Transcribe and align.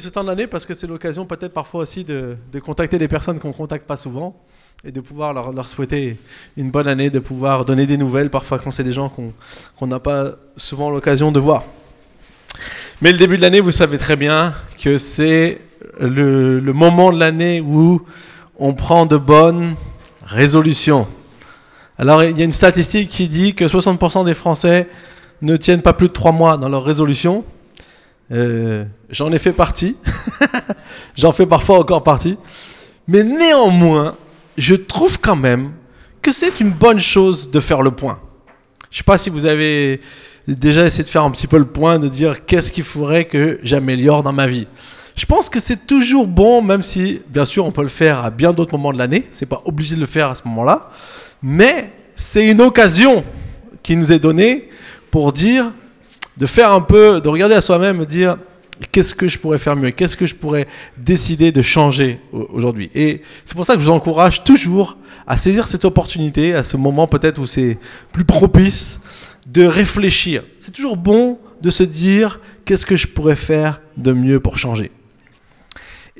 ce 0.00 0.08
temps 0.08 0.22
de 0.22 0.28
l'année 0.28 0.46
parce 0.46 0.66
que 0.66 0.74
c'est 0.74 0.86
l'occasion 0.86 1.24
peut-être 1.26 1.52
parfois 1.52 1.82
aussi 1.82 2.04
de, 2.04 2.36
contacter 2.64 2.98
des 2.98 3.08
personnes 3.08 3.38
qu'on 3.38 3.48
ne 3.48 3.52
contacte 3.52 3.86
pas 3.86 3.96
souvent 3.96 4.36
et 4.84 4.92
de 4.92 5.00
pouvoir 5.00 5.32
leur, 5.34 5.68
souhaiter 5.68 6.16
une 6.56 6.70
bonne 6.70 6.86
année, 6.86 7.10
de 7.10 7.18
pouvoir 7.18 7.64
donner 7.64 7.86
des 7.86 7.96
nouvelles 7.96 8.30
parfois 8.30 8.58
quand 8.58 8.70
c'est 8.70 8.84
des 8.84 8.92
gens 8.92 9.08
qu'on 9.08 9.86
n'a 9.86 10.00
pas 10.00 10.32
souvent 10.56 10.90
l'occasion 10.90 11.32
de 11.32 11.40
voir. 11.40 11.64
Mais 13.00 13.12
le 13.12 13.18
début 13.18 13.36
de 13.36 13.42
l'année, 13.42 13.60
vous 13.60 13.70
savez 13.70 13.98
très 13.98 14.16
bien 14.16 14.54
que 14.80 14.98
c'est 14.98 15.60
le, 16.00 16.60
moment 16.72 17.12
de 17.12 17.18
l'année 17.18 17.60
où 17.60 18.02
on 18.58 18.74
prend 18.74 19.06
de 19.06 19.16
bonnes 19.16 19.74
résolutions. 20.24 21.06
Alors 21.98 22.22
il 22.24 22.36
y 22.38 22.42
a 22.42 22.44
une 22.44 22.52
statistique 22.52 23.08
qui 23.08 23.28
dit 23.28 23.54
que 23.54 23.64
60% 23.64 24.24
des 24.24 24.34
Français 24.34 24.88
ne 25.42 25.56
tiennent 25.56 25.82
pas 25.82 25.92
plus 25.92 26.08
de 26.08 26.12
3 26.12 26.32
mois 26.32 26.56
dans 26.56 26.68
leurs 26.68 26.84
résolutions. 26.84 27.44
Euh, 28.30 28.84
j'en 29.10 29.32
ai 29.32 29.38
fait 29.38 29.52
partie. 29.52 29.96
J'en 31.16 31.32
fais 31.32 31.46
parfois 31.46 31.78
encore 31.78 32.02
partie. 32.02 32.36
Mais 33.06 33.22
néanmoins, 33.22 34.16
je 34.56 34.74
trouve 34.74 35.18
quand 35.18 35.36
même 35.36 35.72
que 36.20 36.32
c'est 36.32 36.60
une 36.60 36.70
bonne 36.70 37.00
chose 37.00 37.50
de 37.50 37.60
faire 37.60 37.82
le 37.82 37.90
point. 37.90 38.20
Je 38.90 38.96
ne 38.96 38.98
sais 38.98 39.04
pas 39.04 39.18
si 39.18 39.30
vous 39.30 39.46
avez 39.46 40.00
déjà 40.46 40.84
essayé 40.84 41.04
de 41.04 41.08
faire 41.08 41.22
un 41.22 41.30
petit 41.30 41.46
peu 41.46 41.58
le 41.58 41.66
point, 41.66 41.98
de 41.98 42.08
dire 42.08 42.44
qu'est-ce 42.44 42.72
qu'il 42.72 42.84
faudrait 42.84 43.26
que 43.26 43.60
j'améliore 43.62 44.22
dans 44.22 44.32
ma 44.32 44.46
vie. 44.46 44.66
Je 45.16 45.26
pense 45.26 45.48
que 45.48 45.58
c'est 45.58 45.86
toujours 45.86 46.26
bon, 46.26 46.62
même 46.62 46.82
si, 46.82 47.20
bien 47.28 47.44
sûr, 47.44 47.66
on 47.66 47.72
peut 47.72 47.82
le 47.82 47.88
faire 47.88 48.24
à 48.24 48.30
bien 48.30 48.52
d'autres 48.52 48.72
moments 48.72 48.92
de 48.92 48.98
l'année. 48.98 49.26
C'est 49.30 49.46
pas 49.46 49.60
obligé 49.64 49.96
de 49.96 50.00
le 50.00 50.06
faire 50.06 50.30
à 50.30 50.34
ce 50.34 50.42
moment-là. 50.46 50.90
Mais 51.42 51.90
c'est 52.14 52.46
une 52.46 52.60
occasion 52.60 53.24
qui 53.82 53.96
nous 53.96 54.12
est 54.12 54.18
donnée 54.18 54.68
pour 55.10 55.32
dire 55.32 55.72
de 56.38 56.46
faire 56.46 56.72
un 56.72 56.80
peu, 56.80 57.20
de 57.20 57.28
regarder 57.28 57.54
à 57.54 57.60
soi-même, 57.60 58.04
dire 58.04 58.38
qu'est-ce 58.92 59.14
que 59.14 59.26
je 59.26 59.38
pourrais 59.38 59.58
faire 59.58 59.74
mieux, 59.76 59.90
qu'est-ce 59.90 60.16
que 60.16 60.26
je 60.26 60.34
pourrais 60.34 60.68
décider 60.96 61.50
de 61.50 61.62
changer 61.62 62.20
aujourd'hui? 62.32 62.90
Et 62.94 63.22
c'est 63.44 63.56
pour 63.56 63.66
ça 63.66 63.74
que 63.74 63.80
je 63.80 63.84
vous 63.84 63.90
encourage 63.90 64.44
toujours 64.44 64.96
à 65.26 65.36
saisir 65.36 65.66
cette 65.66 65.84
opportunité, 65.84 66.54
à 66.54 66.62
ce 66.62 66.76
moment 66.76 67.06
peut-être 67.06 67.38
où 67.40 67.46
c'est 67.46 67.78
plus 68.12 68.24
propice, 68.24 69.00
de 69.46 69.64
réfléchir. 69.64 70.42
C'est 70.60 70.70
toujours 70.70 70.96
bon 70.96 71.38
de 71.60 71.70
se 71.70 71.82
dire 71.82 72.40
qu'est-ce 72.64 72.86
que 72.86 72.96
je 72.96 73.08
pourrais 73.08 73.36
faire 73.36 73.80
de 73.96 74.12
mieux 74.12 74.40
pour 74.40 74.58
changer? 74.58 74.90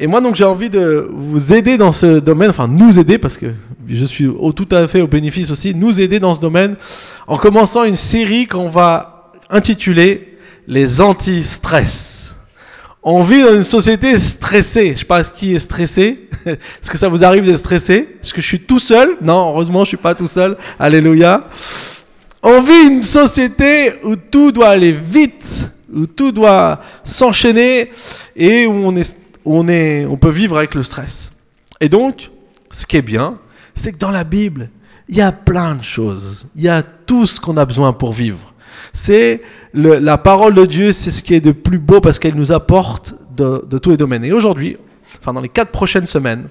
Et 0.01 0.07
moi, 0.07 0.21
donc, 0.21 0.37
j'ai 0.37 0.45
envie 0.45 0.71
de 0.71 1.09
vous 1.13 1.53
aider 1.53 1.77
dans 1.77 1.93
ce 1.93 2.21
domaine, 2.21 2.51
enfin, 2.51 2.69
nous 2.69 3.01
aider, 3.01 3.19
parce 3.19 3.37
que 3.37 3.47
je 3.89 4.05
suis 4.05 4.29
tout 4.55 4.69
à 4.71 4.87
fait 4.87 5.01
au 5.01 5.09
bénéfice 5.09 5.51
aussi, 5.51 5.75
nous 5.75 6.01
aider 6.01 6.21
dans 6.21 6.35
ce 6.35 6.41
domaine, 6.41 6.77
en 7.27 7.37
commençant 7.37 7.83
une 7.83 7.97
série 7.97 8.47
qu'on 8.47 8.69
va 8.69 9.18
intitulé 9.51 10.39
Les 10.67 11.01
anti-stress. 11.01 12.35
On 13.03 13.23
vit 13.23 13.43
dans 13.43 13.55
une 13.55 13.65
société 13.65 14.19
stressée. 14.19 14.93
Je 14.95 15.01
sais 15.01 15.05
pas 15.05 15.25
qui 15.25 15.55
est 15.55 15.59
stressé. 15.61 16.29
Est-ce 16.47 16.91
que 16.91 16.99
ça 16.99 17.09
vous 17.09 17.25
arrive 17.25 17.47
d'être 17.47 17.59
stressé? 17.59 18.17
Est-ce 18.23 18.35
que 18.35 18.43
je 18.43 18.47
suis 18.47 18.61
tout 18.61 18.79
seul? 18.79 19.17
Non, 19.23 19.49
heureusement, 19.49 19.85
je 19.85 19.89
suis 19.89 19.97
pas 19.97 20.15
tout 20.15 20.27
seul. 20.27 20.57
Alléluia. 20.79 21.49
On 22.43 22.61
vit 22.61 22.83
une 22.83 23.03
société 23.03 23.95
où 24.05 24.17
tout 24.17 24.53
doit 24.53 24.69
aller 24.69 24.93
vite, 24.93 25.67
où 25.93 26.07
tout 26.07 26.33
doit 26.33 26.81
s'enchaîner 27.03 27.91
et 28.37 28.67
où 28.67 28.73
on 28.73 28.95
est, 28.95 29.17
on 29.45 29.69
est, 29.69 30.05
on 30.07 30.17
peut 30.17 30.31
vivre 30.31 30.59
avec 30.59 30.75
le 30.75 30.83
stress. 30.83 31.33
Et 31.81 31.89
donc, 31.89 32.31
ce 32.71 32.87
qui 32.87 32.97
est 32.97 33.03
bien, 33.03 33.39
c'est 33.75 33.93
que 33.93 33.99
dans 33.99 34.11
la 34.11 34.25
Bible, 34.25 34.71
il 35.09 35.17
y 35.17 35.23
a 35.23 35.33
plein 35.33 35.75
de 35.75 35.83
choses. 35.83 36.47
Il 36.55 36.63
y 36.63 36.69
a 36.69 36.83
tout 36.83 37.27
ce 37.27 37.41
qu'on 37.41 37.57
a 37.57 37.65
besoin 37.65 37.93
pour 37.93 38.13
vivre. 38.13 38.53
C'est 38.93 39.43
la 39.75 40.19
parole 40.19 40.55
de 40.55 40.67
Dieu, 40.67 40.93
c'est 40.93 41.11
ce 41.11 41.23
qui 41.23 41.35
est 41.35 41.41
de 41.41 41.53
plus 41.53 41.79
beau 41.79 42.01
parce 42.01 42.19
qu'elle 42.19 42.35
nous 42.35 42.53
apporte 42.53 43.15
de, 43.37 43.79
tous 43.79 43.91
les 43.91 43.97
domaines. 43.97 44.25
Et 44.25 44.33
aujourd'hui, 44.33 44.77
enfin 45.21 45.33
dans 45.33 45.41
les 45.41 45.49
quatre 45.49 45.71
prochaines 45.71 46.07
semaines, 46.07 46.49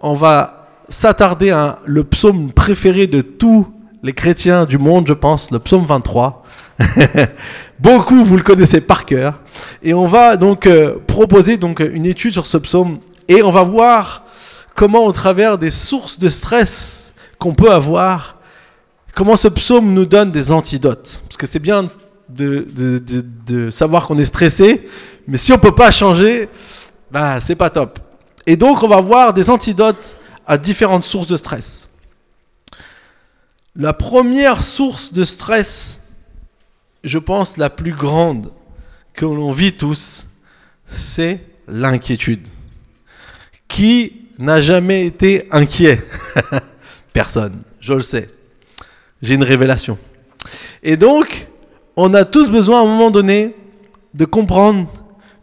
on 0.00 0.14
va 0.14 0.68
s'attarder 0.88 1.50
à 1.50 1.78
le 1.84 2.04
psaume 2.04 2.50
préféré 2.50 3.06
de 3.06 3.20
tous 3.20 3.66
les 4.02 4.12
chrétiens 4.12 4.64
du 4.64 4.78
monde, 4.78 5.06
je 5.06 5.12
pense, 5.12 5.50
le 5.50 5.58
psaume 5.58 5.84
23. 5.84 6.44
Beaucoup, 7.78 8.24
vous 8.24 8.36
le 8.36 8.42
connaissez 8.42 8.80
par 8.80 9.04
cœur. 9.04 9.40
Et 9.82 9.94
on 9.94 10.06
va 10.06 10.36
donc 10.36 10.66
euh, 10.66 10.96
proposer 11.06 11.56
donc 11.56 11.80
une 11.80 12.06
étude 12.06 12.32
sur 12.32 12.46
ce 12.46 12.58
psaume 12.58 12.98
et 13.28 13.42
on 13.42 13.50
va 13.50 13.62
voir 13.62 14.24
comment 14.74 15.04
au 15.04 15.12
travers 15.12 15.58
des 15.58 15.70
sources 15.70 16.18
de 16.18 16.28
stress 16.28 17.12
qu'on 17.38 17.54
peut 17.54 17.72
avoir, 17.72 18.36
comment 19.14 19.36
ce 19.36 19.48
psaume 19.48 19.92
nous 19.92 20.06
donne 20.06 20.32
des 20.32 20.52
antidotes. 20.52 21.22
Parce 21.26 21.36
que 21.36 21.46
c'est 21.46 21.58
bien 21.58 21.86
de, 22.28 23.68
savoir 23.70 24.06
qu'on 24.06 24.18
est 24.18 24.24
stressé, 24.24 24.88
mais 25.26 25.38
si 25.38 25.52
on 25.52 25.56
ne 25.56 25.60
peut 25.60 25.74
pas 25.74 25.90
changer, 25.90 26.48
bah, 27.10 27.40
c'est 27.40 27.54
pas 27.54 27.70
top. 27.70 27.98
Et 28.46 28.56
donc, 28.56 28.82
on 28.82 28.88
va 28.88 29.00
voir 29.00 29.34
des 29.34 29.50
antidotes 29.50 30.16
à 30.46 30.58
différentes 30.58 31.04
sources 31.04 31.28
de 31.28 31.36
stress. 31.36 31.90
La 33.76 33.92
première 33.92 34.62
source 34.64 35.12
de 35.12 35.24
stress, 35.24 36.08
je 37.04 37.18
pense 37.18 37.56
la 37.56 37.70
plus 37.70 37.94
grande 37.94 38.50
que 39.14 39.24
l'on 39.24 39.52
vit 39.52 39.72
tous, 39.72 40.26
c'est 40.86 41.40
l'inquiétude. 41.68 42.46
Qui 43.68 44.26
n'a 44.38 44.60
jamais 44.60 45.06
été 45.06 45.46
inquiet? 45.50 46.06
Personne, 47.12 47.62
je 47.80 47.94
le 47.94 48.02
sais 48.02 48.28
j'ai 49.22 49.34
une 49.34 49.44
révélation. 49.44 49.96
Et 50.82 50.96
donc, 50.96 51.46
on 51.96 52.12
a 52.12 52.24
tous 52.24 52.50
besoin 52.50 52.80
à 52.80 52.82
un 52.82 52.86
moment 52.86 53.10
donné 53.10 53.54
de 54.14 54.24
comprendre 54.24 54.88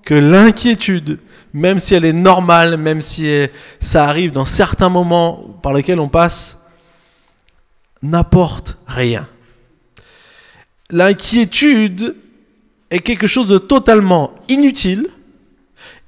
que 0.04 0.14
l'inquiétude, 0.14 1.20
même 1.54 1.80
si 1.80 1.96
elle 1.96 2.06
est 2.06 2.14
normale, 2.14 2.78
même 2.78 3.02
si 3.02 3.30
ça 3.80 4.06
arrive 4.06 4.32
dans 4.32 4.46
certains 4.46 4.90
moments 4.90 5.58
par 5.62 5.74
lesquels 5.74 6.00
on 6.00 6.10
passe, 6.10 6.66
n'apporte 8.02 8.78
rien. 8.88 9.28
L'inquiétude 10.90 12.16
est 12.90 13.00
quelque 13.00 13.28
chose 13.28 13.48
de 13.48 13.58
totalement 13.58 14.34
inutile, 14.48 15.08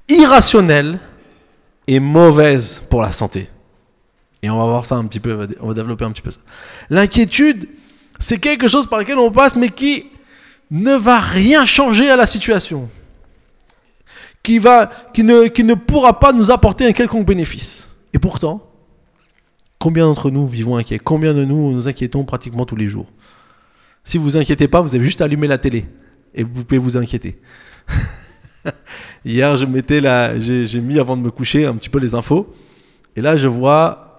irrationnel 0.08 0.98
et 1.86 2.00
mauvaise 2.00 2.86
pour 2.90 3.02
la 3.02 3.12
santé. 3.12 3.48
Et 4.42 4.50
on 4.50 4.58
va 4.58 4.64
voir 4.64 4.84
ça 4.84 4.96
un 4.96 5.04
petit 5.04 5.20
peu, 5.20 5.48
on 5.60 5.68
va 5.68 5.74
développer 5.74 6.04
un 6.04 6.10
petit 6.10 6.22
peu 6.22 6.32
ça. 6.32 6.40
L'inquiétude, 6.90 7.68
c'est 8.18 8.38
quelque 8.38 8.68
chose 8.68 8.86
par 8.86 8.98
lequel 8.98 9.18
on 9.18 9.30
passe, 9.30 9.54
mais 9.54 9.68
qui 9.68 10.06
ne 10.70 10.94
va 10.94 11.20
rien 11.20 11.64
changer 11.64 12.10
à 12.10 12.16
la 12.16 12.26
situation. 12.26 12.88
Qui, 14.42 14.58
va, 14.58 14.90
qui, 15.14 15.22
ne, 15.22 15.46
qui 15.46 15.62
ne 15.62 15.74
pourra 15.74 16.18
pas 16.18 16.32
nous 16.32 16.50
apporter 16.50 16.86
un 16.86 16.92
quelconque 16.92 17.26
bénéfice. 17.26 17.94
Et 18.12 18.18
pourtant, 18.18 18.68
combien 19.78 20.06
d'entre 20.06 20.30
nous 20.30 20.46
vivons 20.48 20.76
inquiets? 20.76 20.98
Combien 20.98 21.34
de 21.34 21.44
nous 21.44 21.72
nous 21.72 21.86
inquiétons 21.86 22.24
pratiquement 22.24 22.66
tous 22.66 22.74
les 22.74 22.88
jours? 22.88 23.06
Si 24.02 24.18
vous 24.18 24.24
vous 24.24 24.36
inquiétez 24.36 24.66
pas, 24.66 24.80
vous 24.80 24.94
avez 24.96 25.04
juste 25.04 25.20
à 25.20 25.24
allumer 25.24 25.46
la 25.46 25.58
télé 25.58 25.84
et 26.34 26.42
vous 26.42 26.64
pouvez 26.64 26.78
vous 26.78 26.96
inquiéter. 26.96 27.40
Hier, 29.24 29.56
j'ai 29.56 30.80
mis 30.80 30.98
avant 30.98 31.16
de 31.16 31.22
me 31.22 31.30
coucher 31.30 31.66
un 31.66 31.74
petit 31.74 31.88
peu 31.88 32.00
les 32.00 32.16
infos. 32.16 32.52
Et 33.14 33.20
là, 33.20 33.36
je 33.36 33.46
vois 33.46 34.11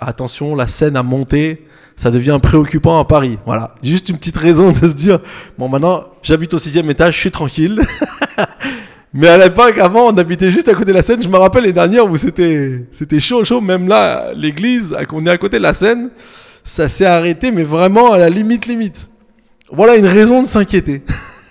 attention, 0.00 0.54
la 0.54 0.66
scène 0.66 0.96
a 0.96 1.02
monté, 1.02 1.66
ça 1.96 2.10
devient 2.10 2.38
préoccupant 2.42 2.98
à 2.98 3.04
Paris. 3.04 3.38
Voilà, 3.46 3.74
juste 3.82 4.08
une 4.08 4.18
petite 4.18 4.36
raison 4.36 4.72
de 4.72 4.78
se 4.78 4.94
dire, 4.94 5.20
bon 5.58 5.68
maintenant, 5.68 6.04
j'habite 6.22 6.54
au 6.54 6.58
sixième 6.58 6.90
étage, 6.90 7.14
je 7.14 7.20
suis 7.20 7.30
tranquille. 7.30 7.80
Mais 9.16 9.28
à 9.28 9.38
l'époque, 9.38 9.78
avant, 9.78 10.08
on 10.08 10.16
habitait 10.16 10.50
juste 10.50 10.68
à 10.68 10.74
côté 10.74 10.86
de 10.86 10.92
la 10.92 11.02
Seine. 11.02 11.22
Je 11.22 11.28
me 11.28 11.36
rappelle 11.36 11.62
les 11.62 11.72
dernières 11.72 12.10
où 12.10 12.16
c'était, 12.16 12.84
c'était 12.90 13.20
chaud, 13.20 13.44
chaud. 13.44 13.60
Même 13.60 13.86
là, 13.86 14.32
l'église, 14.34 14.96
on 15.12 15.24
est 15.24 15.30
à 15.30 15.38
côté 15.38 15.58
de 15.58 15.62
la 15.62 15.72
Seine, 15.72 16.10
ça 16.64 16.88
s'est 16.88 17.06
arrêté, 17.06 17.52
mais 17.52 17.62
vraiment 17.62 18.12
à 18.12 18.18
la 18.18 18.28
limite, 18.28 18.66
limite. 18.66 19.08
Voilà 19.70 19.94
une 19.94 20.06
raison 20.06 20.42
de 20.42 20.48
s'inquiéter. 20.48 21.02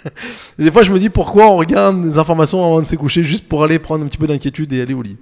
des 0.59 0.71
fois, 0.71 0.83
je 0.83 0.91
me 0.91 0.99
dis 0.99 1.09
pourquoi 1.09 1.45
on 1.45 1.55
regarde 1.55 2.09
des 2.11 2.17
informations 2.17 2.65
avant 2.65 2.81
de 2.81 2.85
se 2.85 2.97
coucher 2.97 3.23
juste 3.23 3.47
pour 3.47 3.63
aller 3.63 3.79
prendre 3.79 4.03
un 4.03 4.07
petit 4.07 4.17
peu 4.17 4.27
d'inquiétude 4.27 4.73
et 4.73 4.81
aller 4.81 4.93
au 4.93 5.01
lit. 5.01 5.15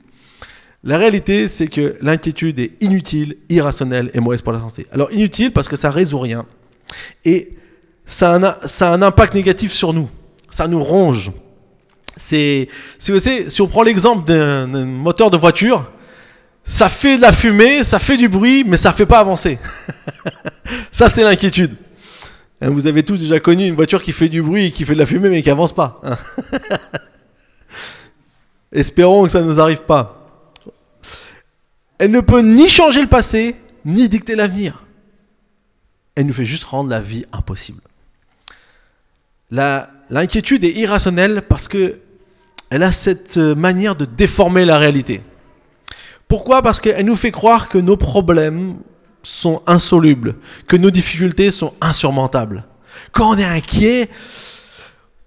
La 0.84 0.98
réalité, 0.98 1.48
c'est 1.48 1.68
que 1.68 1.96
l'inquiétude 2.02 2.60
est 2.60 2.72
inutile, 2.82 3.38
irrationnelle 3.50 4.10
et 4.14 4.20
mauvaise 4.20 4.42
pour 4.42 4.52
la 4.52 4.60
santé. 4.60 4.88
Alors 4.92 5.12
inutile 5.12 5.52
parce 5.52 5.68
que 5.68 5.76
ça 5.76 5.92
résout 5.92 6.18
rien. 6.18 6.46
Et 7.24 7.52
ça 8.06 8.36
a 8.36 8.94
un, 8.94 9.02
impact 9.02 9.36
négatif 9.36 9.72
sur 9.72 9.94
nous. 9.94 10.10
Ça 10.50 10.68
nous 10.68 10.84
ronge. 10.84 11.32
C'est, 12.18 12.68
si 12.98 13.62
on 13.62 13.68
prend 13.68 13.84
l'exemple 13.84 14.26
d'un 14.26 14.86
moteur 14.86 15.30
de 15.32 15.38
voiture, 15.38 15.90
ça 16.64 16.90
fait 16.90 17.18
de 17.18 17.22
la 17.22 17.32
fumée, 17.32 17.84
ça 17.84 18.00
fait 18.00 18.18
du 18.18 18.28
bruit, 18.28 18.64
mais 18.66 18.78
ça 18.78 18.92
fait 18.92 19.06
pas 19.06 19.20
avancer. 19.20 19.60
ça, 20.92 21.10
c'est 21.10 21.24
l'inquiétude. 21.24 21.76
Hein, 22.62 22.70
vous 22.70 22.88
avez 22.88 23.04
tous 23.04 23.20
déjà 23.20 23.40
connu 23.40 23.68
une 23.68 23.76
voiture 23.76 24.02
qui 24.02 24.12
fait 24.12 24.30
du 24.30 24.42
bruit 24.42 24.68
et 24.68 24.72
qui 24.72 24.84
fait 24.84 24.94
de 24.94 25.00
la 25.00 25.06
fumée, 25.06 25.30
mais 25.30 25.42
qui 25.42 25.50
avance 25.50 25.74
pas. 25.74 26.02
Hein. 26.04 26.18
Espérons 28.72 29.24
que 29.24 29.30
ça 29.30 29.42
ne 29.42 29.46
nous 29.46 29.60
arrive 29.60 29.82
pas. 29.82 30.21
Elle 32.02 32.10
ne 32.10 32.20
peut 32.20 32.42
ni 32.42 32.68
changer 32.68 33.00
le 33.00 33.08
passé, 33.08 33.56
ni 33.86 34.10
dicter 34.10 34.36
l'avenir. 34.36 34.84
Elle 36.16 36.26
nous 36.26 36.34
fait 36.34 36.46
juste 36.46 36.64
rendre 36.64 36.90
la 36.90 37.00
vie 37.00 37.26
impossible. 37.32 37.80
L'inquiétude 39.52 40.64
est 40.64 40.72
irrationnelle 40.72 41.44
parce 41.48 41.68
que 41.68 42.00
elle 42.72 42.82
a 42.82 42.92
cette 42.92 43.38
euh, 43.38 43.54
manière 43.54 43.96
de 43.96 44.06
déformer 44.06 44.66
la 44.66 44.80
réalité. 44.80 45.22
Pourquoi? 46.28 46.64
Parce 46.64 46.80
qu'elle 46.80 47.06
nous 47.06 47.16
fait 47.16 47.30
croire 47.30 47.70
que 47.70 47.78
nos 47.78 47.98
problèmes 47.98 48.78
sont 49.22 49.62
insolubles, 49.68 50.38
que 50.68 50.78
nos 50.78 50.90
difficultés 50.90 51.52
sont 51.52 51.76
insurmontables. 51.82 52.64
Quand 53.12 53.36
on 53.36 53.38
est 53.38 53.44
inquiet, 53.44 54.10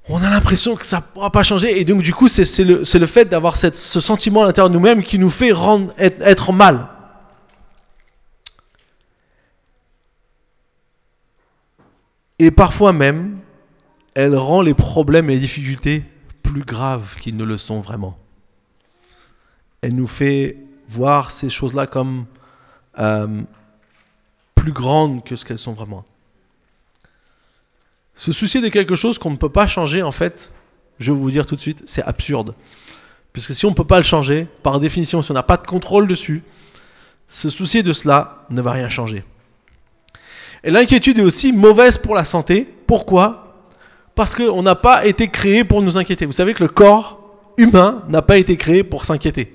on 0.09 0.23
a 0.23 0.29
l'impression 0.29 0.77
que 0.77 0.85
ça 0.85 0.99
ne 0.99 1.03
pourra 1.03 1.31
pas 1.31 1.43
changer. 1.43 1.81
Et 1.81 1.85
donc, 1.85 2.03
du 2.03 2.12
coup, 2.12 2.29
c'est 2.29 2.65
le, 2.65 3.06
fait 3.06 3.25
d'avoir 3.25 3.56
ce 3.56 3.71
sentiment 3.73 4.43
à 4.43 4.47
l'intérieur 4.47 4.69
de 4.69 4.75
nous-mêmes 4.75 5.03
qui 5.03 5.19
nous 5.19 5.31
fait 5.31 5.53
rendre, 5.53 5.95
être, 5.99 6.21
être 6.23 6.53
mal. 6.53 6.89
Et 12.39 12.51
parfois 12.51 12.93
même, 12.93 13.39
elle 14.15 14.37
rend 14.37 14.61
les 14.61 14.75
problèmes 14.75 15.31
et 15.31 15.35
les 15.35 15.41
difficultés 15.41 16.05
plus 16.43 16.65
graves 16.65 17.17
qu'ils 17.17 17.37
ne 17.37 17.45
le 17.45 17.56
sont 17.56 17.81
vraiment. 17.81 18.19
Elle 19.81 19.95
nous 19.95 20.06
fait 20.06 20.59
voir 20.89 21.31
ces 21.31 21.49
choses-là 21.49 21.87
comme 21.87 22.27
euh, 22.99 23.43
plus 24.55 24.73
grandes 24.73 25.25
que 25.25 25.37
ce 25.37 25.45
qu'elles 25.45 25.59
sont 25.59 25.73
vraiment. 25.73 26.05
Se 28.14 28.32
soucier 28.32 28.61
de 28.61 28.69
quelque 28.69 28.94
chose 28.94 29.19
qu'on 29.19 29.31
ne 29.31 29.37
peut 29.37 29.49
pas 29.49 29.66
changer, 29.66 30.02
en 30.02 30.12
fait, 30.12 30.52
je 30.99 31.12
vais 31.12 31.19
vous 31.19 31.31
dire 31.31 31.46
tout 31.46 31.56
de 31.56 31.61
suite, 31.61 31.82
c'est 31.84 32.02
absurde. 32.02 32.55
Puisque 33.32 33.55
si 33.55 33.66
on 33.66 33.70
ne 33.70 33.75
peut 33.75 33.84
pas 33.84 33.99
le 33.99 34.05
changer, 34.05 34.46
par 34.62 34.78
définition, 34.78 35.22
si 35.22 35.31
on 35.32 35.34
n'a 35.34 35.43
pas 35.43 35.56
de 35.56 35.66
contrôle 35.66 36.06
dessus, 36.06 36.43
se 37.28 37.50
soucier 37.50 37.82
de 37.82 37.93
cela 37.93 38.46
ne 38.50 38.62
va 38.62 38.72
rien 38.72 38.88
changer. 38.88 39.25
Et 40.62 40.70
l'inquiétude 40.70 41.19
est 41.19 41.22
aussi 41.22 41.52
mauvaise 41.52 41.99
pour 41.99 42.14
la 42.14 42.25
santé. 42.25 42.66
Pourquoi? 42.87 43.66
Parce 44.14 44.34
qu'on 44.34 44.62
n'a 44.62 44.76
pas 44.76 45.05
été 45.05 45.28
créé 45.28 45.64
pour 45.64 45.82
nous 45.82 45.99
inquiéter. 45.99 46.26
Vous 46.26 46.32
savez 46.32 46.55
que 46.55 46.62
le 46.62 46.69
corps 46.69 47.20
humain 47.56 48.05
n'a 48.08 48.22
pas 48.22 48.38
été 48.38 48.56
créé 48.56 48.84
pour 48.84 49.05
s'inquiéter. 49.05 49.54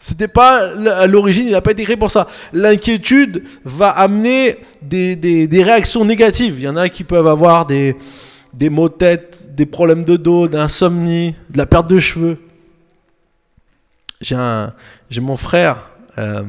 C'était 0.00 0.28
pas 0.28 0.70
à 0.70 1.06
l'origine, 1.06 1.46
il 1.46 1.52
n'a 1.52 1.60
pas 1.60 1.72
été 1.72 1.82
créé 1.82 1.96
pour 1.96 2.10
ça. 2.10 2.28
L'inquiétude 2.52 3.42
va 3.64 3.90
amener 3.90 4.58
des, 4.80 5.48
réactions 5.62 6.04
négatives. 6.04 6.54
Il 6.58 6.62
y 6.62 6.68
en 6.68 6.76
a 6.76 6.88
qui 6.88 7.02
peuvent 7.02 7.26
avoir 7.26 7.66
des, 7.66 7.96
maux 8.70 8.88
de 8.88 8.94
tête, 8.94 9.54
des 9.54 9.66
problèmes 9.66 10.04
de 10.04 10.16
dos, 10.16 10.46
d'insomnie, 10.46 11.34
de 11.50 11.58
la 11.58 11.66
perte 11.66 11.88
de 11.90 11.98
cheveux. 11.98 12.38
J'ai 14.20 15.20
mon 15.20 15.36
frère, 15.36 15.90
euh, 16.16 16.42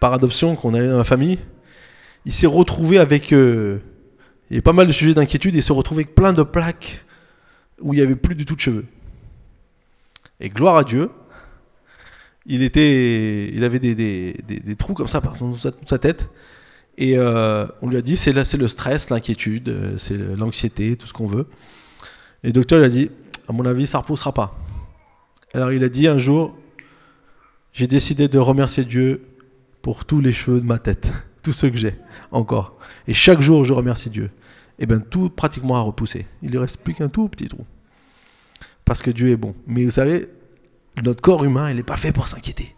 par 0.00 0.12
adoption, 0.12 0.56
qu'on 0.56 0.74
avait 0.74 0.88
dans 0.88 0.96
ma 0.96 1.04
famille. 1.04 1.38
Il 2.24 2.32
s'est 2.32 2.46
retrouvé 2.46 2.98
avec. 2.98 3.32
Euh, 3.32 3.78
il 4.50 4.56
y 4.56 4.58
a 4.58 4.62
pas 4.62 4.72
mal 4.72 4.86
de 4.86 4.92
sujets 4.92 5.14
d'inquiétude. 5.14 5.54
Il 5.54 5.62
s'est 5.62 5.72
retrouvé 5.72 6.02
avec 6.02 6.14
plein 6.14 6.32
de 6.32 6.42
plaques 6.42 7.04
où 7.80 7.94
il 7.94 7.96
n'y 7.98 8.02
avait 8.02 8.16
plus 8.16 8.34
du 8.34 8.44
tout 8.44 8.56
de 8.56 8.60
cheveux. 8.60 8.84
Et 10.40 10.48
gloire 10.48 10.76
à 10.76 10.84
Dieu, 10.84 11.10
il, 12.46 13.64
avait 13.64 13.78
des, 13.78 14.76
trous 14.78 14.94
comme 14.94 15.08
ça 15.08 15.20
partout 15.20 15.56
dans 15.62 15.88
sa, 15.88 15.98
tête. 15.98 16.28
Et 16.98 17.18
euh, 17.18 17.66
on 17.82 17.88
lui 17.88 17.96
a 17.96 18.02
dit 18.02 18.16
c'est 18.16 18.32
le 18.32 18.68
stress, 18.68 19.10
l'inquiétude, 19.10 19.68
euh, 19.68 19.96
c'est 19.98 20.16
l'anxiété, 20.16 20.96
tout 20.96 21.06
ce 21.06 21.12
qu'on 21.12 21.26
veut. 21.26 21.46
Et 22.42 22.48
le 22.48 22.52
docteur 22.52 22.78
lui 22.78 22.86
a 22.86 22.88
dit 22.88 23.10
à 23.48 23.52
mon 23.52 23.64
avis, 23.66 23.86
ça 23.86 23.98
ne 23.98 24.02
repoussera 24.02 24.32
pas. 24.32 24.56
Alors 25.54 25.72
il 25.72 25.84
a 25.84 25.88
dit 25.88 26.08
un 26.08 26.18
jour 26.18 26.56
j'ai 27.76 27.86
décidé 27.86 28.26
de 28.28 28.38
remercier 28.38 28.84
Dieu 28.84 29.26
pour 29.82 30.06
tous 30.06 30.22
les 30.22 30.32
cheveux 30.32 30.60
de 30.60 30.66
ma 30.66 30.78
tête, 30.78 31.12
tous 31.42 31.52
ceux 31.52 31.68
que 31.68 31.76
j'ai 31.76 31.94
encore. 32.30 32.78
Et 33.06 33.12
chaque 33.12 33.42
jour, 33.42 33.64
je 33.64 33.74
remercie 33.74 34.08
Dieu. 34.08 34.30
Et 34.78 34.86
bien 34.86 34.98
tout 34.98 35.28
pratiquement 35.28 35.76
a 35.76 35.80
repoussé. 35.80 36.26
Il 36.42 36.52
ne 36.52 36.58
reste 36.58 36.78
plus 36.82 36.94
qu'un 36.94 37.08
tout 37.08 37.28
petit 37.28 37.48
trou. 37.48 37.66
Parce 38.86 39.02
que 39.02 39.10
Dieu 39.10 39.28
est 39.28 39.36
bon. 39.36 39.54
Mais 39.66 39.84
vous 39.84 39.90
savez, 39.90 40.28
notre 41.02 41.20
corps 41.20 41.44
humain, 41.44 41.70
il 41.70 41.76
n'est 41.76 41.82
pas 41.82 41.96
fait 41.96 42.12
pour 42.12 42.28
s'inquiéter. 42.28 42.74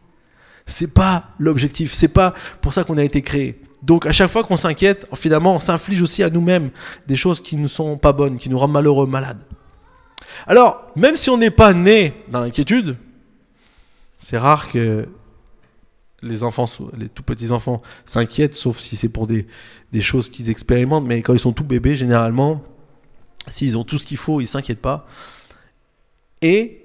C'est 0.67 0.93
pas 0.93 1.31
l'objectif, 1.39 1.93
c'est 1.93 2.13
pas 2.13 2.35
pour 2.61 2.75
ça 2.75 2.85
qu'on 2.85 2.99
a 2.99 3.05
été 3.05 3.23
créé. 3.23 3.61
Donc 3.83 4.07
à 4.07 4.13
chaque 4.13 4.31
fois 4.31 4.45
qu'on 4.45 4.57
s'inquiète, 4.57 5.07
finalement, 5.15 5.55
on 5.55 5.61
s'inflige 5.61 6.03
aussi 6.03 6.23
à 6.23 6.31
nous-mêmes 6.31 6.71
des 7.07 7.17
choses 7.17 7.41
qui 7.41 7.57
ne 7.57 7.69
sont 7.69 7.97
pas 7.97 8.13
bonnes, 8.13 8.37
qui 8.37 8.49
nous 8.49 8.59
rendent 8.59 8.73
malheureux, 8.73 9.07
malades. 9.07 9.43
Alors, 10.47 10.91
même 10.97 11.17
si 11.17 11.31
on 11.31 11.39
n'est 11.39 11.51
pas 11.51 11.73
né 11.75 12.13
dans 12.29 12.41
l'inquiétude, 12.41 12.97
c'est 14.19 14.39
rare 14.39 14.69
que 14.71 15.09
les 16.23 16.43
enfants, 16.43 16.67
les 16.97 17.09
tout 17.09 17.23
petits 17.23 17.53
enfants 17.53 17.83
s'inquiètent, 18.05 18.55
sauf 18.55 18.81
si 18.81 18.97
c'est 18.97 19.09
pour 19.09 19.27
des, 19.27 19.47
choses 20.01 20.29
qu'ils 20.29 20.51
expérimentent, 20.51 21.07
mais 21.07 21.23
quand 21.23 21.33
ils 21.33 21.39
sont 21.39 21.53
tout 21.53 21.65
bébés, 21.65 21.97
généralement, 21.97 22.63
s'ils 23.47 23.79
ont 23.79 23.85
tout 23.85 23.99
ce 23.99 24.05
qu'il 24.05 24.17
faut, 24.17 24.41
ils 24.41 24.47
s'inquiètent 24.47 24.83
pas. 24.83 25.07
Et 26.43 26.78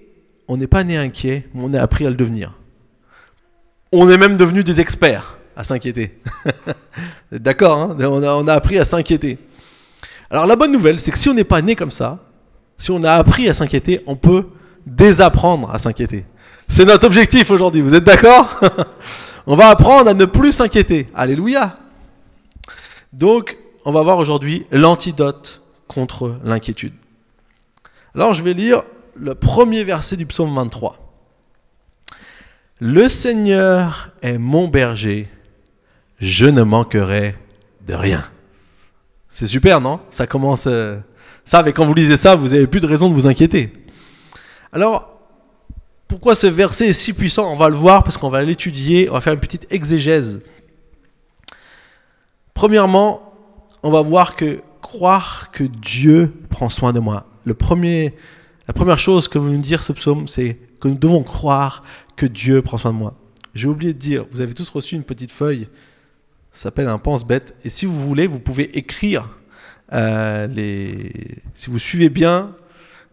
on 0.54 0.58
n'est 0.58 0.68
pas 0.68 0.84
né 0.84 0.98
inquiet, 0.98 1.48
mais 1.54 1.64
on 1.66 1.74
a 1.74 1.82
appris 1.82 2.06
à 2.06 2.10
le 2.10 2.16
devenir. 2.16 2.54
On 3.92 4.10
est 4.10 4.18
même 4.18 4.38
devenu 4.38 4.64
des 4.64 4.80
experts 4.80 5.38
à 5.56 5.64
s'inquiéter. 5.64 6.20
D'accord 7.32 7.80
hein 7.80 7.98
on, 8.00 8.22
a, 8.22 8.34
on 8.36 8.48
a 8.48 8.54
appris 8.54 8.78
à 8.78 8.86
s'inquiéter. 8.86 9.40
Alors 10.30 10.46
la 10.46 10.56
bonne 10.56 10.72
nouvelle, 10.72 11.00
c'est 11.00 11.12
que 11.12 11.18
si 11.18 11.30
on 11.30 11.34
n'est 11.34 11.44
pas 11.44 11.62
né 11.62 11.76
comme 11.76 11.92
ça, 11.92 12.20
si 12.78 12.92
on 12.92 13.04
a 13.04 13.14
appris 13.14 13.50
à 13.50 13.54
s'inquiéter, 13.54 14.02
on 14.06 14.16
peut 14.16 14.46
désapprendre 14.86 15.72
à 15.72 15.80
s'inquiéter. 15.80 16.26
C'est 16.68 16.86
notre 16.86 17.08
objectif 17.08 17.50
aujourd'hui, 17.50 17.82
vous 17.82 17.96
êtes 17.96 18.04
d'accord? 18.04 18.60
On 19.46 19.58
va 19.58 19.68
apprendre 19.68 20.10
à 20.10 20.14
ne 20.14 20.24
plus 20.24 20.54
s'inquiéter. 20.54 21.10
Alléluia. 21.14 21.78
Donc, 23.12 23.58
on 23.84 23.92
va 23.92 24.02
voir 24.02 24.18
aujourd'hui 24.18 24.66
l'antidote 24.72 25.62
contre 25.90 26.38
l'inquiétude. 26.46 26.94
Alors, 28.16 28.34
je 28.34 28.42
vais 28.42 28.54
lire 28.54 28.84
le 29.16 29.36
premier 29.36 29.84
verset 29.84 30.18
du 30.18 30.26
psaume 30.26 30.54
23. 30.56 31.00
Le 32.80 33.08
Seigneur 33.08 34.12
est 34.22 34.38
mon 34.38 34.68
berger, 34.68 35.30
je 36.20 36.46
ne 36.46 36.64
manquerai 36.64 37.36
de 37.88 37.94
rien. 37.94 38.24
C'est 39.30 39.48
super, 39.48 39.82
non? 39.82 40.00
Ça 40.12 40.28
commence... 40.28 40.66
Euh, 40.68 40.98
ça, 41.46 41.64
mais 41.64 41.74
quand 41.74 41.86
vous 41.86 41.94
lisez 41.94 42.16
ça, 42.16 42.36
vous 42.36 42.50
n'avez 42.50 42.68
plus 42.68 42.80
de 42.80 42.88
raison 42.88 43.10
de 43.10 43.14
vous 43.14 43.28
inquiéter. 43.28 43.74
Alors, 44.72 45.20
pourquoi 46.08 46.36
ce 46.36 46.48
verset 46.48 46.90
est 46.90 46.94
si 46.94 47.14
puissant? 47.14 47.52
On 47.52 47.56
va 47.56 47.70
le 47.70 47.76
voir 47.76 48.04
parce 48.04 48.18
qu'on 48.18 48.30
va 48.30 48.44
l'étudier, 48.44 49.10
on 49.10 49.14
va 49.14 49.22
faire 49.22 49.34
une 49.34 49.40
petite 49.40 49.68
exégèse. 49.72 50.44
Premièrement, 52.54 53.34
on 53.82 53.92
va 53.92 54.02
voir 54.02 54.36
que 54.36 54.62
croire 54.82 55.52
que 55.52 55.64
Dieu 55.64 56.34
prend 56.50 56.70
soin 56.70 56.94
de 56.94 57.00
moi. 57.00 57.26
Le 57.46 57.54
premier, 57.54 58.14
la 58.68 58.74
première 58.74 59.00
chose 59.00 59.28
que 59.28 59.38
veut 59.38 59.52
nous 59.52 59.62
dire 59.62 59.84
ce 59.84 59.94
psaume, 59.94 60.28
c'est 60.28 60.58
que 60.80 60.88
nous 60.88 60.96
devons 60.98 61.24
croire 61.24 61.84
que 62.16 62.26
Dieu 62.26 62.62
prend 62.62 62.78
soin 62.78 62.92
de 62.92 62.98
moi. 62.98 63.16
J'ai 63.54 63.68
oublié 63.68 63.94
de 63.94 64.00
dire, 64.00 64.26
vous 64.32 64.42
avez 64.42 64.54
tous 64.54 64.70
reçu 64.70 64.96
une 64.96 65.04
petite 65.04 65.32
feuille, 65.32 65.68
ça 66.52 66.64
s'appelle 66.64 66.88
un 66.88 66.98
pense-bête, 66.98 67.56
et 67.64 67.70
si 67.70 67.86
vous 67.86 68.00
voulez, 68.00 68.28
vous 68.28 68.40
pouvez 68.40 68.78
écrire 68.78 69.30
euh, 69.92 70.48
les... 70.48 71.12
Si 71.56 71.70
vous 71.70 71.80
suivez 71.80 72.10
bien, 72.10 72.56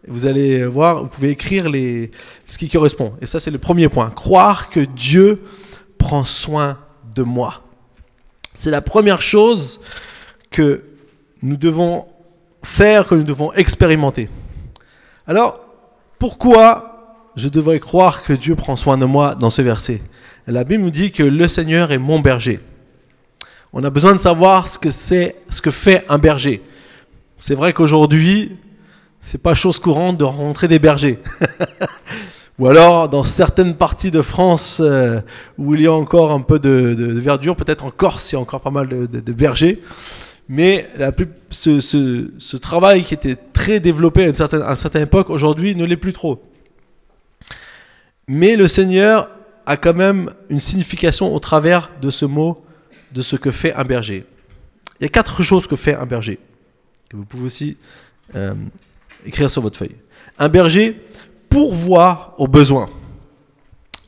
vous 0.07 0.27
allez 0.27 0.65
voir, 0.65 1.03
vous 1.03 1.09
pouvez 1.09 1.31
écrire 1.31 1.69
les, 1.69 2.11
ce 2.47 2.57
qui 2.57 2.69
correspond. 2.69 3.15
Et 3.21 3.27
ça, 3.27 3.41
c'est 3.41 3.51
le 3.51 3.59
premier 3.59 3.89
point. 3.89 4.11
Croire 4.11 4.71
que 4.71 4.81
Dieu 4.81 5.43
prend 5.99 6.25
soin 6.25 6.79
de 7.15 7.23
moi. 7.23 7.63
C'est 8.55 8.71
la 8.71 8.81
première 8.81 9.21
chose 9.21 9.81
que 10.51 10.83
nous 11.43 11.57
devons 11.57 12.07
faire, 12.63 13.09
que 13.09 13.15
nous 13.15 13.25
devons 13.25 13.53
expérimenter. 13.53 14.29
Alors, 15.31 15.61
pourquoi 16.19 17.29
je 17.37 17.49
devrais 17.49 17.79
croire 17.79 18.25
que 18.25 18.33
Dieu 18.33 18.57
prend 18.57 18.75
soin 18.75 18.99
de 18.99 19.05
moi 19.05 19.37
dans 19.37 19.49
ce 19.49 19.63
verset? 19.63 20.03
La 20.49 20.65
Bible 20.65 20.83
nous 20.83 20.91
dit 20.91 21.13
que 21.13 21.23
le 21.23 21.47
Seigneur 21.47 21.93
est 21.93 21.99
mon 21.99 22.19
berger. 22.19 22.59
On 23.73 23.85
a 23.85 23.91
besoin 23.91 24.13
de 24.13 24.19
savoir 24.19 24.67
ce 24.67 24.77
que 24.77 24.91
c'est, 24.91 25.37
ce 25.49 25.63
que 25.63 25.71
fait 25.71 26.05
un 26.09 26.19
berger. 26.19 26.61
C'est 27.39 27.55
vrai 27.55 27.73
qu'aujourd'hui, 27.73 28.57
c'est 29.21 29.41
pas 29.41 29.55
chose 29.55 29.79
courante 29.79 30.17
de 30.17 30.25
rencontrer 30.25 30.67
des 30.67 30.81
bergers. 30.81 31.21
Ou 32.59 32.67
alors, 32.67 33.09
dans 33.09 33.23
certaines 33.23 33.77
parties 33.77 34.11
de 34.11 34.23
France 34.23 34.81
euh, 34.81 35.21
où 35.59 35.77
il 35.77 35.83
y 35.83 35.87
a 35.87 35.93
encore 35.93 36.33
un 36.33 36.41
peu 36.41 36.59
de, 36.59 36.93
verdure, 37.21 37.55
peut-être 37.55 37.85
en 37.85 37.93
Corse, 37.93 38.33
il 38.33 38.35
y 38.35 38.37
a 38.37 38.41
encore 38.41 38.63
pas 38.63 38.73
mal 38.73 38.89
de, 38.89 39.33
bergers. 39.33 39.81
Mais 40.53 40.89
ce, 41.51 42.57
travail 42.57 43.05
qui 43.05 43.15
était 43.15 43.37
très 43.37 43.79
développé 43.79 44.25
à 44.25 44.27
une 44.27 44.35
certaine, 44.35 45.03
époque, 45.03 45.31
aujourd'hui, 45.31 45.77
ne 45.77 45.85
l'est 45.85 45.97
plus 45.97 46.13
trop. 46.13 46.43
Mais 48.27 48.57
le 48.57 48.67
Seigneur 48.67 49.31
a 49.65 49.77
quand 49.77 49.95
même 49.95 50.33
une 50.49 50.59
signification 50.59 51.33
au 51.33 51.39
travers 51.39 51.91
de 52.03 52.11
ce 52.11 52.25
mot, 52.25 52.65
de 53.13 53.23
ce 53.23 53.37
que 53.37 53.53
fait 53.53 53.73
un 53.75 53.85
berger. 53.85 54.25
Il 54.99 55.05
y 55.05 55.07
a 55.07 55.09
quatre 55.09 55.45
choses 55.45 55.69
que 55.69 55.77
fait 55.77 55.95
un 55.95 56.05
berger. 56.05 56.41
vous 57.15 57.25
pouvez 57.25 57.45
aussi 57.45 57.77
euh, 58.35 58.55
écrire 59.25 59.53
sur 59.53 59.63
votre 59.63 59.79
feuille. 59.79 59.95
Un 60.37 60.49
berger 60.49 61.01
pourvoit 61.49 62.35
aux 62.39 62.49
besoins. 62.49 62.91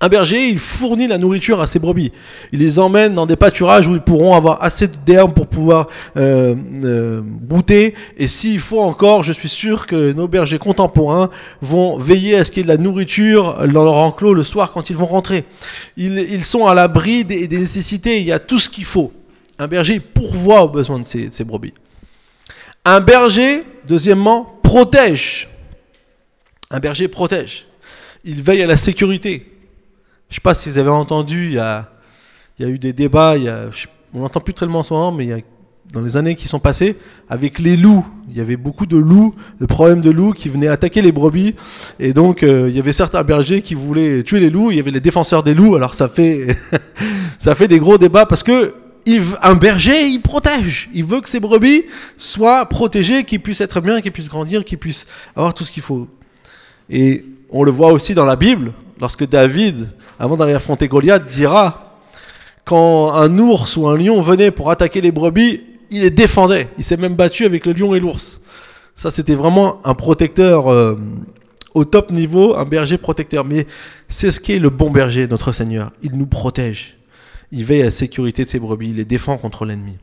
Un 0.03 0.09
berger, 0.09 0.49
il 0.49 0.59
fournit 0.59 1.07
la 1.07 1.17
nourriture 1.17 1.61
à 1.61 1.69
ses 1.69 1.79
brebis. 1.79 2.11
Il 2.51 2.59
les 2.59 2.81
emmène 2.81 3.15
dans 3.15 3.25
des 3.25 3.37
pâturages 3.37 3.87
où 3.87 3.95
ils 3.95 4.01
pourront 4.01 4.35
avoir 4.35 4.61
assez 4.61 4.89
d'herbe 4.89 5.33
pour 5.33 5.47
pouvoir 5.47 5.87
euh, 6.17 6.57
euh, 6.83 7.21
brouter. 7.25 7.95
Et 8.19 8.27
s'il 8.27 8.59
faut 8.59 8.81
encore, 8.81 9.23
je 9.23 9.33
suis 9.33 9.49
sûr 9.49 9.87
que 9.87 10.13
nos 10.13 10.27
bergers 10.27 10.59
contemporains 10.59 11.31
vont 11.61 11.97
veiller 11.99 12.37
à 12.37 12.45
ce 12.45 12.51
qu'il 12.51 12.63
y 12.63 12.65
ait 12.65 12.73
de 12.73 12.77
la 12.77 12.83
nourriture 12.83 13.65
dans 13.69 13.85
leur 13.85 13.95
enclos 13.95 14.35
le 14.35 14.43
soir 14.43 14.73
quand 14.73 14.91
ils 14.91 14.97
vont 14.97 15.07
rentrer. 15.07 15.45
Ils, 15.97 16.45
sont 16.45 16.67
à 16.67 16.75
l'abri 16.75 17.25
des, 17.25 17.47
nécessités. 17.47 18.19
Il 18.19 18.27
y 18.27 18.33
a 18.33 18.41
tout 18.41 18.59
ce 18.59 18.69
qu'il 18.69 18.85
faut. 18.85 19.13
Un 19.61 19.69
berger 19.69 20.01
pourvoit 20.01 20.65
aux 20.65 20.69
besoins 20.69 20.99
de 20.99 21.07
ses 21.07 21.45
brebis. 21.45 21.75
Un 22.85 22.99
berger, 22.99 23.63
deuxièmement, 23.87 24.59
protège. 24.65 25.49
Un 26.73 26.81
berger 26.81 27.07
protège. 27.07 27.67
Il 28.25 28.43
veille 28.43 28.63
à 28.63 28.67
la 28.67 28.77
sécurité. 28.77 29.52
Je 30.33 30.37
sais 30.37 30.41
pas 30.41 30.55
si 30.55 30.71
vous 30.71 30.79
avez 30.79 30.89
entendu, 30.89 31.49
il 31.49 31.53
y 31.53 31.59
a, 31.59 31.87
eu 32.59 32.79
des 32.79 32.95
débats, 32.95 33.37
y 33.37 33.51
a, 33.51 33.67
on 34.15 34.21
n'entend 34.21 34.41
plus 34.41 34.55
tellement 34.55 34.79
en 34.79 34.83
ce 34.83 34.95
moment, 34.95 35.13
mais 35.13 35.27
y 35.27 35.33
a, 35.35 35.37
dans 35.93 36.01
les 36.01 36.17
années 36.17 36.37
qui 36.37 36.49
sont 36.49 36.59
passées, 36.59 36.97
avec 37.29 37.59
les 37.59 37.77
loups. 37.77 38.07
Il 38.31 38.39
y 38.39 38.41
avait 38.41 38.57
beaucoup 38.57 38.87
de 38.87 38.97
loups, 38.97 39.35
de 39.61 39.67
problèmes 39.67 40.01
de 40.01 40.09
loups 40.09 40.33
qui 40.33 40.49
venaient 40.49 40.69
attaquer 40.69 41.03
les 41.03 41.13
brebis. 41.13 41.55
Et 42.01 42.15
donc, 42.15 42.45
euh, 42.45 42.71
il 42.71 42.75
y 42.75 42.79
avait 42.79 42.95
certains 42.95 43.23
bergers 43.25 43.61
qui 43.61 43.75
voulaient 43.75 44.23
tuer 44.23 44.41
les 44.41 44.49
loups. 44.49 44.71
Il 44.71 44.79
y 44.79 44.81
avait 44.81 44.91
les 44.91 45.03
défenseurs 45.03 45.43
des 45.43 45.53
loups. 45.53 45.77
Alors, 45.77 45.93
ça 45.93 46.09
fait, 46.09 46.57
ça 47.39 47.55
fait 47.55 47.69
des 47.69 47.79
gros 47.79 47.99
débats 47.99 48.25
parce 48.25 48.43
que 48.43 48.73
un 49.43 49.55
berger, 49.55 50.07
il 50.07 50.23
protège. 50.23 50.89
Il 50.95 51.05
veut 51.05 51.21
que 51.21 51.29
ses 51.29 51.41
brebis 51.41 51.85
soient 52.17 52.65
protégées, 52.65 53.25
qu'ils 53.25 53.41
puissent 53.43 53.61
être 53.61 53.83
bien, 53.83 54.01
qu'ils 54.01 54.13
puissent 54.13 54.31
grandir, 54.31 54.65
qu'ils 54.65 54.79
puissent 54.79 55.07
avoir 55.37 55.53
tout 55.53 55.65
ce 55.65 55.71
qu'il 55.71 55.83
faut. 55.83 56.09
Et 56.89 57.27
on 57.51 57.65
le 57.65 57.71
voit 57.71 57.93
aussi 57.93 58.15
dans 58.15 58.25
la 58.25 58.37
Bible, 58.37 58.73
lorsque 59.03 59.29
David, 59.29 59.89
avant 60.21 60.37
d'aller 60.37 60.55
affronter 60.55 60.87
Goliath, 60.87 61.27
dira 61.27 61.99
quand 62.65 63.13
un 63.13 63.37
ours 63.41 63.77
ou 63.77 63.89
un 63.89 63.99
lion 63.99 64.23
venait 64.23 64.53
pour 64.53 64.71
attaquer 64.71 65.01
les 65.01 65.11
brebis, 65.11 65.65
il 65.91 66.03
les 66.03 66.11
défendait. 66.11 66.69
Il 66.79 66.85
s'est 66.85 66.97
même 66.97 67.17
battu 67.17 67.45
avec 67.45 67.67
le 67.67 67.73
lion 67.73 67.97
et 67.97 68.01
l'ours. 68.01 68.41
Ça, 68.95 69.11
c'était 69.11 69.35
vraiment 69.35 69.85
un 69.85 69.95
protecteur 69.95 70.69
euh, 70.69 70.95
au 71.75 71.85
top 71.85 72.13
niveau, 72.13 72.55
un 72.55 72.65
berger 72.65 72.97
protecteur. 72.97 73.45
Mais 73.45 73.67
c'est 74.07 74.31
ce 74.31 74.39
qu'est 74.39 74.61
le 74.61 74.71
bon 74.71 74.91
berger, 74.91 75.27
notre 75.27 75.51
Seigneur. 75.51 75.91
Il 76.05 76.17
nous 76.17 76.27
protège. 76.27 76.97
Il 77.51 77.65
veille 77.65 77.83
à 77.83 77.87
la 77.87 77.91
sécurité 77.91 78.45
de 78.45 78.49
ses 78.49 78.61
brebis. 78.61 78.91
Il 78.91 78.97
les 78.97 79.05
défend 79.05 79.37
contre 79.37 79.65
l'ennemi. 79.65 79.99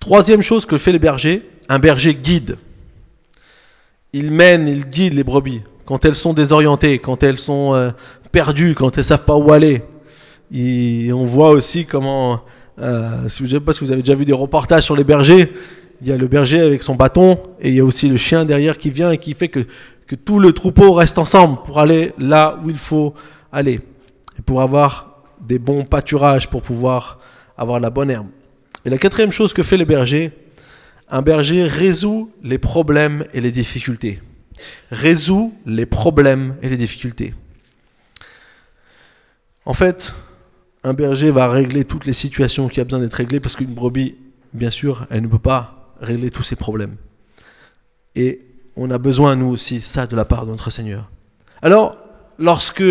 Troisième 0.00 0.40
chose 0.40 0.64
que 0.64 0.78
fait 0.78 0.92
le 0.92 0.98
berger, 0.98 1.46
un 1.68 1.78
berger 1.78 2.14
guide. 2.14 2.56
Il 4.14 4.30
mène, 4.30 4.66
il 4.66 4.86
guide 4.86 5.12
les 5.12 5.24
brebis 5.24 5.60
quand 5.90 6.04
elles 6.04 6.14
sont 6.14 6.34
désorientées, 6.34 7.00
quand 7.00 7.24
elles 7.24 7.40
sont 7.40 7.74
euh, 7.74 7.90
perdues, 8.30 8.76
quand 8.76 8.96
elles 8.96 9.02
savent 9.02 9.24
pas 9.24 9.34
où 9.34 9.50
aller. 9.50 9.82
Et 10.54 11.12
on 11.12 11.24
voit 11.24 11.50
aussi 11.50 11.84
comment, 11.84 12.42
euh, 12.80 13.28
si 13.28 13.42
vous, 13.42 13.48
je 13.48 13.56
pas 13.56 13.72
si 13.72 13.84
vous 13.84 13.90
avez 13.90 14.00
déjà 14.00 14.14
vu 14.14 14.24
des 14.24 14.32
reportages 14.32 14.84
sur 14.84 14.94
les 14.94 15.02
bergers, 15.02 15.52
il 16.00 16.06
y 16.06 16.12
a 16.12 16.16
le 16.16 16.28
berger 16.28 16.60
avec 16.60 16.84
son 16.84 16.94
bâton 16.94 17.40
et 17.60 17.70
il 17.70 17.74
y 17.74 17.80
a 17.80 17.84
aussi 17.84 18.08
le 18.08 18.16
chien 18.16 18.44
derrière 18.44 18.78
qui 18.78 18.90
vient 18.90 19.10
et 19.10 19.18
qui 19.18 19.34
fait 19.34 19.48
que, 19.48 19.66
que 20.06 20.14
tout 20.14 20.38
le 20.38 20.52
troupeau 20.52 20.92
reste 20.92 21.18
ensemble 21.18 21.58
pour 21.64 21.80
aller 21.80 22.12
là 22.18 22.60
où 22.64 22.70
il 22.70 22.78
faut 22.78 23.12
aller 23.50 23.80
et 24.38 24.42
pour 24.46 24.60
avoir 24.60 25.24
des 25.40 25.58
bons 25.58 25.82
pâturages 25.82 26.48
pour 26.48 26.62
pouvoir 26.62 27.18
avoir 27.58 27.80
la 27.80 27.90
bonne 27.90 28.12
herbe. 28.12 28.28
Et 28.84 28.90
la 28.90 28.98
quatrième 28.98 29.32
chose 29.32 29.52
que 29.52 29.64
fait 29.64 29.76
le 29.76 29.86
berger, 29.86 30.30
un 31.08 31.22
berger 31.22 31.64
résout 31.64 32.30
les 32.44 32.58
problèmes 32.58 33.24
et 33.34 33.40
les 33.40 33.50
difficultés 33.50 34.20
résout 34.90 35.54
les 35.66 35.86
problèmes 35.86 36.56
et 36.62 36.68
les 36.68 36.76
difficultés. 36.76 37.34
En 39.64 39.74
fait, 39.74 40.12
un 40.82 40.94
berger 40.94 41.30
va 41.30 41.48
régler 41.48 41.84
toutes 41.84 42.06
les 42.06 42.12
situations 42.12 42.68
qui 42.68 42.80
a 42.80 42.84
besoin 42.84 43.00
d'être 43.00 43.14
réglées 43.14 43.40
parce 43.40 43.56
qu'une 43.56 43.74
brebis, 43.74 44.16
bien 44.52 44.70
sûr, 44.70 45.06
elle 45.10 45.22
ne 45.22 45.28
peut 45.28 45.38
pas 45.38 45.94
régler 46.00 46.30
tous 46.30 46.42
ses 46.42 46.56
problèmes. 46.56 46.96
Et 48.16 48.40
on 48.76 48.90
a 48.90 48.98
besoin, 48.98 49.36
nous 49.36 49.48
aussi, 49.48 49.80
ça 49.80 50.06
de 50.06 50.16
la 50.16 50.24
part 50.24 50.46
de 50.46 50.50
notre 50.50 50.70
Seigneur. 50.70 51.10
Alors, 51.62 51.96
lorsque 52.38 52.82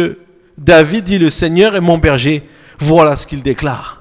David 0.58 1.06
dit 1.06 1.18
le 1.18 1.30
Seigneur 1.30 1.76
est 1.76 1.82
mon 1.82 1.98
berger, 1.98 2.44
voilà 2.80 3.18
ce 3.18 3.26
qu'il 3.26 3.42
déclare. 3.42 3.99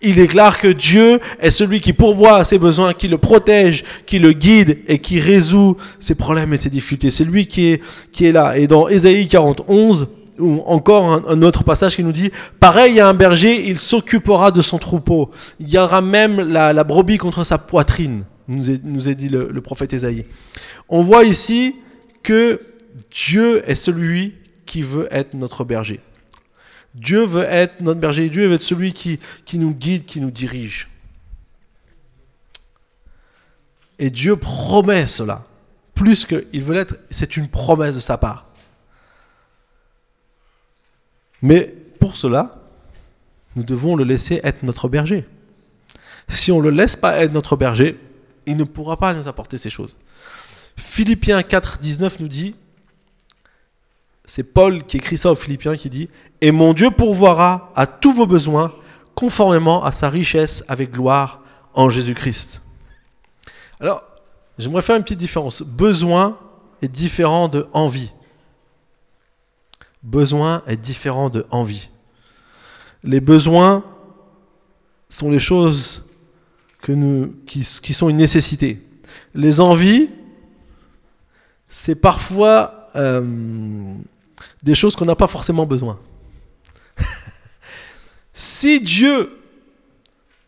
Il 0.00 0.14
déclare 0.16 0.58
que 0.58 0.68
Dieu 0.68 1.20
est 1.40 1.50
celui 1.50 1.80
qui 1.80 1.92
pourvoit 1.92 2.36
à 2.36 2.44
ses 2.44 2.58
besoins, 2.58 2.94
qui 2.94 3.08
le 3.08 3.18
protège, 3.18 3.84
qui 4.06 4.18
le 4.18 4.32
guide 4.32 4.78
et 4.88 4.98
qui 4.98 5.20
résout 5.20 5.76
ses 5.98 6.14
problèmes 6.14 6.52
et 6.54 6.58
ses 6.58 6.70
difficultés. 6.70 7.10
C'est 7.10 7.24
lui 7.24 7.46
qui 7.46 7.66
est, 7.68 7.82
qui 8.10 8.26
est 8.26 8.32
là. 8.32 8.56
Et 8.56 8.66
dans 8.66 8.88
Ésaïe 8.88 9.28
41, 9.28 10.06
ou 10.38 10.62
encore 10.66 11.28
un, 11.28 11.42
autre 11.42 11.62
passage 11.62 11.96
qui 11.96 12.02
nous 12.02 12.12
dit, 12.12 12.30
pareil 12.58 13.00
à 13.00 13.08
un 13.08 13.14
berger, 13.14 13.68
il 13.68 13.78
s'occupera 13.78 14.50
de 14.50 14.62
son 14.62 14.78
troupeau. 14.78 15.30
Il 15.60 15.68
y 15.68 15.78
aura 15.78 16.00
même 16.00 16.40
la, 16.40 16.84
brebis 16.84 17.18
contre 17.18 17.44
sa 17.44 17.58
poitrine, 17.58 18.24
nous 18.48 18.70
est, 18.70 18.80
nous 18.82 19.08
est 19.08 19.14
dit 19.14 19.28
le, 19.28 19.50
le 19.52 19.60
prophète 19.60 19.92
Ésaïe. 19.92 20.24
On 20.88 21.02
voit 21.02 21.24
ici 21.24 21.76
que 22.22 22.60
Dieu 23.14 23.62
est 23.68 23.74
celui 23.74 24.34
qui 24.66 24.82
veut 24.82 25.08
être 25.10 25.34
notre 25.34 25.64
berger. 25.64 26.00
Dieu 26.94 27.24
veut 27.24 27.44
être 27.44 27.80
notre 27.80 28.00
berger, 28.00 28.28
Dieu 28.28 28.46
veut 28.46 28.54
être 28.54 28.62
celui 28.62 28.92
qui, 28.92 29.18
nous 29.54 29.74
guide, 29.74 30.04
qui 30.04 30.20
nous 30.20 30.30
dirige. 30.30 30.88
Et 33.98 34.10
Dieu 34.10 34.36
promet 34.36 35.06
cela. 35.06 35.46
Plus 35.94 36.26
qu'il 36.26 36.62
veut 36.62 36.74
l'être, 36.74 36.96
c'est 37.10 37.36
une 37.36 37.48
promesse 37.48 37.94
de 37.94 38.00
sa 38.00 38.18
part. 38.18 38.46
Mais 41.40 41.74
pour 42.00 42.16
cela, 42.16 42.62
nous 43.56 43.64
devons 43.64 43.96
le 43.96 44.04
laisser 44.04 44.40
être 44.44 44.62
notre 44.62 44.88
berger. 44.88 45.26
Si 46.28 46.50
on 46.52 46.58
ne 46.58 46.64
le 46.64 46.70
laisse 46.70 46.96
pas 46.96 47.18
être 47.18 47.32
notre 47.32 47.56
berger, 47.56 47.98
il 48.46 48.56
ne 48.56 48.64
pourra 48.64 48.96
pas 48.96 49.14
nous 49.14 49.28
apporter 49.28 49.58
ces 49.58 49.70
choses. 49.70 49.94
Philippiens 50.76 51.42
4, 51.42 51.78
19 51.78 52.20
nous 52.20 52.28
dit, 52.28 52.54
c'est 54.24 54.52
Paul 54.52 54.84
qui 54.84 54.98
écrit 54.98 55.18
ça 55.18 55.32
aux 55.32 55.36
Philippiens 55.36 55.76
qui 55.76 55.90
dit 55.90 56.08
Et 56.40 56.52
mon 56.52 56.72
Dieu 56.72 56.90
pourvoira 56.90 57.72
à 57.74 57.86
tous 57.86 58.12
vos 58.12 58.26
besoins 58.26 58.72
conformément 59.14 59.84
à 59.84 59.92
sa 59.92 60.08
richesse 60.08 60.64
avec 60.68 60.92
gloire 60.92 61.40
en 61.74 61.90
Jésus-Christ. 61.90 62.62
Alors, 63.80 64.04
j'aimerais 64.58 64.82
faire 64.82 64.96
une 64.96 65.02
petite 65.02 65.18
différence. 65.18 65.62
Besoin 65.62 66.38
est 66.80 66.88
différent 66.88 67.48
de 67.48 67.66
envie. 67.72 68.10
Besoin 70.02 70.62
est 70.66 70.76
différent 70.76 71.28
de 71.28 71.46
envie. 71.50 71.88
Les 73.04 73.20
besoins 73.20 73.84
sont 75.08 75.30
les 75.30 75.38
choses 75.38 76.08
qui 77.46 77.92
sont 77.92 78.08
une 78.08 78.16
nécessité. 78.16 78.80
Les 79.34 79.60
envies, 79.60 80.08
c'est 81.68 81.94
parfois 81.94 82.81
euh, 82.96 83.94
des 84.62 84.74
choses 84.74 84.96
qu'on 84.96 85.04
n'a 85.04 85.16
pas 85.16 85.26
forcément 85.26 85.66
besoin. 85.66 85.98
si 88.32 88.80
Dieu 88.80 89.30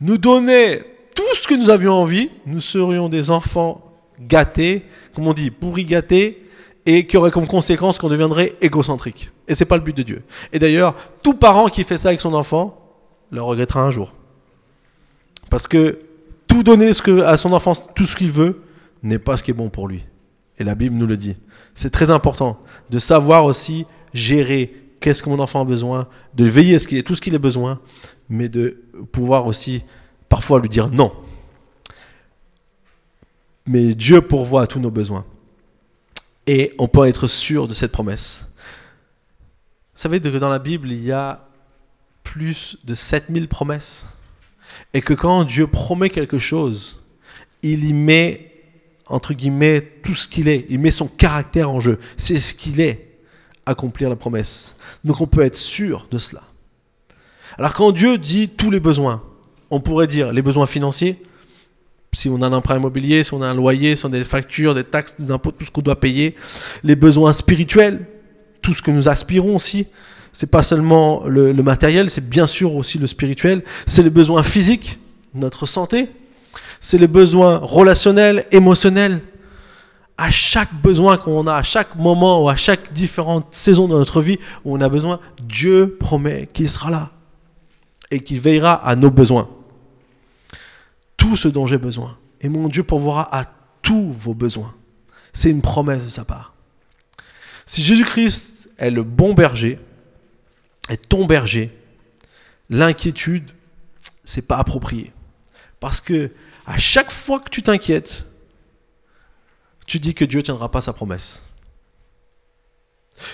nous 0.01 0.19
donnait 0.19 0.85
tout 1.15 1.35
ce 1.35 1.47
que 1.47 1.55
nous 1.55 1.71
avions 1.71 1.95
envie, 1.95 2.31
nous 2.47 2.61
serions 2.61 3.09
des 3.09 3.31
enfants 3.31 3.93
gâtés, 4.21 4.85
comme 5.15 5.27
on 5.27 5.33
dit, 5.33 5.51
pourri 5.51 5.85
gâtés, 5.85 6.45
et 6.87 7.07
qui 7.07 7.17
auraient 7.17 7.31
comme 7.31 7.47
conséquence 7.47 7.99
qu'on 7.99 8.09
deviendrait 8.09 8.55
égocentrique. 8.61 9.31
Et 9.49 9.55
c'est 9.55 9.65
pas 9.65 9.77
le 9.77 9.83
but 9.83 9.97
de 9.97 10.03
Dieu. 10.03 10.23
Et 10.53 10.59
d'ailleurs, 10.59 10.95
tout 11.23 11.35
parent 11.35 11.69
qui 11.69 11.85
fait 11.85 11.99
ça 11.99 12.09
avec 12.09 12.21
son 12.21 12.35
enfant 12.35 12.79
le 13.31 13.43
regrettera 13.43 13.83
un 13.83 13.91
jour. 13.91 14.15
Parce 15.51 15.67
que 15.67 15.99
tout 16.47 16.63
donner 16.63 16.91
à 17.25 17.37
son 17.37 17.53
enfant 17.53 17.75
tout 17.75 18.05
ce 18.05 18.17
qu'il 18.17 18.31
veut 18.31 18.63
n'est 19.03 19.19
pas 19.19 19.37
ce 19.37 19.43
qui 19.43 19.51
est 19.51 19.55
bon 19.55 19.71
pour 19.71 19.89
lui. 19.89 20.05
Et 20.59 20.65
la 20.65 20.75
Bible 20.75 20.95
nous 20.95 21.07
le 21.07 21.17
dit. 21.17 21.37
C'est 21.75 21.91
très 21.91 22.11
important 22.11 22.61
de 22.91 22.99
savoir 22.99 23.45
aussi 23.45 23.87
gérer 24.13 24.73
qu'est-ce 25.01 25.23
que 25.23 25.29
mon 25.29 25.41
enfant 25.41 25.61
a 25.61 25.65
besoin, 25.65 26.09
de 26.35 26.45
veiller 26.45 26.77
à 26.77 26.79
ce 26.79 26.87
qu'il 26.87 26.99
ait 26.99 27.03
tout 27.03 27.15
ce 27.15 27.21
qu'il 27.21 27.35
a 27.35 27.39
besoin, 27.39 27.81
mais 28.29 28.49
de 28.49 28.83
pouvoir 29.13 29.47
aussi 29.47 29.83
parfois 30.29 30.61
lui 30.61 30.69
dire 30.69 30.89
non. 30.89 31.13
Mais 33.67 33.95
Dieu 33.95 34.21
pourvoit 34.21 34.63
à 34.63 34.67
tous 34.67 34.81
nos 34.81 34.91
besoins. 34.91 35.25
Et 36.47 36.75
on 36.79 36.89
peut 36.89 37.07
être 37.07 37.27
sûr 37.27 37.67
de 37.67 37.75
cette 37.75 37.93
promesse. 37.93 38.55
Vous 39.95 40.01
savez 40.01 40.21
que 40.21 40.29
dans 40.29 40.51
la 40.51 40.59
Bible, 40.59 40.93
il 40.93 41.03
y 41.03 41.13
a 41.13 41.49
plus 42.23 42.79
de 42.85 42.95
7000 42.95 43.49
promesses. 43.49 44.07
Et 44.93 45.01
que 45.01 45.15
quand 45.15 45.45
Dieu 45.45 45.67
promet 45.67 46.11
quelque 46.11 46.39
chose, 46.39 47.01
il 47.63 47.85
y 47.85 47.93
met, 47.93 48.54
entre 49.07 49.35
guillemets, 49.35 49.81
tout 50.03 50.15
ce 50.15 50.29
qu'il 50.29 50.49
est. 50.49 50.67
Il 50.71 50.79
met 50.79 50.91
son 50.91 51.07
caractère 51.07 51.71
en 51.71 51.81
jeu. 51.81 51.99
C'est 52.17 52.37
ce 52.37 52.55
qu'il 52.55 52.81
est 52.81 53.19
accomplir 53.67 54.09
la 54.09 54.17
promesse. 54.17 54.77
Donc 55.05 55.21
on 55.21 55.27
peut 55.27 55.43
être 55.43 55.57
sûr 55.57 56.07
de 56.11 56.19
cela. 56.19 56.43
Alors 57.59 57.73
quand 57.75 57.93
Dieu 57.93 58.19
dit 58.19 58.49
tous 58.49 58.71
les 58.71 58.81
besoins, 58.81 59.23
on 59.71 59.81
pourrait 59.81 60.07
dire 60.07 60.33
les 60.33 60.43
besoins 60.43 60.67
financiers, 60.67 61.23
si 62.13 62.29
on 62.29 62.41
a 62.43 62.47
un 62.47 62.53
emprunt 62.53 62.77
immobilier, 62.77 63.25
si 63.25 63.35
on 63.35 63.43
a 63.43 63.47
un 63.47 63.55
loyer, 63.55 63.97
si 63.97 64.05
on 64.07 64.09
a 64.09 64.13
des 64.13 64.25
factures, 64.25 64.75
des 64.75 64.85
taxes, 64.85 65.15
des 65.19 65.31
impôts, 65.31 65.51
tout 65.51 65.65
ce 65.65 65.71
qu'on 65.71 65.83
doit 65.83 65.99
payer, 65.99 66.37
les 66.83 66.97
besoins 66.97 67.33
spirituels, 67.33 68.07
tout 68.63 68.73
ce 68.73 68.83
que 68.83 68.91
nous 68.91 69.09
aspirons 69.09 69.57
aussi, 69.57 69.87
c'est 70.33 70.51
pas 70.51 70.63
seulement 70.63 71.25
le, 71.27 71.53
le 71.53 71.63
matériel, 71.63 72.11
c'est 72.11 72.29
bien 72.29 72.47
sûr 72.47 72.75
aussi 72.75 72.99
le 72.99 73.07
spirituel, 73.07 73.63
c'est 73.87 74.03
les 74.03 74.11
besoins 74.11 74.43
physiques, 74.43 74.99
notre 75.35 75.67
santé, 75.67 76.09
c'est 76.85 76.99
les 76.99 77.07
besoins 77.07 77.57
relationnels, 77.57 78.45
émotionnels. 78.53 79.23
À 80.19 80.31
chaque 80.31 80.73
besoin 80.83 81.17
qu'on 81.17 81.47
a, 81.47 81.55
à 81.55 81.63
chaque 81.63 81.97
moment 81.97 82.45
ou 82.45 82.51
à 82.51 82.57
chaque 82.57 82.93
différente 82.93 83.47
saison 83.53 83.89
de 83.89 83.95
notre 83.95 84.21
vie 84.21 84.39
où 84.67 84.77
on 84.77 84.81
a 84.83 84.89
besoin, 84.91 85.19
Dieu 85.43 85.97
promet 85.99 86.47
qu'il 86.53 86.69
sera 86.69 86.91
là 86.91 87.11
et 88.11 88.21
qu'il 88.21 88.39
veillera 88.39 88.75
à 88.75 88.97
nos 88.97 89.11
besoins. 89.11 89.49
Tout 91.17 91.37
ce 91.37 91.49
dont 91.49 91.65
j'ai 91.65 91.79
besoin. 91.79 92.19
Et 92.43 92.51
mon 92.51 92.69
Dieu 92.69 92.83
pourvoira 92.83 93.35
à 93.35 93.47
tous 93.81 94.11
vos 94.11 94.35
besoins. 94.35 94.75
C'est 95.33 95.51
une 95.51 95.63
promesse 95.63 96.05
de 96.05 96.11
sa 96.11 96.27
part. 96.27 96.53
Si 97.65 97.83
Jésus-Christ 97.83 98.69
est 98.77 98.91
le 98.91 99.05
bon 99.05 99.33
berger, 99.33 99.79
est 100.91 101.09
ton 101.09 101.25
berger, 101.25 101.75
l'inquiétude, 102.69 103.51
c'est 104.23 104.47
pas 104.47 104.59
approprié. 104.59 105.13
Parce 105.81 106.03
que 106.03 106.31
à 106.67 106.79
chaque 106.79 107.11
fois 107.11 107.41
que 107.41 107.51
tu 107.51 107.63
t'inquiètes, 107.63 108.25
tu 109.87 109.99
dis 109.99 110.15
que 110.15 110.25
Dieu 110.25 110.41
ne 110.41 110.45
tiendra 110.45 110.71
pas 110.71 110.81
sa 110.81 110.93
promesse. 110.93 111.47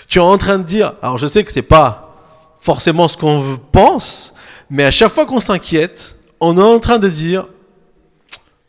Tu 0.07 0.19
es 0.19 0.21
en 0.21 0.37
train 0.37 0.59
de 0.59 0.63
dire, 0.63 0.93
alors 1.01 1.17
je 1.17 1.27
sais 1.27 1.43
que 1.43 1.51
c'est 1.51 1.61
pas 1.61 2.15
forcément 2.59 3.07
ce 3.07 3.17
qu'on 3.17 3.57
pense, 3.71 4.35
mais 4.69 4.83
à 4.83 4.91
chaque 4.91 5.11
fois 5.11 5.25
qu'on 5.25 5.39
s'inquiète, 5.39 6.19
on 6.39 6.57
est 6.57 6.61
en 6.61 6.79
train 6.79 6.99
de 6.99 7.09
dire, 7.09 7.47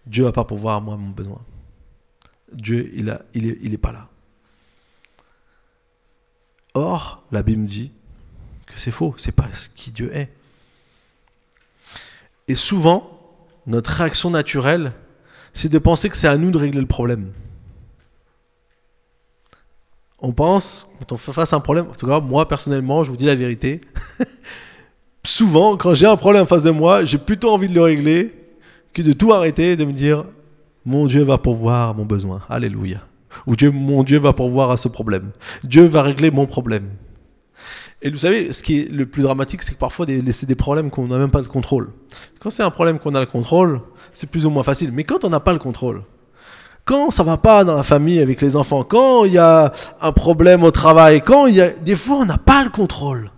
Dieu 0.06 0.24
va 0.24 0.32
pas 0.32 0.44
pouvoir 0.44 0.80
moi 0.80 0.96
mon 0.96 1.10
besoin. 1.10 1.40
Dieu, 2.52 2.90
il, 2.94 3.10
a, 3.10 3.22
il, 3.34 3.46
est, 3.46 3.58
il 3.62 3.74
est 3.74 3.78
pas 3.78 3.92
là. 3.92 4.08
Or, 6.74 7.22
la 7.32 7.42
Bible 7.42 7.64
dit 7.64 7.92
que 8.66 8.78
c'est 8.78 8.90
faux, 8.90 9.14
c'est 9.18 9.34
pas 9.34 9.48
ce 9.52 9.68
qui 9.68 9.90
Dieu 9.90 10.14
est. 10.14 10.32
Et 12.48 12.54
souvent, 12.54 13.21
notre 13.66 13.90
réaction 13.90 14.30
naturelle, 14.30 14.92
c'est 15.52 15.70
de 15.70 15.78
penser 15.78 16.08
que 16.08 16.16
c'est 16.16 16.28
à 16.28 16.36
nous 16.36 16.50
de 16.50 16.58
régler 16.58 16.80
le 16.80 16.86
problème. 16.86 17.32
On 20.20 20.32
pense, 20.32 20.94
quand 21.00 21.14
on 21.14 21.16
fait 21.16 21.32
face 21.32 21.52
à 21.52 21.56
un 21.56 21.60
problème, 21.60 21.86
en 21.90 21.94
tout 21.94 22.06
cas, 22.06 22.20
moi 22.20 22.46
personnellement, 22.46 23.02
je 23.02 23.10
vous 23.10 23.16
dis 23.16 23.26
la 23.26 23.34
vérité, 23.34 23.80
souvent, 25.24 25.76
quand 25.76 25.94
j'ai 25.94 26.06
un 26.06 26.16
problème 26.16 26.44
en 26.44 26.46
face 26.46 26.62
de 26.62 26.70
moi, 26.70 27.04
j'ai 27.04 27.18
plutôt 27.18 27.50
envie 27.50 27.68
de 27.68 27.74
le 27.74 27.82
régler 27.82 28.34
que 28.92 29.02
de 29.02 29.12
tout 29.12 29.32
arrêter 29.32 29.72
et 29.72 29.76
de 29.76 29.84
me 29.84 29.92
dire, 29.92 30.24
mon 30.84 31.06
Dieu 31.06 31.22
va 31.22 31.38
pourvoir 31.38 31.94
mon 31.94 32.04
besoin. 32.04 32.40
Alléluia. 32.48 32.98
Ou 33.46 33.56
Dieu, 33.56 33.70
mon 33.70 34.02
Dieu 34.02 34.18
va 34.18 34.32
pourvoir 34.32 34.70
à 34.70 34.76
ce 34.76 34.88
problème. 34.88 35.30
Dieu 35.64 35.84
va 35.84 36.02
régler 36.02 36.30
mon 36.30 36.46
problème. 36.46 36.88
Et 38.02 38.10
vous 38.10 38.18
savez, 38.18 38.52
ce 38.52 38.62
qui 38.62 38.80
est 38.80 38.90
le 38.90 39.06
plus 39.06 39.22
dramatique, 39.22 39.62
c'est 39.62 39.74
que 39.74 39.78
parfois, 39.78 40.06
c'est 40.32 40.46
des 40.46 40.54
problèmes 40.56 40.90
qu'on 40.90 41.06
n'a 41.06 41.18
même 41.18 41.30
pas 41.30 41.40
de 41.40 41.46
contrôle. 41.46 41.90
Quand 42.40 42.50
c'est 42.50 42.64
un 42.64 42.70
problème 42.70 42.98
qu'on 42.98 43.14
a 43.14 43.20
le 43.20 43.26
contrôle, 43.26 43.80
c'est 44.12 44.28
plus 44.28 44.44
ou 44.44 44.50
moins 44.50 44.64
facile. 44.64 44.90
Mais 44.92 45.04
quand 45.04 45.24
on 45.24 45.30
n'a 45.30 45.38
pas 45.38 45.52
le 45.52 45.60
contrôle, 45.60 46.02
quand 46.84 47.10
ça 47.10 47.22
va 47.22 47.36
pas 47.36 47.62
dans 47.62 47.76
la 47.76 47.84
famille 47.84 48.18
avec 48.18 48.40
les 48.40 48.56
enfants, 48.56 48.82
quand 48.82 49.24
il 49.24 49.34
y 49.34 49.38
a 49.38 49.72
un 50.00 50.12
problème 50.12 50.64
au 50.64 50.72
travail, 50.72 51.22
quand 51.22 51.46
il 51.46 51.54
y 51.54 51.60
a 51.60 51.70
des 51.70 51.94
fois 51.94 52.16
on 52.16 52.24
n'a 52.24 52.38
pas 52.38 52.64
le 52.64 52.70
contrôle 52.70 53.30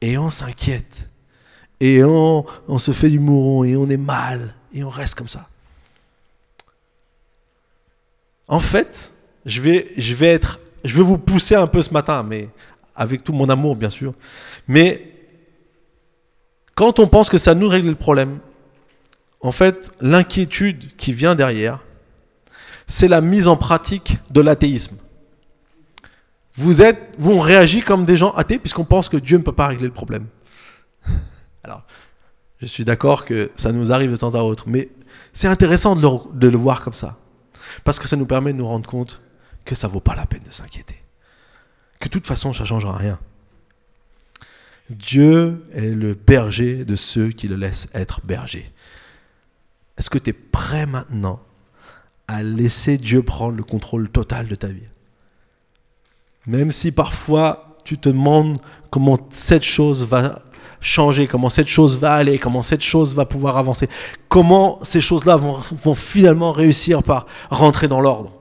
et 0.00 0.16
on 0.16 0.30
s'inquiète 0.30 1.10
et 1.80 2.02
on, 2.02 2.46
on 2.66 2.78
se 2.78 2.92
fait 2.92 3.10
du 3.10 3.18
mouron 3.18 3.64
et 3.64 3.76
on 3.76 3.90
est 3.90 3.98
mal 3.98 4.54
et 4.72 4.82
on 4.84 4.88
reste 4.88 5.16
comme 5.16 5.28
ça. 5.28 5.46
En 8.48 8.60
fait, 8.60 9.12
je 9.44 9.60
vais, 9.60 9.92
je 9.96 10.14
vais 10.14 10.28
être, 10.28 10.60
je 10.82 10.96
vais 10.96 11.02
vous 11.02 11.18
pousser 11.18 11.54
un 11.54 11.66
peu 11.66 11.82
ce 11.82 11.92
matin, 11.92 12.22
mais 12.22 12.48
avec 12.96 13.24
tout 13.24 13.32
mon 13.32 13.48
amour 13.48 13.76
bien 13.76 13.90
sûr. 13.90 14.14
Mais 14.68 15.12
quand 16.74 16.98
on 16.98 17.06
pense 17.06 17.28
que 17.28 17.38
ça 17.38 17.54
nous 17.54 17.68
règle 17.68 17.88
le 17.88 17.94
problème, 17.94 18.38
en 19.40 19.52
fait, 19.52 19.92
l'inquiétude 20.00 20.96
qui 20.96 21.12
vient 21.12 21.34
derrière, 21.34 21.84
c'est 22.86 23.08
la 23.08 23.20
mise 23.20 23.48
en 23.48 23.56
pratique 23.56 24.18
de 24.30 24.40
l'athéisme. 24.40 24.98
Vous 26.54 26.82
êtes, 26.82 27.14
vous 27.18 27.32
on 27.32 27.40
réagit 27.40 27.80
comme 27.80 28.04
des 28.04 28.16
gens 28.16 28.32
athées 28.32 28.58
puisqu'on 28.58 28.84
pense 28.84 29.08
que 29.08 29.16
Dieu 29.16 29.38
ne 29.38 29.42
peut 29.42 29.52
pas 29.52 29.68
régler 29.68 29.86
le 29.86 29.92
problème. 29.92 30.26
Alors, 31.62 31.82
je 32.60 32.66
suis 32.66 32.84
d'accord 32.84 33.24
que 33.24 33.50
ça 33.56 33.72
nous 33.72 33.92
arrive 33.92 34.10
de 34.10 34.16
temps 34.16 34.34
à 34.34 34.40
autre, 34.40 34.64
mais 34.66 34.88
c'est 35.32 35.48
intéressant 35.48 35.96
de 35.96 36.02
le, 36.02 36.38
de 36.38 36.48
le 36.48 36.56
voir 36.56 36.82
comme 36.82 36.94
ça, 36.94 37.18
parce 37.82 37.98
que 37.98 38.08
ça 38.08 38.16
nous 38.16 38.26
permet 38.26 38.52
de 38.52 38.58
nous 38.58 38.66
rendre 38.66 38.88
compte 38.88 39.20
que 39.64 39.74
ça 39.74 39.88
vaut 39.88 40.00
pas 40.00 40.14
la 40.14 40.26
peine 40.26 40.42
de 40.42 40.52
s'inquiéter 40.52 41.03
de 42.04 42.08
toute 42.08 42.26
façon, 42.26 42.52
ça 42.52 42.64
ne 42.64 42.68
changera 42.68 42.96
rien. 42.96 43.18
Dieu 44.90 45.64
est 45.74 45.94
le 45.94 46.14
berger 46.14 46.84
de 46.84 46.94
ceux 46.94 47.28
qui 47.28 47.48
le 47.48 47.56
laissent 47.56 47.88
être 47.94 48.20
berger. 48.24 48.70
Est-ce 49.96 50.10
que 50.10 50.18
tu 50.18 50.30
es 50.30 50.32
prêt 50.32 50.86
maintenant 50.86 51.40
à 52.28 52.42
laisser 52.42 52.98
Dieu 52.98 53.22
prendre 53.22 53.56
le 53.56 53.62
contrôle 53.62 54.10
total 54.10 54.48
de 54.48 54.54
ta 54.54 54.68
vie? 54.68 54.88
Même 56.46 56.70
si 56.70 56.92
parfois 56.92 57.78
tu 57.84 57.96
te 57.96 58.08
demandes 58.08 58.60
comment 58.90 59.18
cette 59.30 59.62
chose 59.62 60.04
va 60.04 60.42
changer, 60.80 61.26
comment 61.26 61.48
cette 61.48 61.68
chose 61.68 61.96
va 61.98 62.12
aller, 62.14 62.38
comment 62.38 62.62
cette 62.62 62.82
chose 62.82 63.14
va 63.14 63.24
pouvoir 63.24 63.56
avancer, 63.56 63.88
comment 64.28 64.78
ces 64.82 65.00
choses-là 65.00 65.36
vont 65.36 65.94
finalement 65.94 66.52
réussir 66.52 67.02
par 67.02 67.26
rentrer 67.48 67.88
dans 67.88 68.00
l'ordre. 68.00 68.33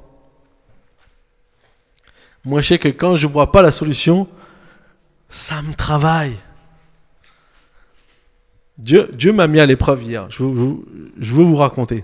Moi, 2.45 2.61
je 2.61 2.67
sais 2.67 2.79
que 2.79 2.89
quand 2.89 3.15
je 3.15 3.27
ne 3.27 3.31
vois 3.31 3.51
pas 3.51 3.61
la 3.61 3.71
solution, 3.71 4.27
ça 5.29 5.61
me 5.61 5.73
travaille. 5.73 6.35
Dieu, 8.77 9.07
m'a 9.33 9.47
mis 9.47 9.59
à 9.59 9.65
l'épreuve 9.65 10.03
hier. 10.03 10.29
Je 10.29 10.43
veux, 10.43 10.75
je 11.19 11.33
veux 11.33 11.43
vous 11.43 11.55
raconter. 11.55 12.03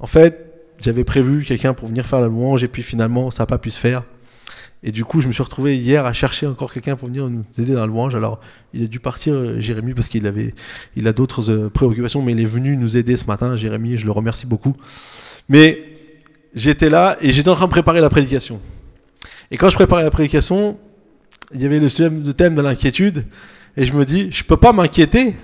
En 0.00 0.06
fait, 0.06 0.48
j'avais 0.80 1.04
prévu 1.04 1.44
quelqu'un 1.44 1.74
pour 1.74 1.88
venir 1.88 2.06
faire 2.06 2.20
la 2.20 2.28
louange 2.28 2.62
et 2.62 2.68
puis 2.68 2.82
finalement, 2.82 3.30
ça 3.30 3.42
n'a 3.42 3.46
pas 3.46 3.58
pu 3.58 3.70
se 3.70 3.78
faire. 3.78 4.04
Et 4.84 4.92
du 4.92 5.04
coup, 5.04 5.20
je 5.20 5.26
me 5.26 5.32
suis 5.32 5.42
retrouvé 5.42 5.76
hier 5.76 6.06
à 6.06 6.12
chercher 6.12 6.46
encore 6.46 6.72
quelqu'un 6.72 6.94
pour 6.94 7.08
venir 7.08 7.28
nous 7.28 7.44
aider 7.58 7.74
dans 7.74 7.80
la 7.80 7.86
louange. 7.86 8.14
Alors, 8.14 8.40
il 8.72 8.84
a 8.84 8.86
dû 8.86 9.00
partir, 9.00 9.34
euh, 9.34 9.60
Jérémy, 9.60 9.92
parce 9.92 10.08
qu'il 10.08 10.24
avait, 10.26 10.54
il 10.94 11.08
a 11.08 11.12
d'autres 11.12 11.50
euh, 11.50 11.68
préoccupations, 11.68 12.22
mais 12.22 12.30
il 12.30 12.40
est 12.40 12.44
venu 12.44 12.76
nous 12.76 12.96
aider 12.96 13.16
ce 13.16 13.24
matin, 13.24 13.56
Jérémy, 13.56 13.98
je 13.98 14.06
le 14.06 14.12
remercie 14.12 14.46
beaucoup. 14.46 14.76
Mais 15.48 15.82
j'étais 16.54 16.90
là 16.90 17.16
et 17.20 17.32
j'étais 17.32 17.48
en 17.48 17.54
train 17.54 17.66
de 17.66 17.70
préparer 17.70 18.00
la 18.00 18.08
prédication. 18.08 18.60
Et 19.50 19.56
quand 19.56 19.70
je 19.70 19.76
préparais 19.76 20.02
la 20.02 20.10
prédication, 20.10 20.78
il 21.54 21.62
y 21.62 21.66
avait 21.66 21.80
le 21.80 22.32
thème 22.32 22.54
de 22.54 22.62
l'inquiétude. 22.62 23.24
Et 23.76 23.84
je 23.84 23.92
me 23.92 24.04
dis, 24.04 24.30
je 24.30 24.44
peux 24.44 24.56
pas 24.56 24.72
m'inquiéter. 24.72 25.36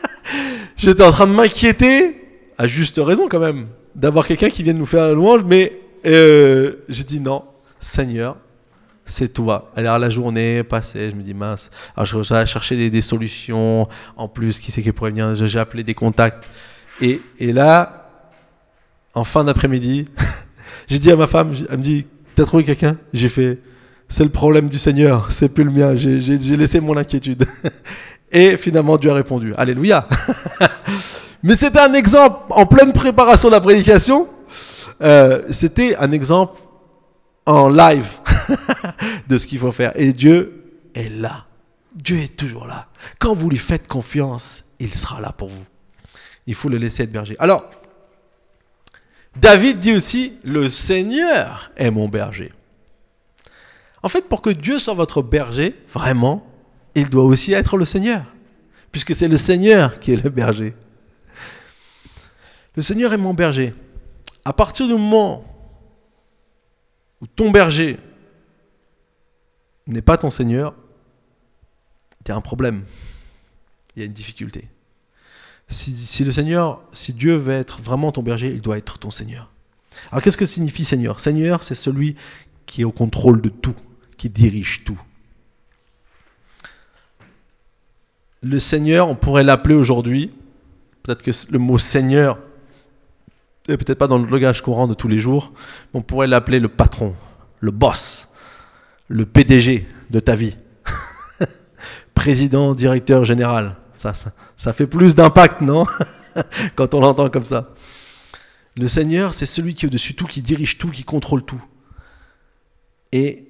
J'étais 0.76 1.02
en 1.02 1.10
train 1.10 1.26
de 1.26 1.32
m'inquiéter, 1.32 2.16
à 2.56 2.66
juste 2.66 3.00
raison 3.02 3.28
quand 3.28 3.40
même, 3.40 3.66
d'avoir 3.94 4.26
quelqu'un 4.26 4.48
qui 4.48 4.62
vienne 4.62 4.78
nous 4.78 4.86
faire 4.86 5.04
la 5.06 5.12
louange. 5.12 5.42
Mais 5.44 5.78
euh, 6.06 6.76
j'ai 6.88 7.02
dit 7.02 7.20
non, 7.20 7.44
Seigneur, 7.78 8.36
c'est 9.04 9.34
toi. 9.34 9.72
Alors 9.76 9.98
la 9.98 10.08
journée 10.08 10.62
passée, 10.62 11.10
je 11.10 11.16
me 11.16 11.22
dis 11.22 11.34
mince. 11.34 11.70
Alors 11.96 12.06
je 12.06 12.32
à 12.32 12.46
chercher 12.46 12.76
des, 12.76 12.90
des, 12.90 13.02
solutions. 13.02 13.88
En 14.16 14.28
plus, 14.28 14.60
qui 14.60 14.70
c'est 14.70 14.82
qui 14.82 14.92
pourrait 14.92 15.10
venir 15.10 15.34
J'ai 15.34 15.58
appelé 15.58 15.82
des 15.82 15.94
contacts. 15.94 16.48
Et, 17.00 17.20
et 17.38 17.52
là, 17.52 18.10
en 19.14 19.24
fin 19.24 19.44
d'après-midi, 19.44 20.06
j'ai 20.88 20.98
dit 20.98 21.10
à 21.10 21.16
ma 21.16 21.26
femme, 21.26 21.52
elle 21.68 21.78
me 21.78 21.82
dit 21.82 22.06
T'as 22.38 22.44
trouvé 22.44 22.62
quelqu'un? 22.62 22.96
J'ai 23.12 23.28
fait, 23.28 23.58
c'est 24.08 24.22
le 24.22 24.30
problème 24.30 24.68
du 24.68 24.78
Seigneur, 24.78 25.26
c'est 25.28 25.48
plus 25.48 25.64
le 25.64 25.72
mien, 25.72 25.96
j'ai 25.96 26.56
laissé 26.56 26.78
mon 26.78 26.96
inquiétude. 26.96 27.44
Et 28.30 28.56
finalement, 28.56 28.96
Dieu 28.96 29.10
a 29.10 29.14
répondu. 29.14 29.54
Alléluia. 29.56 30.06
Mais 31.42 31.56
c'était 31.56 31.80
un 31.80 31.94
exemple 31.94 32.38
en 32.50 32.64
pleine 32.64 32.92
préparation 32.92 33.48
de 33.48 33.54
la 33.54 33.60
prédication. 33.60 34.28
Euh, 35.02 35.42
c'était 35.50 35.96
un 35.96 36.12
exemple 36.12 36.60
en 37.44 37.68
live 37.70 38.06
de 39.28 39.36
ce 39.36 39.44
qu'il 39.48 39.58
faut 39.58 39.72
faire. 39.72 39.90
Et 39.96 40.12
Dieu 40.12 40.62
est 40.94 41.08
là. 41.08 41.44
Dieu 41.92 42.18
est 42.18 42.36
toujours 42.36 42.68
là. 42.68 42.86
Quand 43.18 43.34
vous 43.34 43.50
lui 43.50 43.58
faites 43.58 43.88
confiance, 43.88 44.66
il 44.78 44.94
sera 44.94 45.20
là 45.20 45.32
pour 45.36 45.48
vous. 45.48 45.64
Il 46.46 46.54
faut 46.54 46.68
le 46.68 46.76
laisser 46.76 47.02
être 47.02 47.10
berger. 47.10 47.34
Alors, 47.40 47.68
David 49.40 49.78
dit 49.78 49.92
aussi, 49.92 50.38
le 50.42 50.68
Seigneur 50.68 51.70
est 51.76 51.90
mon 51.90 52.08
berger. 52.08 52.52
En 54.02 54.08
fait, 54.08 54.28
pour 54.28 54.42
que 54.42 54.50
Dieu 54.50 54.78
soit 54.78 54.94
votre 54.94 55.22
berger, 55.22 55.76
vraiment, 55.88 56.46
il 56.94 57.08
doit 57.08 57.24
aussi 57.24 57.52
être 57.52 57.76
le 57.76 57.84
Seigneur, 57.84 58.24
puisque 58.90 59.14
c'est 59.14 59.28
le 59.28 59.38
Seigneur 59.38 60.00
qui 60.00 60.12
est 60.12 60.22
le 60.22 60.30
berger. 60.30 60.74
Le 62.74 62.82
Seigneur 62.82 63.12
est 63.12 63.18
mon 63.18 63.34
berger. 63.34 63.74
À 64.44 64.52
partir 64.52 64.86
du 64.86 64.94
moment 64.94 65.44
où 67.20 67.26
ton 67.26 67.50
berger 67.50 67.98
n'est 69.86 70.02
pas 70.02 70.16
ton 70.16 70.30
Seigneur, 70.30 70.74
il 72.20 72.28
y 72.28 72.32
a 72.32 72.36
un 72.36 72.40
problème, 72.40 72.84
il 73.94 74.00
y 74.00 74.02
a 74.02 74.06
une 74.06 74.12
difficulté 74.12 74.68
si, 75.68 76.24
le 76.24 76.32
Seigneur, 76.32 76.82
si 76.92 77.12
Dieu 77.12 77.36
veut 77.36 77.52
être 77.52 77.80
vraiment 77.82 78.10
ton 78.12 78.22
berger, 78.22 78.48
il 78.48 78.60
doit 78.60 78.78
être 78.78 78.98
ton 78.98 79.10
Seigneur. 79.10 79.50
Alors 80.10 80.22
qu'est-ce 80.22 80.36
que 80.36 80.46
signifie 80.46 80.84
Seigneur? 80.84 81.20
Seigneur, 81.20 81.62
c'est 81.62 81.74
celui 81.74 82.16
qui 82.66 82.82
est 82.82 82.84
au 82.84 82.92
contrôle 82.92 83.40
de 83.42 83.48
tout, 83.48 83.74
qui 84.16 84.28
dirige 84.28 84.84
tout. 84.84 84.98
le 88.42 88.58
Seigneur, 88.58 89.08
on 89.08 89.14
pourrait 89.14 89.44
l'appeler 89.44 89.74
aujourd'hui, 89.74 90.32
peut-être 91.02 91.22
que 91.22 91.30
le 91.50 91.58
mot 91.58 91.78
Seigneur 91.78 92.38
n'est 93.68 93.76
peut-être 93.76 93.98
pas 93.98 94.06
dans 94.06 94.18
le 94.18 94.28
langage 94.28 94.62
courant 94.62 94.86
de 94.86 94.94
tous 94.94 95.08
les 95.08 95.20
jours, 95.20 95.52
on 95.92 96.02
pourrait 96.02 96.28
l'appeler 96.28 96.60
le 96.60 96.68
patron, 96.68 97.14
le 97.60 97.70
boss, 97.70 98.34
le 99.08 99.26
PDG 99.26 99.86
de 100.10 100.20
ta 100.20 100.34
vie. 100.34 100.56
Président, 102.14 102.74
directeur 102.74 103.24
général. 103.24 103.76
Ça, 103.98 104.14
ça, 104.14 104.32
ça 104.56 104.72
fait 104.72 104.86
plus 104.86 105.16
d'impact, 105.16 105.60
non? 105.60 105.84
Quand 106.76 106.94
on 106.94 107.00
l'entend 107.00 107.28
comme 107.28 107.44
ça. 107.44 107.74
Le 108.76 108.86
Seigneur, 108.86 109.34
c'est 109.34 109.44
celui 109.44 109.74
qui 109.74 109.84
est 109.84 109.88
au-dessus 109.88 110.12
de 110.12 110.18
tout, 110.18 110.26
qui 110.26 110.40
dirige 110.40 110.78
tout, 110.78 110.88
qui 110.88 111.02
contrôle 111.02 111.44
tout. 111.44 111.60
Et 113.10 113.44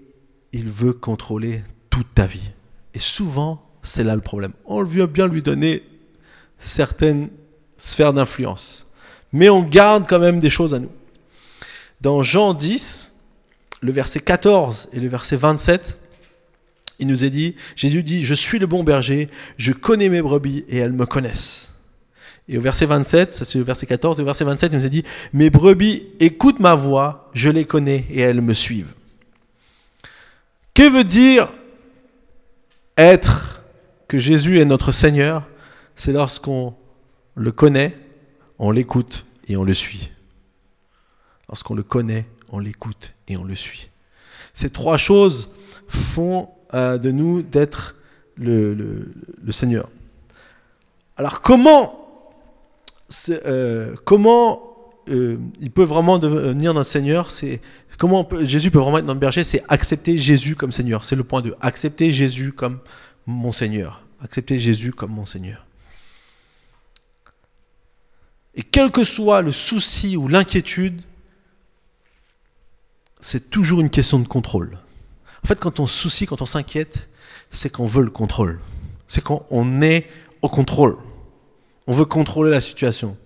il 0.53 0.71
veut 0.71 0.95
contrôler 0.95 1.63
toute 1.91 2.15
ta 2.15 2.25
vie. 2.27 2.51
Et 2.95 2.99
souvent, 2.99 3.63
c'est 3.83 4.05
là 4.05 4.15
le 4.15 4.23
problème. 4.23 4.53
On 4.65 4.83
veut 4.83 5.07
bien 5.07 5.29
lui 5.29 5.43
donner 5.43 5.83
certaines 6.59 7.29
sphères 7.77 8.15
d'influence. 8.15 8.91
Mais 9.33 9.51
on 9.51 9.63
garde 9.63 10.07
quand 10.09 10.19
même 10.19 10.41
des 10.41 10.49
choses 10.49 10.73
à 10.73 10.79
nous. 10.79 10.91
Dans 12.01 12.23
Jean 12.23 12.55
10, 12.55 13.17
le 13.83 13.93
verset 13.93 14.21
14 14.21 14.89
et 14.95 15.01
le 15.01 15.09
verset 15.09 15.37
27, 15.37 15.99
il 16.99 17.07
nous 17.07 17.25
est 17.25 17.31
dit, 17.31 17.55
Jésus 17.77 18.03
dit, 18.03 18.25
je 18.25 18.35
suis 18.35 18.59
le 18.59 18.67
bon 18.67 18.83
berger, 18.83 19.29
je 19.57 19.73
connais 19.73 20.09
mes 20.09 20.23
brebis 20.23 20.65
et 20.69 20.79
elles 20.79 20.93
me 20.93 21.07
connaissent. 21.07 21.75
Et 22.49 22.57
au 22.57 22.61
verset 22.61 22.87
27, 22.87 23.35
ça 23.35 23.45
c'est 23.45 23.59
le 23.59 23.65
verset 23.65 23.87
14, 23.87 24.19
et 24.19 24.23
au 24.23 24.25
verset 24.25 24.45
27, 24.45 24.73
il 24.73 24.79
nous 24.79 24.87
a 24.87 24.89
dit, 24.89 25.05
mes 25.33 25.51
brebis 25.51 26.07
écoutent 26.19 26.61
ma 26.61 26.75
voix, 26.75 27.31
je 27.35 27.51
les 27.51 27.67
connais 27.67 28.07
et 28.11 28.21
elles 28.21 28.41
me 28.41 28.55
suivent. 28.55 28.95
Que 30.75 30.89
veut 30.89 31.05
dire 31.05 31.51
être 32.97 33.63
que 34.07 34.19
Jésus 34.19 34.61
est 34.61 34.65
notre 34.65 34.93
Seigneur? 34.93 35.47
C'est 35.97 36.13
lorsqu'on 36.13 36.75
le 37.35 37.53
connaît, 37.53 37.99
on 38.59 38.71
l'écoute 38.71 39.27
et 39.49 39.57
on 39.57 39.65
le 39.65 39.75
suit. 39.75 40.11
Lorsqu'on 41.49 41.75
le 41.75 41.83
connaît, 41.83 42.27
on 42.51 42.59
l'écoute 42.59 43.15
et 43.27 43.37
on 43.37 43.45
le 43.45 43.55
suit. 43.55 43.91
Ces 44.55 44.71
trois 44.71 44.97
choses 44.97 45.51
font 45.89 46.49
euh, 46.75 46.99
de 46.99 47.11
nous 47.11 47.43
d'être 47.43 47.97
le, 48.37 49.07
Seigneur. 49.51 49.89
Alors 51.17 51.41
comment 51.41 52.09
euh, 53.31 53.95
comment 54.05 54.63
euh, 55.09 55.39
il 55.61 55.71
peut 55.71 55.85
vraiment 55.85 56.19
devenir 56.19 56.75
notre 56.75 56.91
Seigneur 56.91 57.31
C'est 57.31 57.63
comment 57.99 58.29
Jésus 58.43 58.71
peut 58.71 58.79
vraiment 58.79 58.99
être 58.99 59.07
notre 59.07 59.21
berger 59.21 59.45
C'est 59.45 59.65
accepter 59.69 60.19
Jésus 60.19 60.55
comme 60.55 60.73
Seigneur. 60.73 61.05
C'est 61.05 61.17
le 61.17 61.25
point 61.25 61.41
2. 61.41 61.55
Accepter 61.61 62.13
Jésus 62.13 62.53
comme 62.53 62.81
mon 63.27 63.53
Seigneur. 63.53 64.03
Accepter 64.21 64.59
Jésus 64.59 64.93
comme 64.93 65.13
mon 65.13 65.25
Seigneur. 65.25 65.65
Et 68.55 68.63
quel 68.63 68.91
que 68.91 69.05
soit 69.05 69.41
le 69.41 69.53
souci 69.53 70.17
ou 70.17 70.29
l'inquiétude, 70.29 71.01
c'est 73.21 73.51
toujours 73.51 73.81
une 73.81 73.91
question 73.91 74.19
de 74.19 74.27
contrôle. 74.27 74.79
En 75.45 75.47
fait, 75.47 75.59
quand 75.59 75.81
on 75.81 75.87
soucie, 75.87 76.27
quand 76.27 76.43
on 76.43 76.47
s'inquiète, 76.47 77.09
c'est 77.51 77.71
qu'on 77.71 77.87
veut 77.87 78.03
le 78.03 78.11
contrôle. 78.11 78.59
C'est 79.07 79.23
qu'on 79.23 79.83
est 79.83 80.07
au 80.43 80.49
contrôle. 80.49 80.97
On 81.87 81.93
veut 81.93 82.05
contrôler 82.05 82.51
la 82.51 82.61
situation. 82.61 83.17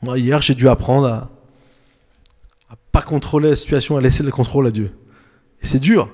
Moi, 0.00 0.18
hier, 0.18 0.40
j'ai 0.42 0.54
dû 0.54 0.68
apprendre 0.68 1.06
à, 1.06 1.30
à 2.70 2.76
pas 2.90 3.02
contrôler 3.02 3.50
la 3.50 3.56
situation, 3.56 3.96
à 3.96 4.00
laisser 4.00 4.22
le 4.22 4.30
contrôle 4.30 4.66
à 4.66 4.70
Dieu. 4.70 4.90
Et 5.62 5.66
c'est 5.66 5.78
dur. 5.78 6.08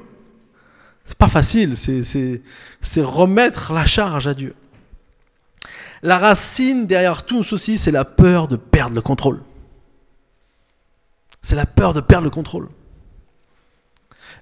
C'est 1.06 1.16
pas 1.16 1.28
facile. 1.28 1.76
C'est 1.76 3.02
remettre 3.02 3.72
la 3.72 3.86
charge 3.86 4.26
à 4.26 4.34
Dieu. 4.34 4.54
La 6.02 6.18
racine 6.18 6.86
derrière 6.86 7.24
tout 7.24 7.42
ceci, 7.42 7.78
c'est 7.78 7.90
la 7.90 8.04
peur 8.04 8.46
de 8.46 8.56
perdre 8.56 8.94
le 8.94 9.02
contrôle. 9.02 9.40
C'est 11.42 11.56
la 11.56 11.66
peur 11.66 11.94
de 11.94 12.00
perdre 12.00 12.24
le 12.24 12.30
contrôle. 12.30 12.68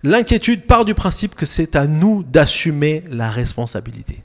L'inquiétude 0.07 0.66
part 0.66 0.85
du 0.85 0.95
principe 0.95 1.35
que 1.35 1.45
c'est 1.45 1.75
à 1.75 1.88
nous 1.88 2.23
d'assumer 2.23 3.03
la 3.11 3.29
responsabilité. 3.29 4.23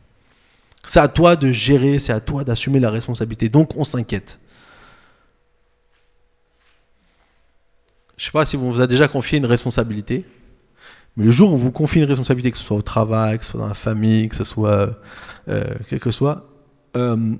C'est 0.85 0.99
à 0.99 1.07
toi 1.07 1.35
de 1.35 1.49
gérer, 1.49 1.97
c'est 1.97 2.13
à 2.13 2.19
toi 2.19 2.43
d'assumer 2.43 2.79
la 2.79 2.91
responsabilité. 2.91 3.49
Donc 3.49 3.75
on 3.75 3.83
s'inquiète. 3.83 4.37
Je 8.15 8.21
ne 8.21 8.25
sais 8.25 8.31
pas 8.31 8.45
si 8.45 8.57
on 8.57 8.69
vous 8.69 8.79
a 8.81 8.85
déjà 8.85 9.07
confié 9.07 9.39
une 9.39 9.47
responsabilité, 9.47 10.23
mais 11.17 11.25
le 11.25 11.31
jour 11.31 11.49
où 11.49 11.55
on 11.55 11.57
vous 11.57 11.71
confie 11.71 11.97
une 11.97 12.05
responsabilité, 12.05 12.51
que 12.51 12.59
ce 12.59 12.63
soit 12.63 12.77
au 12.77 12.83
travail, 12.83 13.39
que 13.39 13.43
ce 13.43 13.49
soit 13.49 13.61
dans 13.61 13.67
la 13.67 13.73
famille, 13.73 14.29
que 14.29 14.35
ce 14.35 14.43
soit 14.43 15.01
euh, 15.47 15.75
quel 15.89 15.99
que 15.99 16.11
soit, 16.11 16.47
euh, 16.95 17.33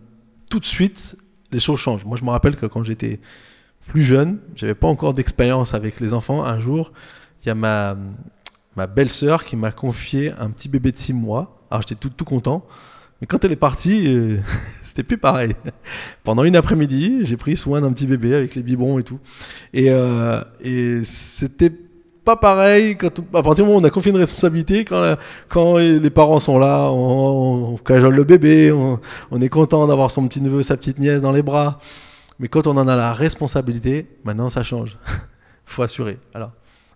tout 0.49 0.59
de 0.59 0.65
suite, 0.65 1.15
les 1.51 1.59
choses 1.59 1.79
changent. 1.79 2.05
Moi, 2.05 2.17
je 2.17 2.23
me 2.23 2.31
rappelle 2.31 2.55
que 2.55 2.65
quand 2.65 2.83
j'étais 2.83 3.19
plus 3.85 4.03
jeune, 4.03 4.39
j'avais 4.55 4.73
pas 4.73 4.87
encore 4.87 5.13
d'expérience 5.13 5.75
avec 5.75 5.99
les 5.99 6.15
enfants. 6.15 6.43
Un 6.43 6.57
jour, 6.57 6.91
il 7.43 7.47
y 7.47 7.51
a 7.51 7.55
ma, 7.55 7.97
ma 8.75 8.87
belle-sœur 8.87 9.45
qui 9.45 9.55
m'a 9.55 9.71
confié 9.71 10.33
un 10.39 10.49
petit 10.49 10.69
bébé 10.69 10.91
de 10.91 10.97
6 10.97 11.13
mois. 11.13 11.65
Alors 11.69 11.81
j'étais 11.81 11.95
tout, 11.95 12.09
tout 12.09 12.25
content. 12.25 12.65
Mais 13.19 13.27
quand 13.27 13.43
elle 13.45 13.51
est 13.51 13.55
partie, 13.55 14.07
euh, 14.07 14.37
c'était 14.83 15.03
plus 15.03 15.17
pareil. 15.17 15.55
Pendant 16.23 16.43
une 16.43 16.55
après-midi, 16.55 17.19
j'ai 17.23 17.37
pris 17.37 17.55
soin 17.55 17.81
d'un 17.81 17.91
petit 17.93 18.07
bébé 18.07 18.33
avec 18.33 18.55
les 18.55 18.63
biberons 18.63 18.99
et 18.99 19.03
tout. 19.03 19.19
Et, 19.73 19.91
euh, 19.91 20.41
et 20.59 21.03
c'était 21.03 21.71
pas 22.23 22.35
pareil 22.35 22.97
à 23.03 23.41
partir 23.41 23.53
du 23.55 23.61
moment 23.63 23.77
où 23.77 23.81
on 23.81 23.83
a 23.83 23.89
confié 23.89 24.11
une 24.11 24.17
responsabilité, 24.17 24.85
quand, 24.85 25.17
quand 25.47 25.77
les 25.77 26.09
parents 26.11 26.39
sont 26.39 26.59
là, 26.59 26.89
on, 26.91 27.77
cajole 27.77 28.15
le 28.15 28.23
bébé, 28.23 28.71
on, 28.71 28.99
on 29.31 29.41
est 29.41 29.49
content 29.49 29.87
d'avoir 29.87 30.11
son 30.11 30.27
petit 30.27 30.39
neveu, 30.41 30.61
sa 30.61 30.77
petite 30.77 30.99
nièce 30.99 31.21
dans 31.21 31.31
les 31.31 31.41
bras. 31.41 31.79
Mais 32.39 32.47
quand 32.47 32.67
on 32.67 32.77
en 32.77 32.87
a 32.87 32.95
la 32.95 33.13
responsabilité, 33.13 34.07
maintenant 34.23 34.49
ça 34.49 34.63
change. 34.63 34.97
faut 35.65 35.83
assurer. 35.83 36.19
Alors, 36.33 36.51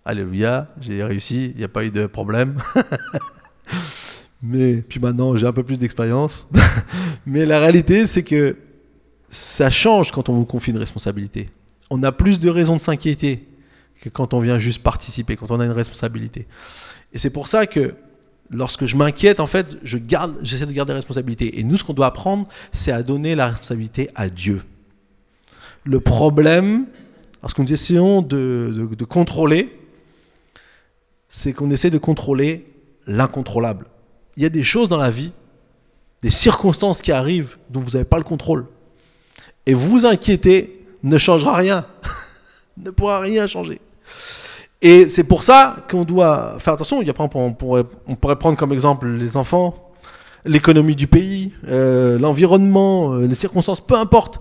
alléluia, 0.06 0.68
j'ai 0.80 1.02
réussi, 1.02 1.50
il 1.54 1.58
n'y 1.58 1.64
a 1.64 1.68
pas 1.68 1.84
eu 1.84 1.90
de 1.90 2.06
problème. 2.06 2.56
Mais 4.42 4.76
puis 4.76 5.00
maintenant, 5.00 5.36
j'ai 5.36 5.46
un 5.46 5.52
peu 5.52 5.64
plus 5.64 5.78
d'expérience. 5.78 6.48
Mais 7.26 7.44
la 7.44 7.58
réalité, 7.58 8.06
c'est 8.06 8.22
que 8.22 8.56
ça 9.28 9.68
change 9.68 10.12
quand 10.12 10.28
on 10.28 10.34
vous 10.34 10.44
confie 10.46 10.70
une 10.70 10.78
responsabilité. 10.78 11.50
On 11.90 12.02
a 12.04 12.12
plus 12.12 12.38
de 12.38 12.48
raisons 12.48 12.76
de 12.76 12.80
s'inquiéter 12.80 13.46
que 14.00 14.08
quand 14.08 14.32
on 14.32 14.40
vient 14.40 14.58
juste 14.58 14.82
participer, 14.82 15.36
quand 15.36 15.50
on 15.50 15.58
a 15.58 15.64
une 15.64 15.72
responsabilité. 15.72 16.46
Et 17.12 17.18
c'est 17.18 17.30
pour 17.30 17.48
ça 17.48 17.66
que 17.66 17.94
lorsque 18.50 18.86
je 18.86 18.94
m'inquiète, 18.96 19.40
en 19.40 19.46
fait, 19.46 19.76
je 19.82 19.98
garde, 19.98 20.36
j'essaie 20.42 20.66
de 20.66 20.72
garder 20.72 20.92
la 20.92 20.98
responsabilité. 20.98 21.58
Et 21.58 21.64
nous, 21.64 21.76
ce 21.76 21.82
qu'on 21.82 21.94
doit 21.94 22.06
apprendre, 22.06 22.46
c'est 22.70 22.92
à 22.92 23.02
donner 23.02 23.34
la 23.34 23.48
responsabilité 23.48 24.10
à 24.14 24.28
Dieu. 24.28 24.62
Le 25.82 25.98
problème, 25.98 26.86
lorsque 27.42 27.58
nous 27.58 27.72
essayons 27.72 28.22
de, 28.22 28.88
de 28.96 29.04
contrôler, 29.04 29.76
c'est 31.28 31.52
qu'on 31.52 31.70
essaie 31.70 31.90
de 31.90 31.98
contrôler 31.98 32.66
l'incontrôlable 33.06 33.86
il 34.36 34.42
y 34.42 34.46
a 34.46 34.50
des 34.50 34.62
choses 34.62 34.88
dans 34.88 34.98
la 34.98 35.10
vie, 35.10 35.32
des 36.22 36.30
circonstances 36.30 37.02
qui 37.02 37.12
arrivent 37.12 37.56
dont 37.70 37.80
vous 37.80 37.92
n'avez 37.92 38.04
pas 38.04 38.18
le 38.18 38.24
contrôle. 38.24 38.66
Et 39.64 39.74
vous 39.74 40.06
inquiétez 40.06 40.84
ne 41.02 41.18
changera 41.18 41.54
rien. 41.54 41.86
ne 42.76 42.90
pourra 42.90 43.20
rien 43.20 43.46
changer. 43.46 43.80
Et 44.82 45.08
c'est 45.08 45.24
pour 45.24 45.42
ça 45.42 45.84
qu'on 45.90 46.04
doit 46.04 46.58
faire 46.58 46.74
attention. 46.74 47.00
Il 47.00 47.08
y 47.08 47.10
a, 47.10 47.14
on, 47.18 47.52
pourrait, 47.52 47.84
on 48.06 48.14
pourrait 48.14 48.36
prendre 48.36 48.58
comme 48.58 48.72
exemple 48.72 49.06
les 49.08 49.36
enfants, 49.36 49.92
l'économie 50.44 50.94
du 50.94 51.06
pays, 51.06 51.52
euh, 51.68 52.18
l'environnement, 52.18 53.14
euh, 53.14 53.26
les 53.26 53.34
circonstances, 53.34 53.80
peu 53.80 53.94
importe. 53.94 54.38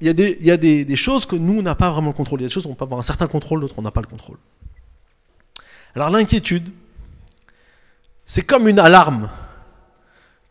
Il 0.00 0.06
y 0.06 0.10
a, 0.10 0.12
des, 0.12 0.38
il 0.40 0.46
y 0.46 0.50
a 0.50 0.56
des, 0.56 0.84
des 0.84 0.96
choses 0.96 1.26
que 1.26 1.36
nous, 1.36 1.58
on 1.58 1.62
n'a 1.62 1.74
pas 1.74 1.90
vraiment 1.90 2.08
le 2.08 2.14
contrôle. 2.14 2.40
Il 2.40 2.44
y 2.44 2.46
a 2.46 2.48
des 2.48 2.54
choses 2.54 2.66
où 2.66 2.70
on 2.70 2.74
peut 2.74 2.84
avoir 2.84 3.00
un 3.00 3.04
certain 3.04 3.26
contrôle, 3.26 3.60
d'autres, 3.60 3.74
on 3.78 3.82
n'a 3.82 3.90
pas 3.90 4.00
le 4.00 4.06
contrôle. 4.06 4.38
Alors 5.94 6.10
l'inquiétude, 6.10 6.72
c'est 8.24 8.42
comme 8.42 8.68
une 8.68 8.78
alarme 8.78 9.30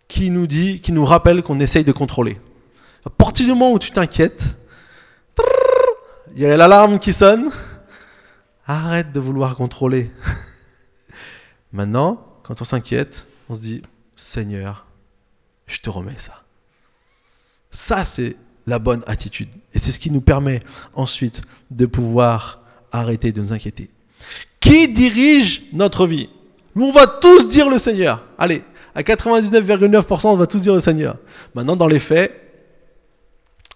qui 0.08 0.30
nous 0.32 0.48
dit, 0.48 0.82
qui 0.82 0.92
nous 0.92 1.06
rappelle 1.06 1.44
qu'on 1.44 1.60
essaye 1.60 1.84
de 1.84 1.92
contrôler. 1.92 2.40
À 3.06 3.10
partir 3.10 3.46
du 3.46 3.52
moment 3.52 3.72
où 3.72 3.80
tu 3.80 3.92
t'inquiètes, 3.92 4.56
il 6.36 6.42
y 6.42 6.46
a 6.46 6.58
l'alarme 6.58 7.00
qui 7.00 7.14
sonne. 7.14 7.50
Arrête 8.66 9.14
de 9.14 9.20
vouloir 9.20 9.56
contrôler. 9.56 10.12
Maintenant, 11.72 12.26
quand 12.44 12.62
on 12.62 12.66
s'inquiète, 12.66 13.28
on 13.50 13.56
se 13.56 13.62
dit 13.62 13.82
Seigneur, 14.16 14.86
je 15.68 15.80
te 15.80 15.90
remets 15.90 16.18
ça. 16.18 16.44
Ça, 17.72 18.06
c'est 18.06 18.36
la 18.66 18.80
bonne 18.80 19.04
attitude. 19.08 19.50
Et 19.74 19.80
c'est 19.80 19.92
ce 19.92 20.00
qui 20.00 20.12
nous 20.12 20.22
permet 20.22 20.62
ensuite 20.94 21.42
de 21.72 21.86
pouvoir 21.86 22.62
arrêter 22.92 23.32
de 23.32 23.42
nous 23.42 23.54
inquiéter. 23.54 23.90
Qui 24.68 24.90
dirige 24.90 25.64
notre 25.72 26.06
vie? 26.06 26.28
On 26.76 26.92
va 26.92 27.08
tous 27.08 27.48
dire 27.48 27.70
le 27.70 27.78
Seigneur. 27.78 28.26
Allez, 28.38 28.64
à 28.94 29.02
99,9%, 29.02 30.28
on 30.28 30.36
va 30.36 30.46
tous 30.46 30.62
dire 30.62 30.74
le 30.74 30.82
Seigneur. 30.82 31.16
Maintenant, 31.56 31.78
dans 31.78 31.88
les 31.88 32.00
faits, 32.00 32.34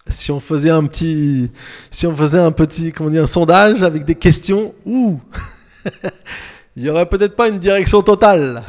si 0.09 0.31
on 0.31 0.41
faisait 0.41 0.69
un 0.69 0.83
petit, 0.85 1.49
si 1.89 2.05
on 2.07 2.13
faisait 2.13 2.39
un 2.39 2.51
petit, 2.51 2.91
comment 2.91 3.09
dire, 3.09 3.23
un 3.23 3.27
sondage 3.27 3.83
avec 3.83 4.03
des 4.03 4.15
questions, 4.15 4.75
il 4.85 6.83
y 6.83 6.89
aurait 6.89 7.05
peut-être 7.05 7.37
pas 7.37 7.47
une 7.47 7.59
direction 7.59 8.01
totale. 8.01 8.63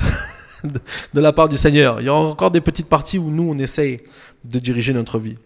de 1.14 1.20
la 1.20 1.32
part 1.32 1.48
du 1.48 1.56
Seigneur. 1.56 2.00
Il 2.00 2.06
y 2.06 2.08
a 2.08 2.14
encore 2.14 2.52
des 2.52 2.60
petites 2.60 2.88
parties 2.88 3.18
où 3.18 3.30
nous, 3.30 3.50
on 3.50 3.58
essaye 3.58 4.00
de 4.44 4.60
diriger 4.60 4.92
notre 4.92 5.18
vie. 5.18 5.38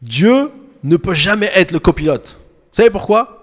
Dieu 0.00 0.50
ne 0.82 0.96
peut 0.96 1.12
jamais 1.12 1.50
être 1.54 1.72
le 1.72 1.78
copilote. 1.78 2.38
Vous 2.38 2.72
savez 2.72 2.88
pourquoi? 2.88 3.35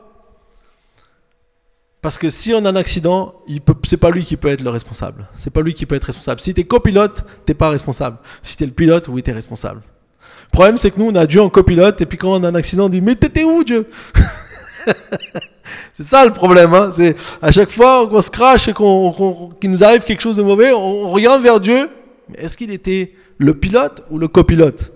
Parce 2.04 2.18
que 2.18 2.30
si 2.30 2.54
on 2.54 2.66
a 2.66 2.70
un 2.70 2.76
accident, 2.76 3.34
ce 3.48 3.54
n'est 3.54 3.98
pas 3.98 4.12
lui 4.12 4.26
qui 4.26 4.36
peut 4.36 4.50
être 4.50 4.62
le 4.62 4.70
responsable. 4.70 5.26
C'est 5.38 5.54
pas 5.54 5.62
lui 5.62 5.74
qui 5.74 5.86
peut 5.86 5.96
être 5.96 6.04
responsable. 6.04 6.42
Si 6.42 6.54
tu 6.54 6.60
es 6.60 6.66
copilote, 6.66 7.24
tu 7.46 7.52
n'es 7.52 7.54
pas 7.56 7.70
responsable. 7.70 8.18
Si 8.44 8.58
tu 8.58 8.64
es 8.64 8.68
le 8.68 8.74
pilote, 8.74 9.08
oui, 9.08 9.24
tu 9.24 9.32
es 9.32 9.34
responsable. 9.34 9.82
Le 10.20 10.52
problème, 10.52 10.76
c'est 10.76 10.92
que 10.92 11.00
nous, 11.00 11.08
on 11.08 11.16
a 11.16 11.26
Dieu 11.26 11.42
en 11.42 11.50
copilote, 11.50 12.02
et 12.02 12.06
puis 12.06 12.18
quand 12.18 12.34
on 12.34 12.44
a 12.44 12.50
un 12.50 12.56
accident, 12.56 12.86
on 12.88 12.90
dit 12.90 13.00
Mais 13.00 13.16
t'étais 13.16 13.46
où, 13.46 13.64
Dieu? 13.64 13.88
C'est 15.94 16.04
ça 16.04 16.26
le 16.26 16.34
problème. 16.34 16.74
Hein. 16.74 16.90
C'est 16.92 17.16
à 17.42 17.54
chaque 17.54 17.70
fois 17.70 18.06
qu'on 18.06 18.22
se 18.22 18.30
crache 18.30 18.68
et 18.68 18.74
qu'il 18.74 19.72
nous 19.72 19.84
arrive 19.86 20.04
quelque 20.04 20.22
chose 20.22 20.36
de 20.36 20.44
mauvais, 20.44 20.74
on, 20.74 21.08
regarde 21.08 21.42
vers 21.42 21.62
Dieu. 21.62 21.90
Mais 22.28 22.40
est-ce 22.44 22.58
qu'il 22.58 22.72
était 22.72 23.14
le 23.38 23.54
pilote 23.54 24.04
ou 24.10 24.18
le 24.20 24.28
copilote? 24.28 24.92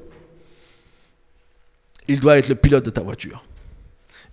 Il 2.10 2.20
doit 2.20 2.38
être 2.38 2.50
le 2.50 2.56
pilote 2.56 2.84
de 2.84 2.90
ta 2.90 3.02
voiture. 3.02 3.46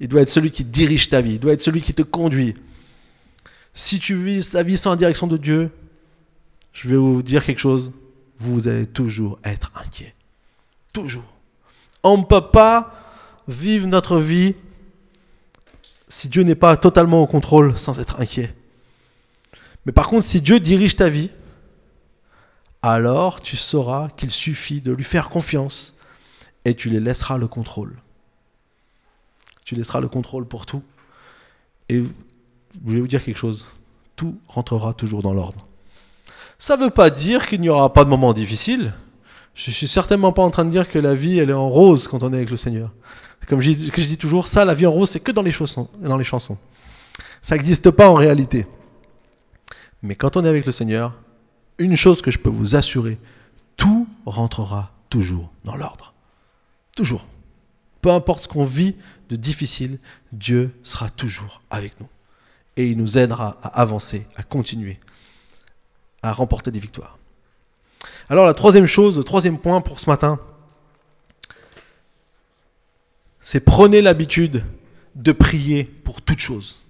Il 0.01 0.09
doit 0.09 0.23
être 0.23 0.31
celui 0.31 0.51
qui 0.51 0.65
dirige 0.65 1.09
ta 1.09 1.21
vie. 1.21 1.35
Il 1.35 1.41
doit 1.41 1.53
être 1.53 1.63
celui 1.63 1.81
qui 1.81 1.95
te 1.95 2.03
conduit. 2.03 2.55
Si 3.73 3.99
tu 3.99 4.15
vis 4.15 4.53
la 4.53 4.63
vie 4.63 4.77
sans 4.77 4.91
la 4.91 4.97
direction 4.97 5.27
de 5.27 5.37
Dieu, 5.37 5.71
je 6.73 6.89
vais 6.89 6.97
vous 6.97 7.23
dire 7.23 7.45
quelque 7.45 7.61
chose. 7.61 7.93
Vous 8.39 8.69
allez 8.69 8.87
toujours 8.87 9.39
être 9.45 9.73
inquiet. 9.77 10.15
Toujours. 10.93 11.25
On 12.03 12.19
ne 12.19 12.25
peut 12.25 12.51
pas 12.51 12.95
vivre 13.49 13.87
notre 13.87 14.19
vie 14.19 14.55
si 16.09 16.29
Dieu 16.29 16.43
n'est 16.43 16.55
pas 16.55 16.77
totalement 16.77 17.23
au 17.23 17.27
contrôle 17.27 17.79
sans 17.79 17.99
être 17.99 18.21
inquiet. 18.21 18.55
Mais 19.87 19.93
par 19.93 20.09
contre, 20.09 20.27
si 20.27 20.41
Dieu 20.41 20.61
dirige 20.61 20.97
ta 20.97 21.09
vie, 21.09 21.31
alors 22.83 23.41
tu 23.41 23.57
sauras 23.57 24.09
qu'il 24.11 24.31
suffit 24.31 24.81
de 24.81 24.93
lui 24.93 25.05
faire 25.05 25.29
confiance 25.31 25.99
et 26.65 26.75
tu 26.75 26.91
lui 26.91 27.01
laisseras 27.01 27.39
le 27.39 27.47
contrôle. 27.49 27.97
Tu 29.65 29.75
laisseras 29.75 30.01
le 30.01 30.09
contrôle 30.09 30.47
pour 30.47 30.67
tout. 30.67 30.83
Et 31.89 32.03
je 32.87 32.93
vais 32.93 33.01
vous 33.01 33.09
dire 33.09 33.23
quelque 33.23 33.37
chose, 33.37 33.67
tout 34.17 34.39
rentrera 34.49 34.95
toujours 34.95 35.23
dans 35.23 35.33
l'ordre. 35.33 35.67
Ça 36.59 36.77
ne 36.77 36.85
veut 36.85 36.91
pas 36.91 37.11
dire 37.11 37.47
qu'il 37.47 37.61
n'y 37.61 37.69
aura 37.69 37.93
pas 37.93 38.05
de 38.05 38.11
moments 38.11 38.33
difficiles. 38.33 38.95
Je 39.55 39.71
suis 39.71 39.89
certainement 39.89 40.33
pas 40.33 40.43
en 40.43 40.51
train 40.51 40.65
de 40.65 40.71
dire 40.71 40.89
que 40.89 40.99
la 40.99 41.15
vie 41.15 41.39
elle 41.39 41.51
est 41.51 41.55
en 41.55 41.69
rose 41.69 42.09
quand 42.09 42.23
on 42.23 42.33
est 42.33 42.37
avec 42.37 42.51
le 42.51 42.57
Seigneur. 42.57 42.91
Comme 43.49 43.61
je, 43.61 43.73
je 43.73 44.07
dis 44.07 44.17
toujours, 44.17 44.49
ça, 44.49 44.65
la 44.65 44.75
vie 44.75 44.87
en 44.87 44.91
rose, 44.91 45.11
c'est 45.11 45.21
que 45.21 45.31
dans 45.31 45.43
les, 45.43 45.53
chansons, 45.53 45.89
dans 46.01 46.17
les 46.17 46.25
chansons. 46.25 46.57
Ça 47.43 47.57
n'existe 47.57 47.91
pas 47.91 48.09
en 48.09 48.15
réalité. 48.15 48.67
Mais 50.03 50.15
quand 50.15 50.37
on 50.37 50.45
est 50.45 50.49
avec 50.49 50.67
le 50.67 50.73
Seigneur, 50.73 51.13
une 51.79 51.97
chose 51.97 52.23
que 52.23 52.31
je 52.31 52.39
peux 52.39 52.51
vous 52.51 52.77
assurer, 52.77 53.19
tout 53.77 54.09
rentrera 54.27 54.93
toujours 55.11 55.51
dans 55.65 55.77
l'ordre. 55.77 56.15
Toujours. 56.97 57.27
Peu 58.05 58.11
importe 58.11 58.43
ce 58.43 58.49
qu'on 58.49 58.67
vit 58.67 58.97
de 59.31 59.37
difficile, 59.37 59.99
Dieu 60.31 60.79
sera 60.83 61.09
toujours 61.09 61.63
avec 61.71 61.99
nous. 62.01 62.09
Et 62.77 62.89
il 62.89 62.99
nous 62.99 63.17
aidera 63.17 63.57
à 63.63 63.81
avancer, 63.81 64.27
à 64.37 64.43
continuer, 64.43 65.01
à 66.23 66.35
remporter 66.35 66.71
des 66.71 66.81
victoires. 66.81 67.17
Alors 68.29 68.45
la 68.45 68.53
troisième 68.53 68.85
chose, 68.85 69.17
le 69.17 69.25
troisième 69.25 69.59
point 69.59 69.81
pour 69.81 70.01
ce 70.01 70.11
matin, 70.11 70.39
c'est 73.41 73.61
prenez 73.61 74.03
l'habitude 74.03 74.63
de 75.15 75.33
prier 75.33 75.85
pour 75.85 76.21
toutes 76.21 76.41
choses. 76.41 76.83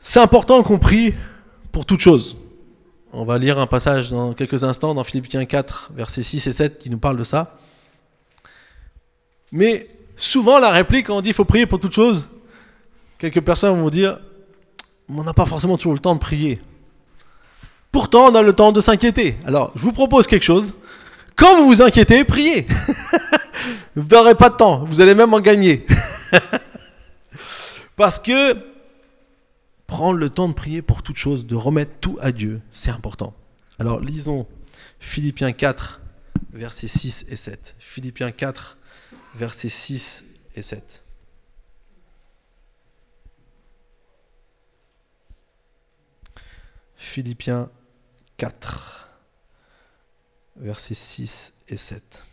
C'est 0.00 0.18
important 0.18 0.64
qu'on 0.64 0.80
prie 0.80 1.14
pour 1.70 1.86
toutes 1.86 2.00
choses. 2.00 2.36
On 3.12 3.24
va 3.24 3.38
lire 3.38 3.60
un 3.60 3.68
passage 3.68 4.10
dans 4.10 4.32
quelques 4.32 4.64
instants 4.64 4.92
dans 4.92 5.04
Philippiens 5.04 5.44
4, 5.44 5.92
versets 5.94 6.24
6 6.24 6.48
et 6.48 6.52
7 6.52 6.78
qui 6.80 6.90
nous 6.90 6.98
parle 6.98 7.16
de 7.16 7.22
ça. 7.22 7.60
Mais 9.52 9.88
souvent, 10.16 10.58
la 10.58 10.70
réplique, 10.70 11.06
quand 11.06 11.16
on 11.16 11.20
dit 11.20 11.28
qu'il 11.28 11.34
faut 11.34 11.44
prier 11.44 11.66
pour 11.66 11.80
toutes 11.80 11.94
choses, 11.94 12.28
quelques 13.18 13.40
personnes 13.40 13.80
vont 13.80 13.90
dire 13.90 14.18
on 15.08 15.22
n'a 15.22 15.32
pas 15.32 15.46
forcément 15.46 15.76
toujours 15.76 15.92
le 15.92 16.00
temps 16.00 16.14
de 16.14 16.20
prier. 16.20 16.60
Pourtant, 17.92 18.30
on 18.30 18.34
a 18.34 18.42
le 18.42 18.52
temps 18.52 18.72
de 18.72 18.80
s'inquiéter. 18.80 19.36
Alors, 19.46 19.72
je 19.76 19.82
vous 19.82 19.92
propose 19.92 20.26
quelque 20.26 20.42
chose. 20.42 20.74
Quand 21.36 21.56
vous 21.56 21.68
vous 21.68 21.82
inquiétez, 21.82 22.24
priez. 22.24 22.66
vous 23.94 24.08
n'aurez 24.08 24.34
pas 24.34 24.50
de 24.50 24.56
temps. 24.56 24.84
Vous 24.84 25.00
allez 25.00 25.14
même 25.14 25.32
en 25.32 25.40
gagner. 25.40 25.86
Parce 27.96 28.18
que 28.18 28.56
prendre 29.86 30.18
le 30.18 30.28
temps 30.28 30.48
de 30.48 30.52
prier 30.54 30.82
pour 30.82 31.02
toute 31.02 31.16
chose, 31.16 31.46
de 31.46 31.54
remettre 31.54 31.92
tout 32.00 32.18
à 32.20 32.32
Dieu, 32.32 32.60
c'est 32.70 32.90
important. 32.90 33.32
Alors 33.78 34.00
lisons 34.00 34.46
Philippiens 34.98 35.52
4, 35.52 36.00
versets 36.52 36.86
6 36.86 37.26
et 37.30 37.36
7. 37.36 37.76
Philippiens 37.78 38.32
4, 38.32 38.76
versets 39.36 39.68
6 39.68 40.24
et 40.56 40.62
7. 40.62 41.02
Philippiens 46.96 47.68
4 48.38 49.10
versets 50.56 50.94
6 50.94 51.52
et 51.68 51.76
7. 51.76 52.24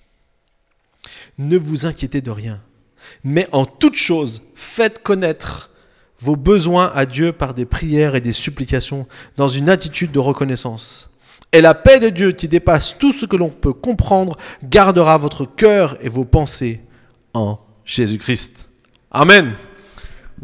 Ne 1.37 1.57
vous 1.57 1.85
inquiétez 1.85 2.21
de 2.21 2.31
rien, 2.31 2.61
mais 3.25 3.49
en 3.51 3.65
toute 3.65 3.95
chose, 3.95 4.43
faites 4.55 5.03
connaître 5.03 5.71
vos 6.19 6.37
besoins 6.37 6.89
à 6.95 7.05
Dieu 7.05 7.33
par 7.33 7.53
des 7.53 7.65
prières 7.65 8.15
et 8.15 8.21
des 8.21 8.31
supplications 8.31 9.07
dans 9.35 9.49
une 9.49 9.69
attitude 9.69 10.13
de 10.13 10.19
reconnaissance. 10.19 11.11
Et 11.51 11.59
la 11.59 11.73
paix 11.73 11.99
de 11.99 12.07
Dieu 12.07 12.31
qui 12.31 12.47
dépasse 12.47 12.97
tout 12.97 13.11
ce 13.11 13.25
que 13.25 13.35
l'on 13.35 13.49
peut 13.49 13.73
comprendre 13.73 14.37
gardera 14.63 15.17
votre 15.17 15.45
cœur 15.45 15.97
et 16.01 16.07
vos 16.07 16.23
pensées 16.23 16.81
en 17.33 17.59
Jésus-Christ. 17.85 18.69
Amen. 19.11 19.53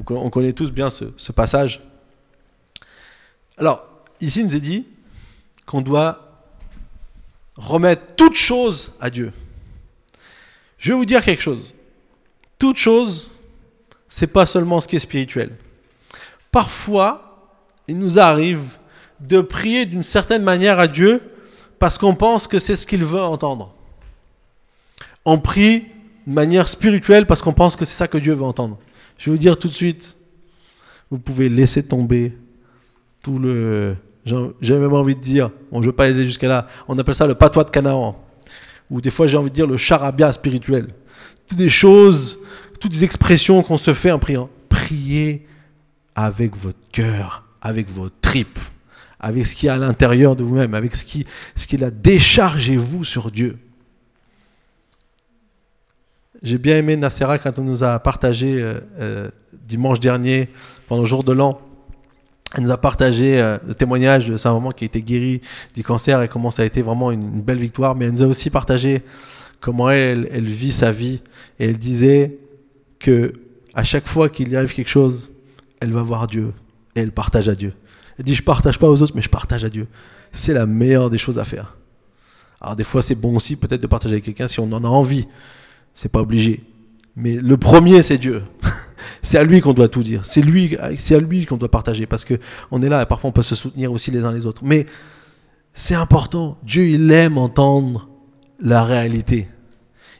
On 0.07 0.29
connaît 0.29 0.53
tous 0.53 0.71
bien 0.71 0.89
ce, 0.89 1.31
passage. 1.31 1.81
Alors, 3.57 3.85
ici, 4.21 4.39
il 4.39 4.45
nous 4.45 4.55
est 4.55 4.59
dit 4.59 4.85
qu'on 5.65 5.81
doit 5.81 6.43
remettre 7.57 8.15
toute 8.15 8.35
chose 8.35 8.93
à 8.99 9.09
Dieu. 9.09 9.33
Je 10.77 10.91
vais 10.91 10.97
vous 10.97 11.05
dire 11.05 11.23
quelque 11.23 11.41
chose. 11.41 11.73
Toute 12.57 12.77
chose, 12.77 13.31
c'est 14.07 14.31
pas 14.31 14.45
seulement 14.45 14.79
ce 14.79 14.87
qui 14.87 14.95
est 14.95 14.99
spirituel. 14.99 15.55
Parfois, 16.51 17.51
il 17.87 17.97
nous 17.97 18.19
arrive 18.19 18.77
de 19.19 19.41
prier 19.41 19.85
d'une 19.85 20.03
certaine 20.03 20.43
manière 20.43 20.79
à 20.79 20.87
Dieu 20.87 21.21
parce 21.79 21.97
qu'on 21.97 22.15
pense 22.15 22.47
que 22.47 22.59
c'est 22.59 22.75
ce 22.75 22.85
qu'il 22.85 23.03
veut 23.03 23.21
entendre. 23.21 23.75
On 25.25 25.37
prie 25.39 25.85
manière 26.33 26.67
spirituelle 26.67 27.25
parce 27.25 27.41
qu'on 27.41 27.53
pense 27.53 27.75
que 27.75 27.85
c'est 27.85 27.97
ça 27.97 28.07
que 28.07 28.17
Dieu 28.17 28.33
veut 28.33 28.43
entendre. 28.43 28.77
Je 29.17 29.25
vais 29.25 29.31
vous 29.31 29.37
dire 29.37 29.57
tout 29.57 29.67
de 29.67 29.73
suite, 29.73 30.17
vous 31.09 31.19
pouvez 31.19 31.49
laisser 31.49 31.87
tomber 31.87 32.37
tout 33.23 33.37
le, 33.37 33.95
j'ai 34.61 34.77
même 34.77 34.93
envie 34.93 35.15
de 35.15 35.21
dire, 35.21 35.49
bon, 35.71 35.81
je 35.81 35.87
ne 35.87 35.91
veux 35.91 35.95
pas 35.95 36.05
aller 36.05 36.25
jusqu'à 36.25 36.47
là, 36.47 36.67
on 36.87 36.97
appelle 36.97 37.15
ça 37.15 37.27
le 37.27 37.35
patois 37.35 37.63
de 37.63 37.69
Canaan, 37.69 38.21
ou 38.89 39.01
des 39.01 39.09
fois 39.09 39.27
j'ai 39.27 39.37
envie 39.37 39.49
de 39.49 39.55
dire 39.55 39.67
le 39.67 39.77
charabia 39.77 40.31
spirituel. 40.31 40.87
Toutes 41.47 41.57
des 41.57 41.69
choses, 41.69 42.39
toutes 42.79 42.91
des 42.91 43.03
expressions 43.03 43.61
qu'on 43.63 43.77
se 43.77 43.93
fait 43.93 44.11
en 44.11 44.19
priant. 44.19 44.49
Priez 44.69 45.47
avec 46.15 46.55
votre 46.55 46.79
cœur, 46.91 47.45
avec 47.61 47.89
vos 47.89 48.09
tripes, 48.09 48.59
avec 49.19 49.45
ce 49.45 49.55
qui 49.55 49.67
est 49.67 49.69
à 49.69 49.77
l'intérieur 49.77 50.35
de 50.35 50.43
vous-même, 50.43 50.73
avec 50.73 50.95
ce 50.95 51.03
qui, 51.05 51.25
ce 51.55 51.67
qui 51.67 51.75
est 51.75 51.79
là. 51.79 51.91
Déchargez-vous 51.91 53.03
sur 53.03 53.31
Dieu. 53.31 53.57
J'ai 56.41 56.57
bien 56.57 56.77
aimé 56.77 56.95
Nacera 56.95 57.37
quand 57.37 57.59
on 57.59 57.63
nous 57.63 57.83
a 57.83 57.99
partagé 57.99 58.61
euh, 58.61 58.79
euh, 58.99 59.29
dimanche 59.67 59.99
dernier, 59.99 60.49
pendant 60.87 61.01
le 61.01 61.07
jour 61.07 61.23
de 61.23 61.33
l'an, 61.33 61.59
elle 62.55 62.63
nous 62.63 62.71
a 62.71 62.77
partagé 62.77 63.39
euh, 63.39 63.57
le 63.67 63.75
témoignage 63.75 64.27
de 64.27 64.37
sa 64.37 64.51
maman 64.53 64.71
qui 64.71 64.85
a 64.85 64.87
été 64.87 65.01
guérie 65.01 65.41
du 65.75 65.83
cancer 65.83 66.21
et 66.21 66.27
comment 66.27 66.49
ça 66.49 66.63
a 66.63 66.65
été 66.65 66.81
vraiment 66.81 67.11
une, 67.11 67.41
belle 67.41 67.59
victoire. 67.59 67.95
Mais 67.95 68.05
elle 68.05 68.11
nous 68.11 68.23
a 68.23 68.27
aussi 68.27 68.49
partagé 68.49 69.03
comment 69.59 69.89
elle, 69.89 70.27
vit 70.45 70.71
sa 70.71 70.91
vie. 70.91 71.21
Et 71.59 71.65
elle 71.65 71.77
disait 71.77 72.37
que 72.99 73.33
à 73.75 73.83
chaque 73.83 74.07
fois 74.07 74.29
qu'il 74.29 74.49
y 74.49 74.55
arrive 74.55 74.73
quelque 74.73 74.89
chose, 74.89 75.29
elle 75.79 75.91
va 75.91 76.01
voir 76.01 76.25
Dieu 76.25 76.53
et 76.95 77.01
elle 77.01 77.11
partage 77.11 77.49
à 77.49 77.55
Dieu. 77.55 77.73
Elle 78.17 78.25
dit 78.25 78.33
Je 78.33 78.43
partage 78.43 78.79
pas 78.79 78.89
aux 78.89 79.01
autres, 79.01 79.13
mais 79.13 79.21
je 79.21 79.29
partage 79.29 79.63
à 79.63 79.69
Dieu. 79.69 79.87
C'est 80.31 80.53
la 80.53 80.65
meilleure 80.65 81.09
des 81.09 81.17
choses 81.17 81.37
à 81.37 81.43
faire. 81.43 81.75
Alors, 82.61 82.75
des 82.75 82.83
fois, 82.83 83.01
c'est 83.01 83.15
bon 83.15 83.35
aussi 83.35 83.55
peut-être 83.55 83.81
de 83.81 83.87
partager 83.87 84.15
avec 84.15 84.25
quelqu'un 84.25 84.47
si 84.47 84.59
on 84.59 84.71
en 84.71 84.83
a 84.83 84.87
envie. 84.87 85.27
C'est 85.93 86.11
pas 86.11 86.21
obligé. 86.21 86.63
Mais 87.15 87.33
le 87.33 87.57
premier, 87.57 88.01
c'est 88.01 88.17
Dieu. 88.17 88.43
c'est 89.21 89.37
à 89.37 89.43
lui 89.43 89.61
qu'on 89.61 89.73
doit 89.73 89.87
tout 89.89 90.03
dire. 90.03 90.25
C'est 90.25 90.41
lui, 90.41 90.77
c'est 90.97 91.15
à 91.15 91.19
lui 91.19 91.45
qu'on 91.45 91.57
doit 91.57 91.69
partager 91.69 92.05
parce 92.05 92.23
que 92.23 92.35
on 92.71 92.81
est 92.81 92.89
là 92.89 93.03
et 93.03 93.05
parfois 93.05 93.29
on 93.29 93.33
peut 93.33 93.41
se 93.41 93.55
soutenir 93.55 93.91
aussi 93.91 94.11
les 94.11 94.23
uns 94.23 94.31
les 94.31 94.45
autres. 94.45 94.61
Mais 94.63 94.85
c'est 95.73 95.95
important. 95.95 96.57
Dieu, 96.63 96.87
il 96.87 97.11
aime 97.11 97.37
entendre 97.37 98.09
la 98.59 98.83
réalité. 98.83 99.47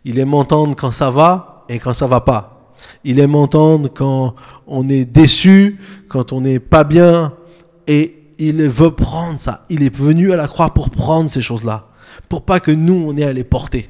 Il 0.05 0.19
aime 0.19 0.33
entendre 0.33 0.75
quand 0.75 0.91
ça 0.91 1.11
va 1.11 1.65
et 1.69 1.79
quand 1.79 1.93
ça 1.93 2.07
va 2.07 2.21
pas. 2.21 2.73
Il 3.03 3.19
aime 3.19 3.35
entendre 3.35 3.89
quand 3.93 4.35
on 4.67 4.87
est 4.87 5.05
déçu, 5.05 5.79
quand 6.07 6.31
on 6.31 6.41
n'est 6.41 6.59
pas 6.59 6.83
bien 6.83 7.33
Et 7.87 8.15
il 8.37 8.61
veut 8.69 8.91
prendre 8.91 9.39
ça. 9.39 9.65
Il 9.69 9.83
est 9.83 9.93
venu 9.93 10.31
à 10.31 10.37
la 10.37 10.47
croix 10.47 10.73
pour 10.73 10.89
prendre 10.89 11.29
ces 11.29 11.41
choses-là. 11.41 11.89
Pour 12.29 12.45
pas 12.45 12.59
que 12.59 12.71
nous, 12.71 13.05
on 13.07 13.17
ait 13.17 13.23
à 13.23 13.33
les 13.33 13.43
porter. 13.43 13.89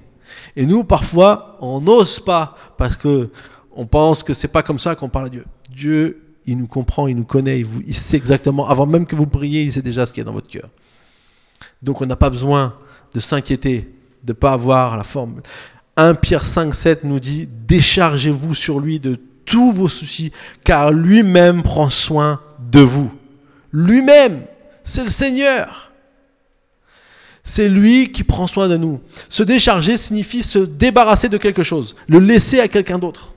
Et 0.56 0.66
nous, 0.66 0.84
parfois, 0.84 1.58
on 1.62 1.82
n'ose 1.82 2.20
pas 2.20 2.58
parce 2.78 2.96
que 2.96 3.30
on 3.72 3.86
pense 3.86 4.24
que 4.24 4.34
c'est 4.34 4.50
pas 4.50 4.64
comme 4.64 4.80
ça 4.80 4.96
qu'on 4.96 5.10
parle 5.10 5.28
à 5.28 5.30
Dieu. 5.30 5.46
Dieu, 5.70 6.22
il 6.46 6.58
nous 6.58 6.68
comprend, 6.68 7.08
il 7.08 7.16
nous 7.16 7.24
connaît, 7.24 7.60
il, 7.60 7.68
il 7.88 7.96
sait 7.96 8.18
exactement, 8.18 8.68
avant 8.68 8.86
même 8.86 9.06
que 9.06 9.16
vous 9.16 9.28
priez, 9.28 9.64
il 9.64 9.72
sait 9.72 9.82
déjà 9.82 10.06
ce 10.06 10.12
qu'il 10.12 10.22
y 10.22 10.24
a 10.24 10.26
dans 10.26 10.34
votre 10.34 10.50
cœur. 10.50 10.70
Donc 11.82 12.02
on 12.02 12.06
n'a 12.06 12.16
pas 12.16 12.30
besoin 12.30 12.76
de 13.14 13.20
s'inquiéter, 13.20 13.94
de 14.24 14.34
ne 14.34 14.38
pas 14.38 14.54
avoir 14.54 14.98
la 14.98 15.04
forme. 15.04 15.42
1 15.96 16.16
Pierre 16.16 16.46
5, 16.46 16.74
7 16.74 17.04
nous 17.04 17.20
dit, 17.20 17.48
déchargez-vous 17.68 18.56
sur 18.56 18.80
lui 18.80 19.00
de 19.00 19.18
tous 19.46 19.72
vos 19.72 19.90
soucis, 19.90 20.32
car 20.64 20.92
lui-même 20.92 21.64
prend 21.64 21.90
soin 21.90 22.42
de 22.72 22.80
vous. 22.80 23.12
Lui-même, 23.72 24.44
c'est 24.84 25.04
le 25.04 25.10
Seigneur. 25.10 25.89
C'est 27.50 27.68
lui 27.68 28.12
qui 28.12 28.24
prend 28.24 28.46
soin 28.46 28.68
de 28.68 28.78
nous. 28.78 29.02
Se 29.28 29.42
décharger 29.42 29.98
signifie 29.98 30.44
se 30.44 30.60
débarrasser 30.60 31.30
de 31.30 31.38
quelque 31.38 31.64
chose, 31.64 31.96
le 32.08 32.20
laisser 32.20 32.60
à 32.60 32.68
quelqu'un 32.68 33.00
d'autre. 33.00 33.34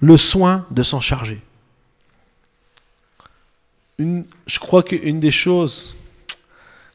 Le 0.00 0.16
soin 0.16 0.64
de 0.70 0.84
s'en 0.84 1.00
charger. 1.00 1.42
je 3.98 4.58
crois 4.60 4.84
qu'une 4.84 5.18
des 5.18 5.32
choses 5.32 5.96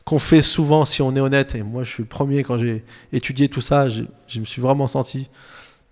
qu'on 0.06 0.18
fait 0.18 0.42
souvent 0.42 0.86
si 0.86 1.02
on 1.02 1.14
est 1.14 1.20
honnête, 1.20 1.56
et 1.56 1.62
moi 1.62 1.84
je 1.84 1.90
suis 1.90 2.04
le 2.04 2.08
premier 2.08 2.42
quand 2.42 2.58
j'ai 2.58 2.86
étudié 3.12 3.50
tout 3.50 3.60
ça, 3.60 3.90
je, 3.90 4.04
me 4.40 4.46
suis 4.46 4.62
vraiment 4.62 4.88
senti 4.88 5.30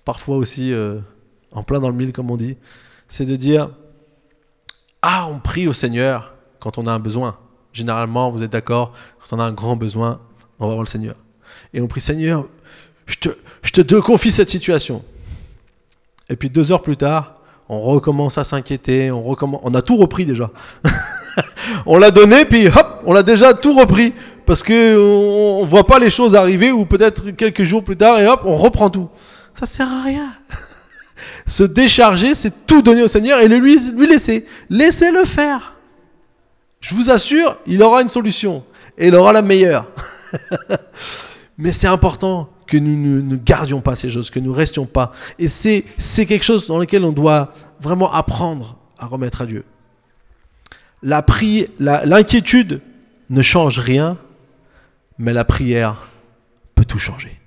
parfois 0.05 0.37
aussi 0.37 0.71
euh, 0.71 0.99
en 1.51 1.63
plein 1.63 1.81
dans 1.81 1.89
le 1.89 1.95
mille 1.95 2.13
comme 2.13 2.31
on 2.31 2.37
dit, 2.37 2.55
c'est 3.09 3.25
de 3.25 3.35
dire, 3.35 3.69
ah 5.01 5.27
on 5.29 5.39
prie 5.39 5.67
au 5.67 5.73
Seigneur 5.73 6.35
quand 6.61 6.77
on 6.77 6.85
a 6.85 6.91
un 6.93 6.99
besoin. 6.99 7.37
Généralement, 7.73 8.29
vous 8.29 8.43
êtes 8.43 8.51
d'accord, 8.51 8.93
quand 9.19 9.35
on 9.35 9.39
a 9.39 9.43
un 9.43 9.51
grand 9.51 9.75
besoin, 9.75 10.21
on 10.59 10.67
va 10.67 10.73
voir 10.73 10.83
le 10.83 10.89
Seigneur. 10.89 11.15
Et 11.73 11.81
on 11.81 11.87
prie 11.87 12.01
Seigneur, 12.01 12.45
je 13.07 13.17
te, 13.17 13.29
je 13.63 13.71
te 13.71 13.95
confie 13.95 14.31
cette 14.31 14.49
situation. 14.49 15.03
Et 16.29 16.35
puis 16.35 16.49
deux 16.49 16.71
heures 16.71 16.83
plus 16.83 16.97
tard, 16.97 17.35
on 17.67 17.81
recommence 17.81 18.37
à 18.37 18.43
s'inquiéter, 18.43 19.11
on, 19.11 19.35
on 19.41 19.73
a 19.73 19.81
tout 19.81 19.95
repris 19.95 20.25
déjà. 20.25 20.51
on 21.85 21.97
l'a 21.97 22.11
donné, 22.11 22.45
puis 22.45 22.67
hop, 22.67 23.03
on 23.05 23.13
l'a 23.13 23.23
déjà 23.23 23.53
tout 23.53 23.73
repris. 23.73 24.13
Parce 24.45 24.61
que 24.61 24.97
on, 24.97 25.65
voit 25.65 25.87
pas 25.87 25.99
les 25.99 26.09
choses 26.09 26.35
arriver, 26.35 26.71
ou 26.71 26.85
peut-être 26.85 27.31
quelques 27.31 27.63
jours 27.63 27.83
plus 27.83 27.95
tard, 27.97 28.19
et 28.19 28.27
hop, 28.27 28.41
on 28.45 28.55
reprend 28.55 28.89
tout. 28.89 29.09
Ça 29.53 29.65
sert 29.65 29.91
à 29.91 30.01
rien. 30.01 30.29
Se 31.47 31.63
décharger, 31.63 32.35
c'est 32.35 32.65
tout 32.65 32.81
donner 32.81 33.01
au 33.01 33.07
Seigneur 33.07 33.39
et 33.39 33.47
le 33.47 33.57
lui, 33.57 33.77
lui 33.95 34.07
laisser. 34.07 34.45
Laissez-le 34.69 35.25
faire. 35.25 35.72
Je 36.83 36.95
vous 36.95 37.09
assure, 37.09 37.57
il 37.65 37.81
aura 37.81 38.01
une 38.01 38.09
solution. 38.09 38.61
Et 38.97 39.07
il 39.07 39.15
aura 39.15 39.31
la 39.31 39.41
meilleure. 39.41 39.87
Mais 41.57 41.71
c'est 41.71 41.87
important 41.87 42.49
que 42.67 42.75
nous 42.77 43.23
ne, 43.23 43.35
gardions 43.37 43.79
pas 43.79 43.95
ces 43.95 44.09
choses, 44.09 44.29
que 44.29 44.39
nous 44.39 44.51
restions 44.51 44.85
pas. 44.85 45.13
Et 45.39 45.47
c'est 45.47 45.85
quelque 46.25 46.43
chose 46.43 46.67
dans 46.67 46.77
lequel 46.77 47.05
on 47.05 47.13
doit 47.13 47.53
vraiment 47.79 48.11
apprendre 48.11 48.77
à 48.97 49.05
remettre 49.05 49.41
à 49.41 49.45
Dieu 49.45 49.63
l'inquiétude 51.03 52.81
ne 53.29 53.41
change 53.41 53.79
rien, 53.79 54.17
mais 55.17 55.33
la 55.33 55.43
prière 55.43 56.07
peut 56.75 56.85
tout 56.85 56.99
changer. 56.99 57.39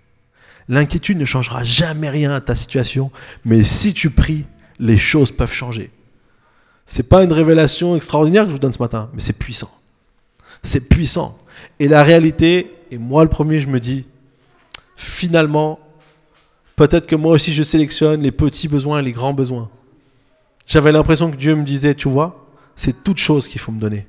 L'inquiétude 0.68 1.18
ne 1.18 1.24
changera 1.24 1.64
jamais 1.64 2.10
rien 2.10 2.32
à 2.32 2.40
ta 2.40 2.54
situation, 2.54 3.10
mais 3.44 3.64
si 3.64 3.94
tu 3.94 4.10
pries, 4.10 4.44
les 4.78 4.98
choses 4.98 5.30
peuvent 5.30 5.52
changer. 5.52 5.90
C'est 6.86 7.02
pas 7.02 7.24
une 7.24 7.32
révélation 7.32 7.96
extraordinaire 7.96 8.44
que 8.44 8.50
je 8.50 8.54
vous 8.54 8.60
donne 8.60 8.72
ce 8.72 8.80
matin, 8.80 9.10
mais 9.12 9.20
c'est 9.20 9.36
puissant. 9.36 9.70
C'est 10.62 10.88
puissant. 10.88 11.36
Et 11.80 11.88
la 11.88 12.02
réalité, 12.02 12.72
et 12.90 12.98
moi 12.98 13.24
le 13.24 13.28
premier, 13.30 13.60
je 13.60 13.68
me 13.68 13.80
dis, 13.80 14.06
finalement, 14.96 15.80
peut-être 16.76 17.06
que 17.06 17.16
moi 17.16 17.32
aussi 17.32 17.52
je 17.52 17.62
sélectionne 17.62 18.22
les 18.22 18.32
petits 18.32 18.68
besoins 18.68 19.00
et 19.00 19.02
les 19.02 19.12
grands 19.12 19.34
besoins. 19.34 19.68
J'avais 20.66 20.92
l'impression 20.92 21.30
que 21.30 21.36
Dieu 21.36 21.54
me 21.54 21.64
disait, 21.64 21.94
tu 21.94 22.08
vois, 22.08 22.46
c'est 22.76 23.04
toute 23.04 23.18
chose 23.18 23.48
qu'il 23.48 23.60
faut 23.60 23.72
me 23.72 23.80
donner. 23.80 24.06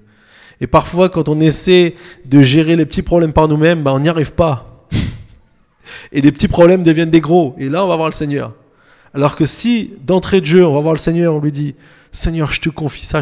Et 0.59 0.67
parfois, 0.67 1.09
quand 1.09 1.29
on 1.29 1.39
essaie 1.39 1.95
de 2.25 2.41
gérer 2.41 2.75
les 2.75 2.85
petits 2.85 3.03
problèmes 3.03 3.33
par 3.33 3.47
nous-mêmes, 3.47 3.83
ben, 3.83 3.91
on 3.91 3.99
n'y 3.99 4.09
arrive 4.09 4.33
pas. 4.33 4.87
et 6.11 6.21
les 6.21 6.31
petits 6.31 6.47
problèmes 6.47 6.83
deviennent 6.83 7.11
des 7.11 7.21
gros. 7.21 7.55
Et 7.59 7.69
là, 7.69 7.85
on 7.85 7.87
va 7.87 7.95
voir 7.95 8.09
le 8.09 8.15
Seigneur. 8.15 8.53
Alors 9.13 9.35
que 9.35 9.45
si, 9.45 9.93
d'entrée 10.03 10.41
de 10.41 10.45
jeu, 10.45 10.65
on 10.65 10.73
va 10.73 10.81
voir 10.81 10.93
le 10.93 10.99
Seigneur, 10.99 11.35
on 11.35 11.39
lui 11.39 11.51
dit, 11.51 11.75
Seigneur, 12.11 12.51
je 12.51 12.61
te 12.61 12.69
confie 12.69 13.05
ça, 13.05 13.21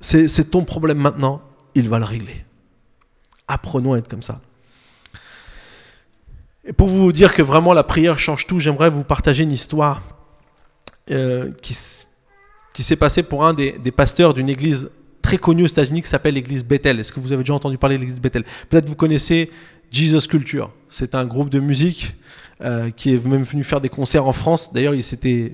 c'est 0.00 0.50
ton 0.50 0.64
problème 0.64 0.98
maintenant, 0.98 1.42
il 1.74 1.88
va 1.88 1.98
le 1.98 2.04
régler. 2.04 2.44
Apprenons 3.46 3.94
à 3.94 3.98
être 3.98 4.08
comme 4.08 4.22
ça. 4.22 4.40
Et 6.64 6.72
pour 6.72 6.88
vous 6.88 7.12
dire 7.12 7.34
que 7.34 7.40
vraiment 7.40 7.72
la 7.72 7.82
prière 7.82 8.18
change 8.18 8.46
tout, 8.46 8.60
j'aimerais 8.60 8.90
vous 8.90 9.02
partager 9.02 9.42
une 9.42 9.52
histoire 9.52 10.02
euh, 11.10 11.50
qui, 11.62 11.74
s'est 11.74 12.96
passé 12.96 13.22
pour 13.22 13.46
un 13.46 13.54
des, 13.54 13.72
pasteurs 13.90 14.34
d'une 14.34 14.50
église 14.50 14.90
très 15.22 15.38
connue 15.38 15.64
aux 15.64 15.68
États-Unis 15.68 16.02
qui 16.02 16.08
s'appelle 16.08 16.34
l'église 16.34 16.64
Bethel. 16.64 17.00
Est-ce 17.00 17.10
que 17.10 17.20
vous 17.20 17.32
avez 17.32 17.42
déjà 17.42 17.54
entendu 17.54 17.78
parler 17.78 17.96
de 17.96 18.02
l'église 18.02 18.20
Bethel? 18.20 18.44
Peut-être 18.68 18.88
vous 18.88 18.94
connaissez 18.94 19.50
Jesus 19.90 20.28
Culture. 20.28 20.70
C'est 20.88 21.14
un 21.14 21.24
groupe 21.24 21.48
de 21.48 21.58
musique 21.58 22.14
euh, 22.60 22.90
qui 22.90 23.14
est 23.14 23.26
même 23.26 23.44
venu 23.44 23.64
faire 23.64 23.80
des 23.80 23.88
concerts 23.88 24.26
en 24.26 24.32
France. 24.32 24.72
D'ailleurs, 24.74 24.94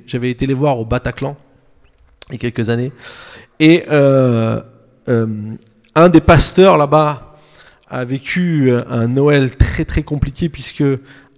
j'avais 0.07 0.31
été 0.31 0.47
les 0.47 0.55
voir 0.55 0.81
au 0.81 0.85
Bataclan 0.85 1.37
il 2.29 2.35
y 2.35 2.37
a 2.37 2.39
quelques 2.39 2.71
années. 2.71 2.93
Et 3.61 3.85
euh, 3.91 4.61
euh, 5.09 5.27
un 5.95 6.09
des 6.09 6.21
pasteurs 6.21 6.77
là-bas 6.77 7.37
a 7.89 8.05
vécu 8.05 8.73
un 8.91 9.07
Noël 9.07 9.57
très 9.57 9.85
très 9.85 10.03
compliqué 10.03 10.49
puisque 10.49 10.85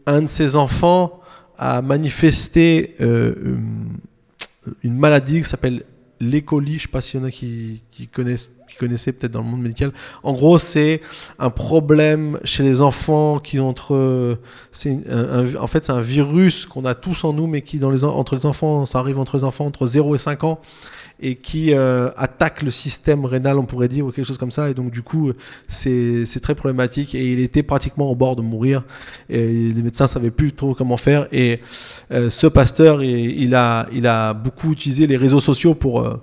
un 0.07 0.23
de 0.23 0.27
ses 0.29 0.57
enfants 0.57 1.21
a 1.59 1.83
manifesté 1.83 2.97
une 3.01 4.99
maladie 4.99 5.43
qui 5.43 5.49
s'appelle 5.49 5.83
l'écolie, 6.21 6.73
je 6.73 6.75
ne 6.75 6.81
sais 6.81 6.89
pas 6.89 7.01
s'il 7.01 7.21
y 7.21 7.23
en 7.23 7.27
a 7.27 7.31
qui, 7.31 7.83
connaissent, 8.13 8.51
qui 8.69 8.77
connaissaient 8.77 9.13
peut-être 9.13 9.33
dans 9.33 9.43
le 9.43 9.49
monde 9.49 9.63
médical. 9.63 9.93
En 10.23 10.33
gros, 10.33 10.59
c'est 10.59 11.01
un 11.39 11.51
problème 11.51 12.39
chez 12.45 12.63
les 12.63 12.81
enfants 12.81 13.39
qui 13.39 13.61
entre, 13.61 14.39
en 15.59 15.67
fait 15.67 15.85
c'est 15.85 15.93
un 15.93 16.01
virus 16.01 16.67
qu'on 16.67 16.85
a 16.85 16.95
tous 16.95 17.25
en 17.25 17.33
nous, 17.33 17.47
mais 17.47 17.63
qui 17.63 17.79
dans 17.79 17.91
les, 17.91 18.05
entre 18.05 18.35
les 18.37 18.47
enfants, 18.47 18.87
ça 18.87 18.99
arrive 18.99 19.19
entre 19.19 19.37
les 19.37 19.45
enfants 19.45 19.67
entre 19.67 19.87
0 19.87 20.15
et 20.15 20.19
5 20.19 20.45
ans, 20.45 20.61
et 21.21 21.35
qui 21.37 21.73
euh, 21.73 22.11
attaque 22.17 22.63
le 22.63 22.71
système 22.71 23.25
rénal, 23.25 23.59
on 23.59 23.65
pourrait 23.65 23.89
dire, 23.89 24.05
ou 24.07 24.11
quelque 24.11 24.27
chose 24.27 24.39
comme 24.39 24.51
ça. 24.51 24.69
Et 24.69 24.75
donc, 24.75 24.91
du 24.91 25.03
coup, 25.03 25.33
c'est 25.67 26.41
très 26.43 26.55
problématique. 26.55 27.15
Et 27.15 27.33
il 27.33 27.41
était 27.41 27.63
pratiquement 27.63 28.11
au 28.11 28.15
bord 28.15 28.37
de 28.37 28.43
mourir. 28.43 28.85
Et 29.31 29.71
les 29.71 29.83
médecins 29.83 30.05
ne 30.05 30.11
savaient 30.11 30.31
plus 30.31 30.53
trop 30.53 30.75
comment 30.75 30.97
faire. 30.97 31.27
Et 31.33 31.61
euh, 32.13 32.29
ce 32.29 32.47
pasteur, 32.47 33.03
il, 33.03 33.55
a, 33.55 34.35
beaucoup 34.35 34.73
utilisé 34.73 35.07
les 35.07 35.17
réseaux 35.17 35.41
sociaux 35.41 35.75
pour, 35.75 36.03
euh, 36.03 36.21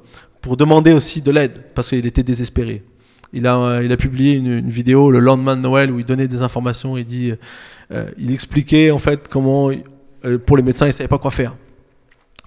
demander 0.58 0.94
aussi 0.94 1.22
de 1.22 1.32
l'aide, 1.32 1.64
parce 1.74 1.90
qu'il 1.90 2.06
était 2.06 2.24
désespéré. 2.24 2.84
Il 3.32 3.48
a, 3.48 3.98
publié 3.98 4.34
une, 4.34 4.68
vidéo 4.68 5.10
le 5.10 5.20
lendemain 5.20 5.56
de 5.56 5.62
Noël 5.62 5.92
où 5.92 6.00
il 6.00 6.06
donnait 6.06 6.28
des 6.28 6.44
informations. 6.44 6.98
Il, 6.98 7.38
il 8.20 8.32
expliquait 8.32 8.92
en 8.92 9.00
fait 9.00 9.28
comment, 9.28 9.72
pour 10.46 10.56
les 10.56 10.62
médecins, 10.62 10.86
ils 10.86 10.90
ne 10.90 10.94
savaient 10.94 11.08
pas 11.08 11.18
quoi 11.18 11.32
faire 11.32 11.56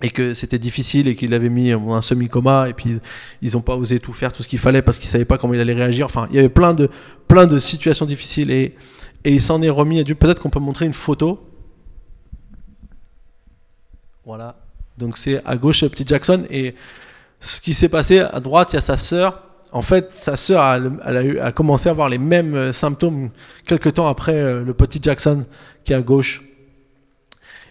et 0.03 0.11
que 0.11 0.35
c'était 0.35 0.59
difficile 0.59 1.09
et 1.09 1.17
qu'il 1.17 1.33
avait 1.33 1.49
mis 1.49 1.73
un 1.73 2.03
semi-coma 2.03 2.69
et 2.69 2.75
puis 2.75 2.99
ils 3.41 3.53
n'ont 3.53 3.63
pas 3.63 3.77
osé 3.77 3.99
tout 3.99 4.13
faire, 4.13 4.33
tout 4.33 4.43
ce 4.43 4.49
qu'il 4.49 4.59
fallait 4.59 4.83
parce 4.83 4.99
qu'ils 4.99 5.09
savaient 5.09 5.25
pas 5.25 5.39
comment 5.39 5.55
il 5.55 5.61
allait 5.61 5.73
réagir. 5.73 6.05
Enfin, 6.07 6.29
il 6.31 6.37
y 6.37 6.39
avait 6.39 6.51
plein 6.51 6.75
de, 6.75 6.91
plein 7.29 7.47
de 7.47 7.59
situations 7.59 8.05
difficiles 8.05 8.51
et, 8.51 8.75
et 9.25 9.33
il 9.33 9.41
s'en 9.41 9.63
est 9.63 9.71
remis. 9.71 10.05
Peut-être 10.05 10.43
qu'on 10.43 10.51
peut 10.51 10.61
montrer 10.61 10.85
une 10.85 10.93
photo. 10.93 11.49
Voilà. 14.27 14.57
Donc 14.99 15.17
c'est 15.17 15.43
à 15.47 15.57
gauche 15.57 15.81
petit 15.87 16.07
Jackson 16.07 16.47
et 16.51 16.75
ce 17.41 17.61
qui 17.61 17.75
s'est 17.75 17.89
passé 17.89 18.21
à 18.21 18.41
droite, 18.41 18.73
il 18.73 18.77
y 18.77 18.79
a 18.79 18.83
sa 18.83 18.97
sœur. 18.97 19.43
En 19.73 19.83
fait, 19.83 20.11
sa 20.11 20.37
sœur 20.37 20.63
a, 20.63 21.53
commencé 21.53 21.89
à 21.89 21.93
avoir 21.93 22.09
les 22.09 22.19
mêmes 22.19 22.55
euh, 22.55 22.73
symptômes 22.73 23.31
quelques 23.67 23.95
temps 23.95 24.07
après 24.07 24.35
euh, 24.35 24.65
le 24.65 24.75
petit 24.75 25.01
Jackson 25.03 25.45
qui 25.85 25.93
est 25.93 25.97
à 25.97 26.03
gauche. 26.03 26.46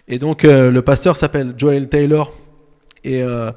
Et 0.08 0.18
donc 0.18 0.44
euh, 0.44 0.70
le 0.70 0.82
pasteur 0.82 1.16
s'appelle 1.16 1.54
Joel 1.56 1.88
Taylor 1.88 2.32
et 3.02 3.22
euh, 3.22 3.50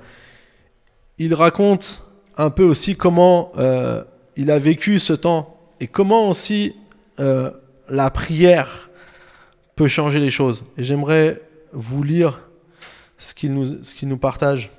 il 1.18 1.34
raconte 1.34 2.04
un 2.38 2.50
peu 2.50 2.64
aussi 2.64 2.96
comment 2.96 3.52
euh, 3.58 4.04
il 4.36 4.50
a 4.50 4.58
vécu 4.58 5.00
ce 5.00 5.14
temps 5.14 5.58
et 5.80 5.88
comment 5.88 6.30
aussi 6.30 6.76
la 7.90 8.10
prière 8.12 8.90
peut 9.76 9.90
changer 9.90 10.20
les 10.20 10.30
choses. 10.30 10.64
Et 10.78 10.86
j'aimerais 10.86 11.42
vous 11.74 12.02
lire 12.02 12.40
ce 13.18 13.34
qu'il 13.34 13.54
nous, 13.54 13.84
ce 13.84 14.06
nous 14.06 14.18
partage. 14.18 14.70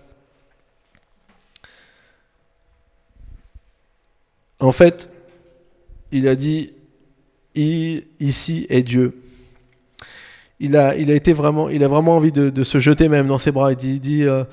En 4.59 4.73
fait, 4.73 5.13
il 6.13 6.29
a 6.29 6.35
dit, 6.35 6.73
ici 7.55 8.67
est 8.71 8.83
Dieu 8.83 9.21
il 10.61 10.77
a, 10.77 10.95
il 10.95 11.11
a 11.11 11.15
été 11.15 11.33
vraiment, 11.33 11.71
il 11.71 11.83
a 11.83 11.89
vraiment 11.89 12.17
envie 12.17 12.33
de, 12.33 12.63
se 12.63 12.79
jeter 12.79 13.09
même 13.09 13.27
dans 13.27 13.39
ses 13.39 13.51
bras. 13.51 13.73
Il 13.73 13.99
dit, 13.99 14.25
euh, 14.25 14.45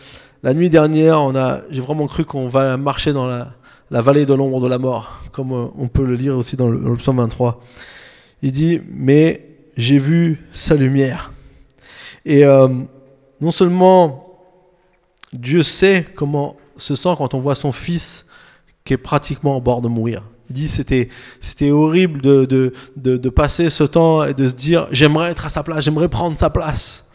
la 0.41 0.53
nuit 0.53 0.69
dernière, 0.69 1.21
on 1.21 1.35
a, 1.35 1.61
j'ai 1.69 1.81
vraiment 1.81 2.07
cru 2.07 2.23
qu'on 2.23 2.47
va 2.47 2.77
marcher 2.77 3.11
dans 3.11 3.27
la, 3.27 4.01
vallée 4.01 4.25
de 4.25 4.33
l'ombre 4.33 4.61
de 4.61 4.67
la 4.67 4.77
mort, 4.77 5.21
comme 5.33 5.51
euh, 5.51 5.65
on 5.77 5.89
peut 5.89 6.05
le 6.05 6.15
lire 6.15 6.37
aussi 6.37 6.55
dans 6.55 6.69
le, 6.69 6.79
dans 6.79 6.89
le 6.89 6.95
psaume 6.95 7.17
23. 7.17 7.61
Il 8.41 8.53
dit, 8.53 8.79
mais 8.89 9.45
j'ai 9.75 9.97
vu 9.97 10.47
sa 10.53 10.75
lumière. 10.75 11.33
Et 12.25 12.45
euh, 12.45 12.69
non 13.41 13.51
seulement 13.51 14.39
Dieu 15.33 15.61
sait 15.61 16.05
comment 16.15 16.55
se 16.77 16.95
sent 16.95 17.15
quand 17.17 17.33
on 17.33 17.39
voit 17.39 17.55
son 17.55 17.71
fils 17.71 18.27
qui 18.85 18.93
est 18.93 18.97
pratiquement 18.97 19.57
au 19.57 19.61
bord 19.61 19.81
de 19.81 19.89
mourir. 19.89 20.23
Il 20.49 20.55
dit 20.55 20.67
c'était 20.67 21.09
c'était 21.39 21.71
horrible 21.71 22.21
de, 22.21 22.45
de, 22.45 22.73
de, 22.95 23.29
passer 23.29 23.69
ce 23.69 23.83
temps 23.83 24.23
et 24.23 24.33
de 24.33 24.47
se 24.47 24.53
dire 24.53 24.87
j'aimerais 24.91 25.31
être 25.31 25.45
à 25.45 25.49
sa 25.49 25.63
place, 25.63 25.83
j'aimerais 25.83 26.09
prendre 26.09 26.37
sa 26.37 26.49
place. 26.49 27.11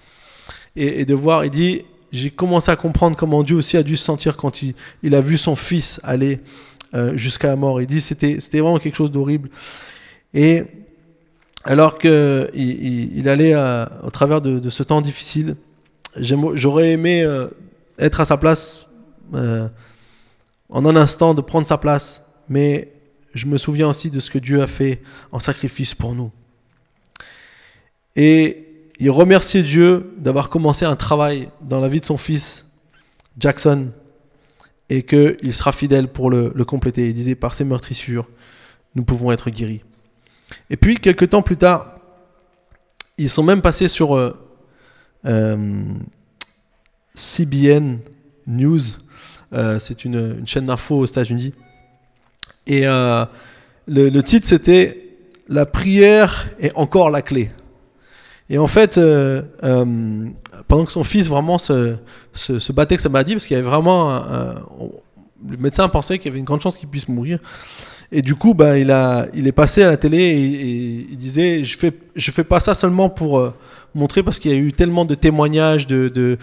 Et, 0.74 1.04
de 1.04 1.14
voir, 1.14 1.44
il 1.44 1.50
dit 1.50 1.82
j'ai 2.12 2.30
commencé 2.30 2.70
à 2.70 2.76
comprendre 2.76 3.16
comment 3.16 3.42
Dieu 3.42 3.56
aussi 3.56 3.76
a 3.76 3.82
dû 3.82 3.96
se 3.96 4.04
sentir 4.04 4.36
quand 4.36 4.62
il, 4.62 4.74
il 5.02 5.14
a 5.14 5.20
vu 5.20 5.38
son 5.38 5.56
fils 5.56 6.00
aller 6.02 6.40
euh, 6.94 7.16
jusqu'à 7.16 7.48
la 7.48 7.56
mort. 7.56 7.80
Il 7.80 7.86
dit 7.86 8.00
c'était 8.00 8.40
c'était 8.40 8.60
vraiment 8.60 8.78
quelque 8.78 8.96
chose 8.96 9.10
d'horrible. 9.10 9.48
Et 10.34 10.64
alors 11.64 11.98
qu'il 11.98 12.50
il, 12.54 13.28
allait 13.28 13.54
au 13.54 14.10
travers 14.10 14.40
de, 14.40 14.58
de, 14.58 14.70
ce 14.70 14.82
temps 14.82 15.00
difficile, 15.00 15.56
j'aurais 16.18 16.90
aimé 16.90 17.22
euh, 17.22 17.46
être 17.98 18.20
à 18.20 18.24
sa 18.24 18.36
place 18.36 18.88
euh, 19.34 19.68
en 20.68 20.86
un 20.86 20.96
instant, 20.96 21.34
de 21.34 21.40
prendre 21.40 21.66
sa 21.66 21.76
place, 21.76 22.30
mais 22.48 22.92
je 23.34 23.46
me 23.46 23.58
souviens 23.58 23.88
aussi 23.88 24.10
de 24.10 24.20
ce 24.20 24.30
que 24.30 24.38
Dieu 24.38 24.62
a 24.62 24.66
fait 24.66 25.02
en 25.30 25.40
sacrifice 25.40 25.94
pour 25.94 26.14
nous. 26.14 26.30
Et 28.16 28.68
il 28.98 29.10
remerciait 29.10 29.62
Dieu 29.62 30.12
d'avoir 30.18 30.48
commencé 30.48 30.84
un 30.84 30.96
travail 30.96 31.48
dans 31.62 31.80
la 31.80 31.88
vie 31.88 32.00
de 32.00 32.04
son 32.04 32.16
fils, 32.16 32.72
Jackson, 33.38 33.90
et 34.90 35.02
qu'il 35.02 35.54
sera 35.54 35.72
fidèle 35.72 36.08
pour 36.08 36.30
le, 36.30 36.50
compléter. 36.64 37.08
Il 37.08 37.14
disait, 37.14 37.34
par 37.34 37.54
ses 37.54 37.64
meurtrissures, 37.64 38.28
nous 38.94 39.04
pouvons 39.04 39.32
être 39.32 39.50
guéris. 39.50 39.82
Et 40.68 40.76
puis, 40.76 40.96
quelques 40.96 41.30
temps 41.30 41.42
plus 41.42 41.56
tard, 41.56 41.98
ils 43.16 43.30
sont 43.30 43.42
même 43.42 43.62
passés 43.62 43.88
sur 43.88 44.14
euh, 44.14 44.36
euh, 45.24 45.82
CBN 47.14 48.00
News. 48.46 48.80
Euh, 49.54 49.78
c'est 49.78 50.04
une, 50.04 50.38
une, 50.40 50.46
chaîne 50.46 50.66
d'infos 50.66 50.98
aux 50.98 51.06
États-Unis. 51.06 51.54
Et 52.66 52.86
euh, 52.86 53.24
le, 53.86 54.20
titre, 54.22 54.46
c'était 54.46 55.16
La 55.48 55.66
prière 55.66 56.48
est 56.60 56.74
encore 56.76 57.10
la 57.10 57.22
clé. 57.22 57.50
Et 58.50 58.58
en 58.58 58.66
fait, 58.66 58.98
euh, 58.98 59.42
euh, 59.64 60.26
pendant 60.68 60.84
que 60.84 60.92
son 60.92 61.04
fils 61.04 61.28
vraiment 61.28 61.58
se, 61.58 61.96
se, 62.34 62.72
battait 62.72 62.94
avec 62.94 63.00
sa 63.00 63.08
maladie, 63.08 63.32
parce 63.34 63.46
qu'il 63.46 63.56
y 63.56 63.60
avait 63.60 63.68
vraiment. 63.68 64.24
Le 65.48 65.56
médecin 65.56 65.88
pensait 65.88 66.18
qu'il 66.18 66.26
y 66.26 66.28
avait 66.30 66.38
une 66.38 66.44
grande 66.44 66.60
chance 66.60 66.76
qu'il 66.76 66.88
puisse 66.88 67.08
mourir. 67.08 67.38
Et 68.12 68.22
du 68.22 68.34
coup, 68.36 68.54
bah, 68.54 68.78
il, 68.78 68.90
a, 68.90 69.26
il 69.34 69.46
est 69.46 69.52
passé 69.52 69.82
à 69.82 69.88
la 69.88 69.96
télé 69.96 70.18
et, 70.18 70.52
et 70.52 71.06
il 71.10 71.16
disait 71.16 71.64
Je 71.64 71.76
fais, 71.76 71.92
je 72.14 72.30
fais 72.30 72.44
pas 72.44 72.60
ça 72.60 72.74
seulement 72.74 73.08
pour 73.08 73.52
montrer, 73.94 74.22
parce 74.22 74.38
qu'il 74.38 74.50
y 74.50 74.54
a 74.54 74.56
eu 74.56 74.72
tellement 74.72 75.04
de 75.04 75.14
témoignages, 75.14 75.86
de, 75.86 76.38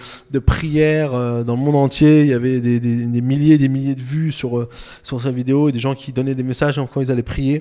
prières 0.45 1.13
euh, 1.13 1.43
dans 1.43 1.55
le 1.55 1.61
monde 1.61 1.75
entier. 1.75 2.21
Il 2.21 2.27
y 2.27 2.33
avait 2.33 2.59
des, 2.59 3.21
milliers 3.21 3.55
et 3.55 3.57
des 3.57 3.69
milliers 3.69 3.95
de 3.95 4.01
vues 4.01 4.31
sur, 4.31 4.59
euh, 4.59 4.69
sur 5.03 5.21
sa 5.21 5.31
vidéo 5.31 5.69
et 5.69 5.71
des 5.71 5.79
gens 5.79 5.95
qui 5.95 6.11
donnaient 6.11 6.35
des 6.35 6.43
messages 6.43 6.79
quand 6.93 7.01
ils 7.01 7.11
allaient 7.11 7.23
prier. 7.23 7.59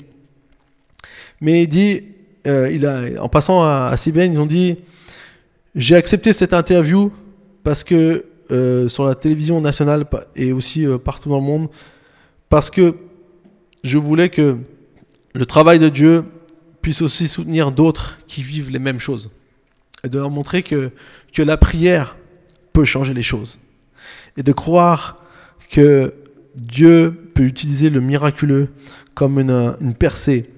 Mais 1.40 1.62
il 1.62 1.68
dit 1.68 2.02
euh, 2.46 3.16
En 3.18 3.28
passant 3.28 3.62
à, 3.62 3.90
à 3.92 3.96
CBN, 3.96 4.32
ils 4.32 4.40
ont 4.40 4.46
dit 4.46 4.76
J'ai 5.74 5.96
accepté 5.96 6.32
cette 6.32 6.52
interview 6.52 7.12
parce 7.62 7.84
que 7.84 8.24
sur 8.88 9.04
la 9.04 9.14
télévision 9.14 9.60
nationale 9.60 10.06
et 10.34 10.52
aussi 10.52 10.86
partout 11.04 11.28
dans 11.28 11.36
le 11.36 11.44
monde, 11.44 11.68
parce 12.48 12.70
que 12.70 12.94
je 13.84 13.98
voulais 13.98 14.30
que 14.30 14.56
le 15.34 15.44
travail 15.44 15.78
de 15.78 15.90
Dieu 15.90 16.24
puisse 16.80 17.02
aussi 17.02 17.28
soutenir 17.28 17.72
d'autres 17.72 18.18
qui 18.26 18.42
vivent 18.42 18.70
les 18.70 18.78
mêmes 18.78 18.98
choses. 18.98 19.30
Et 20.04 20.08
de 20.08 20.18
leur 20.18 20.30
montrer 20.30 20.62
que, 20.62 20.90
que 21.32 21.42
la 21.42 21.56
prière 21.56 22.16
peut 22.72 22.84
changer 22.84 23.14
les 23.14 23.22
choses. 23.22 23.58
Et 24.36 24.42
de 24.42 24.52
croire 24.52 25.22
que 25.70 26.14
Dieu 26.54 27.30
peut 27.34 27.44
utiliser 27.44 27.90
le 27.90 28.00
miraculeux 28.00 28.68
comme 29.14 29.38
une, 29.40 29.76
une 29.80 29.94
percée 29.94 30.50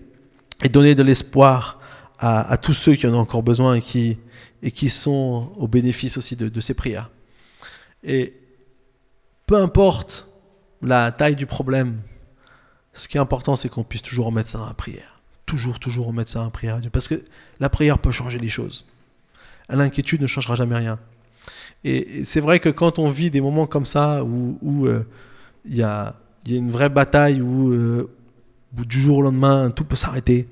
et 0.63 0.69
donner 0.69 0.95
de 0.95 1.03
l'espoir 1.03 1.81
à, 2.19 2.53
à, 2.53 2.57
tous 2.57 2.75
ceux 2.75 2.95
qui 2.95 3.07
en 3.07 3.15
ont 3.15 3.19
encore 3.19 3.43
besoin 3.43 3.75
et 3.75 3.83
qui, 3.83 4.19
et 4.63 4.71
qui 4.71 4.91
sont 4.91 5.53
au 5.57 5.67
bénéfice 5.69 6.17
aussi 6.17 6.37
de, 6.37 6.61
ces 6.61 6.75
prières. 6.75 7.11
Et 8.05 8.35
peu 9.47 9.57
importe 9.57 10.29
la 10.83 11.11
taille 11.13 11.37
du 11.37 11.47
problème, 11.47 12.01
ce 12.93 13.09
qui 13.09 13.17
est 13.17 13.21
important, 13.21 13.57
c'est 13.57 13.69
qu'on 13.69 13.85
puisse 13.85 14.03
toujours 14.03 14.27
remettre 14.27 14.51
ça 14.51 14.59
dans 14.59 14.67
la 14.67 14.75
prière. 14.75 15.21
Toujours, 15.47 15.81
toujours 15.81 16.07
remettre 16.07 16.31
ça 16.31 16.43
en 16.43 16.51
prière 16.51 16.77
à 16.77 16.81
Dieu. 16.81 16.91
Parce 16.91 17.09
que 17.09 17.23
la 17.59 17.69
prière 17.69 17.99
peut 17.99 18.13
changer 18.13 18.39
les 18.39 18.49
choses. 18.49 18.87
L'inquiétude 19.71 20.21
ne 20.21 20.27
changera 20.27 20.57
jamais 20.57 20.77
rien. 20.77 20.99
Et 21.85 22.25
c'est 22.25 22.41
vrai 22.41 22.61
que 22.61 22.69
quand 22.69 22.99
on 22.99 23.09
vit 23.09 23.31
des 23.31 23.41
moments 23.41 23.67
comme 23.67 23.87
ça, 23.87 24.23
où 24.25 24.59
il 24.63 24.89
euh, 24.89 25.03
y, 25.69 25.83
a, 25.83 26.15
y, 26.47 26.55
a, 26.55 26.59
une 26.59 26.71
vraie 26.71 26.91
bataille, 26.91 27.41
où, 27.41 27.73
euh, 27.73 28.11
du 28.73 29.01
jour 29.01 29.19
au 29.19 29.23
lendemain, 29.23 29.71
tout 29.71 29.85
peut 29.85 29.97
s'arrêter, 29.97 30.47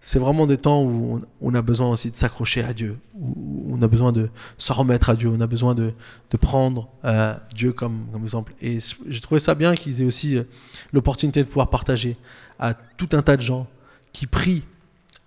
c'est 0.00 0.18
vraiment 0.18 0.46
des 0.46 0.56
temps 0.56 0.82
où 0.82 1.20
on, 1.42 1.54
a 1.54 1.60
besoin 1.60 1.88
aussi 1.88 2.10
de 2.10 2.16
s'accrocher 2.16 2.64
à 2.64 2.72
Dieu, 2.72 2.96
où 3.20 3.68
on 3.70 3.82
a 3.82 3.86
besoin 3.86 4.12
de 4.12 4.30
se 4.56 4.72
remettre 4.72 5.10
à 5.10 5.14
Dieu, 5.14 5.28
on 5.28 5.40
a 5.42 5.46
besoin 5.46 5.74
de, 5.74 5.92
prendre 6.40 6.88
euh, 7.04 7.34
Dieu 7.54 7.72
comme, 7.72 8.06
comme, 8.10 8.22
exemple. 8.22 8.54
Et 8.62 8.78
j'ai 9.08 9.20
trouvé 9.20 9.40
ça 9.40 9.54
bien 9.54 9.74
qu'ils 9.74 10.00
aient 10.00 10.06
aussi 10.06 10.38
euh, 10.38 10.44
l'opportunité 10.92 11.42
de 11.42 11.48
pouvoir 11.48 11.68
partager 11.68 12.16
à 12.58 12.72
tout 12.72 13.10
un 13.12 13.20
tas 13.20 13.36
de 13.36 13.42
gens 13.42 13.66
qui 14.12 14.26
prient 14.26 14.64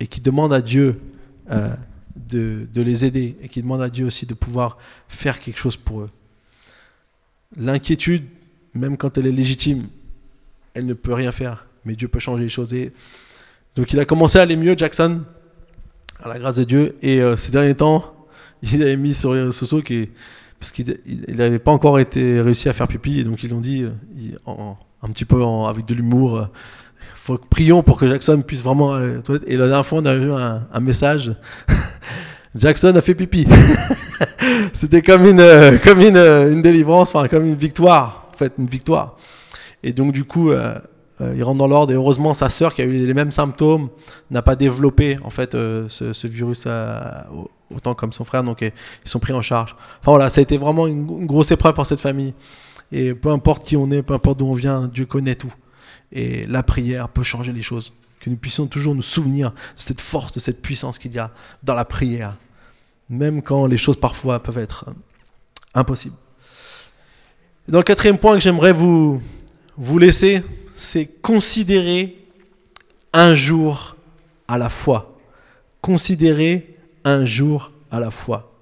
et 0.00 0.08
qui 0.08 0.20
demandent 0.20 0.52
à 0.52 0.60
Dieu 0.60 1.00
de, 2.16 2.66
les 2.74 3.04
aider 3.04 3.36
et 3.42 3.48
qui 3.48 3.62
demandent 3.62 3.82
à 3.82 3.90
Dieu 3.90 4.06
aussi 4.06 4.26
de 4.26 4.34
pouvoir 4.34 4.78
faire 5.08 5.40
quelque 5.40 5.58
chose 5.58 5.76
pour 5.76 6.02
eux. 6.02 6.10
L'inquiétude, 7.56 8.24
même 8.74 8.96
quand 8.96 9.18
elle 9.18 9.26
est 9.26 9.32
légitime, 9.32 9.86
elle 10.74 10.86
ne 10.86 10.94
peut 10.94 11.14
rien 11.14 11.32
faire, 11.32 11.66
mais 11.84 11.94
Dieu 11.94 12.08
peut 12.08 12.18
changer 12.18 12.44
les 12.44 12.48
choses. 12.48 12.74
Et 12.74 12.92
donc 13.76 13.92
il 13.92 14.00
a 14.00 14.04
commencé 14.04 14.38
à 14.38 14.42
aller 14.42 14.56
mieux, 14.56 14.76
Jackson, 14.76 15.22
à 16.22 16.28
la 16.28 16.38
grâce 16.38 16.56
de 16.56 16.64
Dieu. 16.64 16.96
Et 17.02 17.20
euh, 17.20 17.36
ces 17.36 17.52
derniers 17.52 17.74
temps, 17.74 18.14
il 18.62 18.82
avait 18.82 18.96
mis 18.96 19.14
sur 19.14 19.34
les 19.34 19.52
sociaux 19.52 19.82
qui, 19.82 20.08
parce 20.58 20.72
qu'il 20.72 20.98
n'avait 21.28 21.58
pas 21.58 21.72
encore 21.72 21.98
été 21.98 22.40
réussi 22.40 22.68
à 22.68 22.72
faire 22.72 22.88
pipi, 22.88 23.20
et 23.20 23.24
donc 23.24 23.42
ils 23.42 23.50
l'ont 23.50 23.60
dit 23.60 23.82
euh, 23.82 24.72
un 25.02 25.10
petit 25.10 25.24
peu 25.24 25.42
avec 25.42 25.84
de 25.84 25.94
l'humour. 25.94 26.36
Euh, 26.36 26.46
faut, 27.14 27.38
prions 27.38 27.82
pour 27.82 27.98
que 27.98 28.08
Jackson 28.08 28.42
puisse 28.46 28.62
vraiment. 28.62 28.98
Et 29.46 29.56
la 29.56 29.66
dernière 29.66 29.86
fois, 29.86 30.00
on 30.00 30.06
a 30.06 30.14
eu 30.14 30.30
un, 30.30 30.80
message. 30.80 31.32
Jackson 32.56 32.94
a 32.94 33.00
fait 33.00 33.14
pipi. 33.14 33.46
C'était 34.72 35.02
comme 35.02 35.26
une, 35.26 35.40
euh, 35.40 35.76
comme 35.82 36.00
une, 36.00 36.16
une 36.16 36.62
délivrance, 36.62 37.14
enfin 37.14 37.26
comme 37.28 37.46
une 37.46 37.56
victoire, 37.56 38.28
en 38.32 38.36
fait, 38.36 38.52
une 38.58 38.66
victoire. 38.66 39.16
Et 39.84 39.92
donc 39.92 40.12
du 40.12 40.24
coup, 40.24 40.50
euh, 40.50 40.74
euh, 41.20 41.34
il 41.36 41.44
rentre 41.44 41.58
dans 41.58 41.68
l'ordre 41.68 41.92
et 41.92 41.94
heureusement 41.94 42.34
sa 42.34 42.48
sœur 42.48 42.74
qui 42.74 42.80
a 42.80 42.86
eu 42.86 43.06
les 43.06 43.14
mêmes 43.14 43.30
symptômes 43.30 43.90
n'a 44.30 44.42
pas 44.42 44.56
développé 44.56 45.18
en 45.22 45.30
fait 45.30 45.54
euh, 45.54 45.86
ce, 45.88 46.26
virus 46.26 46.66
autant 47.72 47.94
comme 47.94 48.12
son 48.12 48.24
frère 48.24 48.42
donc 48.42 48.62
ils 48.62 48.72
sont 49.08 49.20
pris 49.20 49.34
en 49.34 49.42
charge. 49.42 49.76
Enfin 50.00 50.10
voilà, 50.12 50.30
ça 50.30 50.40
a 50.40 50.42
été 50.42 50.56
vraiment 50.56 50.86
une, 50.86 51.26
grosse 51.26 51.50
épreuve 51.52 51.74
pour 51.74 51.86
cette 51.86 52.00
famille 52.00 52.34
et 52.90 53.12
peu 53.14 53.28
importe 53.28 53.64
qui 53.64 53.76
on 53.76 53.90
est, 53.90 54.02
peu 54.02 54.14
importe 54.14 54.38
d'où 54.38 54.46
on 54.46 54.54
vient, 54.54 54.88
Dieu 54.92 55.04
connaît 55.04 55.34
tout 55.34 55.52
et 56.14 56.46
la 56.46 56.62
prière 56.62 57.08
peut 57.08 57.22
changer 57.22 57.52
les 57.52 57.62
choses. 57.62 57.92
Que 58.20 58.30
nous 58.30 58.36
puissions 58.36 58.66
toujours 58.66 58.94
nous 58.94 59.02
souvenir 59.02 59.50
de 59.50 59.56
cette 59.76 60.00
force, 60.00 60.32
de 60.32 60.40
cette 60.40 60.62
puissance 60.62 60.98
qu'il 60.98 61.12
y 61.12 61.18
a 61.18 61.30
dans 61.62 61.74
la 61.74 61.84
prière, 61.84 62.36
même 63.10 63.42
quand 63.42 63.66
les 63.66 63.76
choses 63.76 64.00
parfois 64.00 64.42
peuvent 64.42 64.58
être 64.58 64.86
impossibles. 65.74 66.16
Et 67.68 67.72
dans 67.72 67.78
le 67.78 67.84
quatrième 67.84 68.16
point 68.16 68.34
que 68.34 68.40
j'aimerais 68.40 68.72
vous, 68.72 69.20
vous 69.76 69.98
laisser, 69.98 70.42
c'est 70.74 71.06
considérer 71.20 72.16
un 73.12 73.34
jour 73.34 73.96
à 74.48 74.56
la 74.56 74.68
fois. 74.68 75.18
Considérer 75.82 76.76
un 77.04 77.24
jour 77.24 77.72
à 77.90 78.00
la 78.00 78.10
fois. 78.10 78.52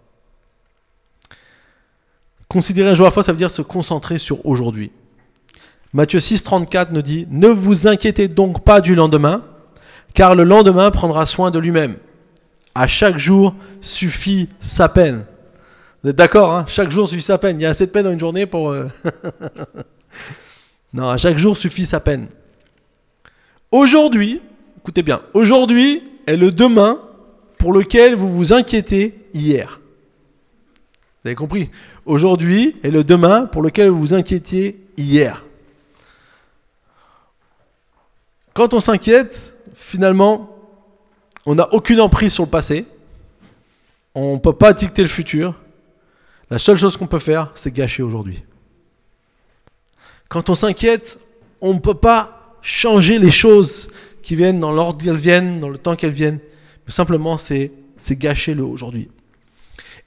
Considérer 2.49 2.91
un 2.91 2.95
jour 2.95 3.07
à 3.07 3.09
la 3.09 3.13
fois, 3.13 3.23
ça 3.23 3.33
veut 3.33 3.39
dire 3.39 3.51
se 3.51 3.63
concentrer 3.63 4.19
sur 4.19 4.45
aujourd'hui. 4.45 4.91
Matthieu 5.93 6.21
6, 6.21 6.43
34 6.43 6.93
nous 6.93 7.03
dit 7.03 7.27
Ne 7.31 7.49
vous 7.49 7.87
inquiétez 7.87 8.29
donc 8.29 8.65
pas 8.65 8.81
du 8.81 8.95
lendemain, 8.95 9.45
car 10.15 10.35
le 10.35 10.45
lendemain 10.45 10.91
prendra 10.91 11.27
soin 11.27 11.51
de 11.51 11.59
lui-même. 11.59 11.97
À 12.75 12.89
chaque 12.89 13.19
jour 13.19 13.55
suffit 13.81 14.49
sa 14.61 14.89
peine. 14.89 15.25
Vous 16.03 16.11
êtes 16.11 16.17
d'accord 16.17 16.53
hein? 16.53 16.65
Chaque 16.69 16.91
jour 16.91 17.09
suffit 17.09 17.23
sa 17.23 17.39
peine. 17.39 17.61
Il 17.61 17.63
y 17.63 17.67
a 17.67 17.71
assez 17.71 17.87
de 17.87 17.91
peine 17.91 18.05
dans 18.05 18.13
une 18.13 18.21
journée 18.21 18.47
pour. 18.47 18.71
Euh, 18.71 18.87
Non, 20.95 21.09
à 21.09 21.17
chaque 21.17 21.39
jour 21.39 21.57
suffit 21.57 21.87
sa 21.87 22.01
peine. 22.01 22.27
Aujourd'hui, 23.71 24.43
écoutez 24.79 25.03
bien, 25.03 25.23
aujourd'hui 25.33 26.03
est 26.27 26.37
le 26.37 26.53
demain 26.53 27.01
pour 27.59 27.73
lequel 27.73 28.15
vous 28.15 28.31
vous 28.31 28.53
inquiétez 28.53 29.15
hier. 29.33 29.81
Vous 31.23 31.29
avez 31.29 31.35
compris? 31.35 31.71
Aujourd'hui 32.05 32.77
est 32.83 32.91
le 32.91 33.05
demain 33.05 33.47
pour 33.47 33.63
lequel 33.63 33.89
vous 33.89 33.99
vous 33.99 34.13
inquiétiez 34.13 34.85
hier. 34.99 35.45
Quand 38.55 38.75
on 38.75 38.81
s'inquiète, 38.81 39.57
finalement, 39.75 40.57
on 41.47 41.55
n'a 41.55 41.73
aucune 41.73 42.01
emprise 42.01 42.33
sur 42.33 42.45
le 42.45 42.51
passé. 42.51 42.87
On 44.15 44.35
ne 44.35 44.39
peut 44.39 44.53
pas 44.53 44.73
dicter 44.73 45.03
le 45.03 45.09
futur. 45.09 45.55
La 46.51 46.59
seule 46.59 46.77
chose 46.77 46.97
qu'on 46.97 47.07
peut 47.07 47.19
faire, 47.19 47.51
c'est 47.55 47.73
gâcher 47.73 48.03
aujourd'hui. 48.03 48.43
Quand 50.29 50.51
on 50.51 50.55
s'inquiète, 50.55 51.19
on 51.61 51.75
ne 51.75 51.79
peut 51.79 51.95
pas 51.95 52.59
changer 52.61 53.19
les 53.19 53.31
choses 53.31 53.91
qui 54.23 54.37
viennent 54.37 54.61
dans 54.61 54.73
l'ordre 54.73 55.03
qu'elles 55.03 55.17
viennent, 55.17 55.61
dans 55.61 55.69
le 55.69 55.79
temps 55.79 55.97
qu'elles 55.97 56.11
viennent. 56.11 56.41
Simplement, 56.89 57.39
c'est 57.39 57.73
gâcher 58.11 58.55
le 58.55 58.63
aujourd'hui. 58.65 59.09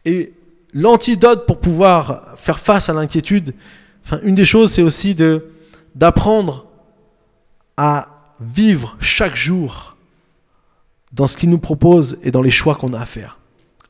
Et 0.06 0.34
l'antidote 0.72 1.48
pour 1.48 1.60
pouvoir 1.60 2.38
faire 2.38 2.60
face 2.60 2.90
à 2.90 2.94
l'inquiétude, 2.94 3.56
une 4.22 4.36
des 4.36 4.46
choses, 4.46 4.74
c'est 4.74 4.84
aussi 4.84 5.16
d'apprendre 5.96 6.68
à 7.76 8.15
vivre 8.40 8.98
chaque 9.00 9.36
jour 9.36 9.96
dans 11.14 11.28
ce 11.28 11.38
qu'il 11.38 11.50
nous 11.50 11.60
propose 11.60 12.20
et 12.24 12.32
dans 12.32 12.42
les 12.42 12.52
choix 12.52 12.76
qu'on 12.76 12.94
a 12.94 13.00
à 13.00 13.06
faire 13.06 13.40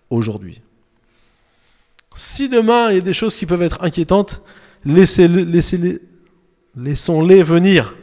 aujourd'hui. 0.09 0.61
Si 2.15 2.47
demain 2.49 2.91
il 2.91 2.95
y 2.95 2.99
a 2.99 3.01
des 3.01 3.13
choses 3.13 3.35
qui 3.35 3.45
peuvent 3.45 3.61
être 3.61 3.83
inquiétantes, 3.83 4.41
laissez-les, 4.85 5.43
laissez-les, 5.43 5.99
laissons-les 6.75 7.43
venir. 7.43 7.95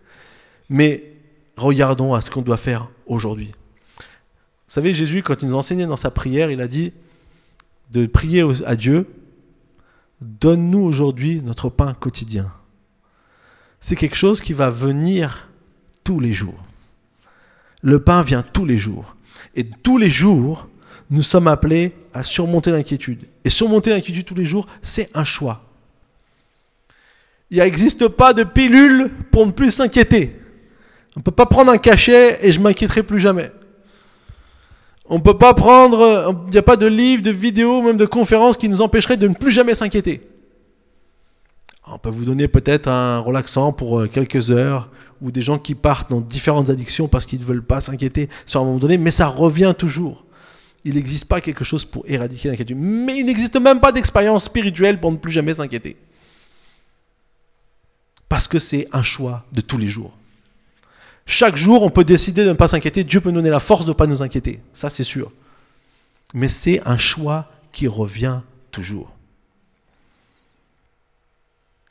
Mais 0.68 1.12
regardons 1.56 2.14
à 2.14 2.20
ce 2.20 2.30
qu'on 2.30 2.42
doit 2.42 2.56
faire 2.56 2.88
aujourd'hui. 3.06 3.52
Vous 3.98 4.74
savez, 4.74 4.94
Jésus, 4.94 5.22
quand 5.22 5.42
il 5.42 5.48
nous 5.48 5.56
enseignait 5.56 5.86
dans 5.86 5.96
sa 5.96 6.12
prière, 6.12 6.50
il 6.50 6.60
a 6.60 6.68
dit 6.68 6.92
de 7.90 8.06
prier 8.06 8.44
à 8.66 8.76
Dieu, 8.76 9.08
donne-nous 10.20 10.78
aujourd'hui 10.80 11.42
notre 11.42 11.70
pain 11.70 11.92
quotidien. 11.94 12.52
C'est 13.80 13.96
quelque 13.96 14.16
chose 14.16 14.40
qui 14.40 14.52
va 14.52 14.70
venir 14.70 15.49
les 16.18 16.32
jours. 16.32 16.58
Le 17.82 18.00
pain 18.02 18.22
vient 18.22 18.42
tous 18.42 18.64
les 18.64 18.76
jours. 18.76 19.16
Et 19.54 19.64
tous 19.64 19.98
les 19.98 20.10
jours, 20.10 20.68
nous 21.10 21.22
sommes 21.22 21.46
appelés 21.46 21.92
à 22.12 22.22
surmonter 22.22 22.70
l'inquiétude. 22.70 23.24
Et 23.44 23.50
surmonter 23.50 23.90
l'inquiétude 23.90 24.24
tous 24.24 24.34
les 24.34 24.44
jours, 24.44 24.66
c'est 24.82 25.10
un 25.14 25.24
choix. 25.24 25.62
Il 27.50 27.58
n'existe 27.58 28.08
pas 28.08 28.32
de 28.32 28.44
pilule 28.44 29.10
pour 29.30 29.46
ne 29.46 29.52
plus 29.52 29.70
s'inquiéter. 29.70 30.36
On 31.16 31.20
ne 31.20 31.22
peut 31.22 31.30
pas 31.32 31.46
prendre 31.46 31.72
un 31.72 31.78
cachet 31.78 32.38
et 32.42 32.52
je 32.52 32.60
m'inquiéterai 32.60 33.02
plus 33.02 33.20
jamais. 33.20 33.50
On 35.06 35.16
ne 35.16 35.22
peut 35.22 35.36
pas 35.36 35.54
prendre, 35.54 36.36
il 36.46 36.52
n'y 36.52 36.58
a 36.58 36.62
pas 36.62 36.76
de 36.76 36.86
livre, 36.86 37.22
de 37.22 37.32
vidéo, 37.32 37.82
même 37.82 37.96
de 37.96 38.06
conférences 38.06 38.56
qui 38.56 38.68
nous 38.68 38.80
empêcherait 38.80 39.16
de 39.16 39.26
ne 39.26 39.34
plus 39.34 39.50
jamais 39.50 39.74
s'inquiéter. 39.74 40.29
On 41.86 41.98
peut 41.98 42.10
vous 42.10 42.24
donner 42.24 42.46
peut-être 42.46 42.88
un 42.88 43.18
relaxant 43.18 43.72
pour 43.72 44.00
euh, 44.00 44.06
quelques 44.06 44.50
heures 44.50 44.90
ou 45.20 45.30
des 45.30 45.42
gens 45.42 45.58
qui 45.58 45.74
partent 45.74 46.10
dans 46.10 46.20
différentes 46.20 46.70
addictions 46.70 47.08
parce 47.08 47.26
qu'ils 47.26 47.40
ne 47.40 47.44
veulent 47.44 47.64
pas 47.64 47.80
s'inquiéter 47.80 48.28
sur 48.46 48.60
un 48.60 48.64
moment 48.64 48.78
donné, 48.78 48.96
mais 48.98 49.10
ça 49.10 49.26
revient 49.26 49.74
toujours. 49.76 50.24
Il 50.84 50.94
n'existe 50.94 51.26
pas 51.26 51.40
quelque 51.40 51.64
chose 51.64 51.84
pour 51.84 52.04
éradiquer 52.06 52.48
l'inquiétude. 52.48 52.76
Mais 52.78 53.18
il 53.18 53.26
n'existe 53.26 53.56
même 53.60 53.80
pas 53.80 53.92
d'expérience 53.92 54.44
spirituelle 54.44 55.00
pour 55.00 55.12
ne 55.12 55.16
plus 55.16 55.32
jamais 55.32 55.54
s'inquiéter. 55.54 55.96
Parce 58.28 58.48
que 58.48 58.58
c'est 58.58 58.88
un 58.92 59.02
choix 59.02 59.44
de 59.52 59.60
tous 59.60 59.76
les 59.76 59.88
jours. 59.88 60.16
Chaque 61.26 61.56
jour, 61.56 61.82
on 61.82 61.90
peut 61.90 62.04
décider 62.04 62.44
de 62.44 62.50
ne 62.50 62.54
pas 62.54 62.68
s'inquiéter. 62.68 63.04
Dieu 63.04 63.20
peut 63.20 63.30
nous 63.30 63.36
donner 63.36 63.50
la 63.50 63.60
force 63.60 63.84
de 63.84 63.90
ne 63.90 63.94
pas 63.94 64.06
nous 64.06 64.22
inquiéter. 64.22 64.60
Ça, 64.72 64.88
c'est 64.88 65.04
sûr. 65.04 65.30
Mais 66.32 66.48
c'est 66.48 66.80
un 66.86 66.96
choix 66.96 67.50
qui 67.72 67.88
revient 67.88 68.40
toujours. 68.70 69.12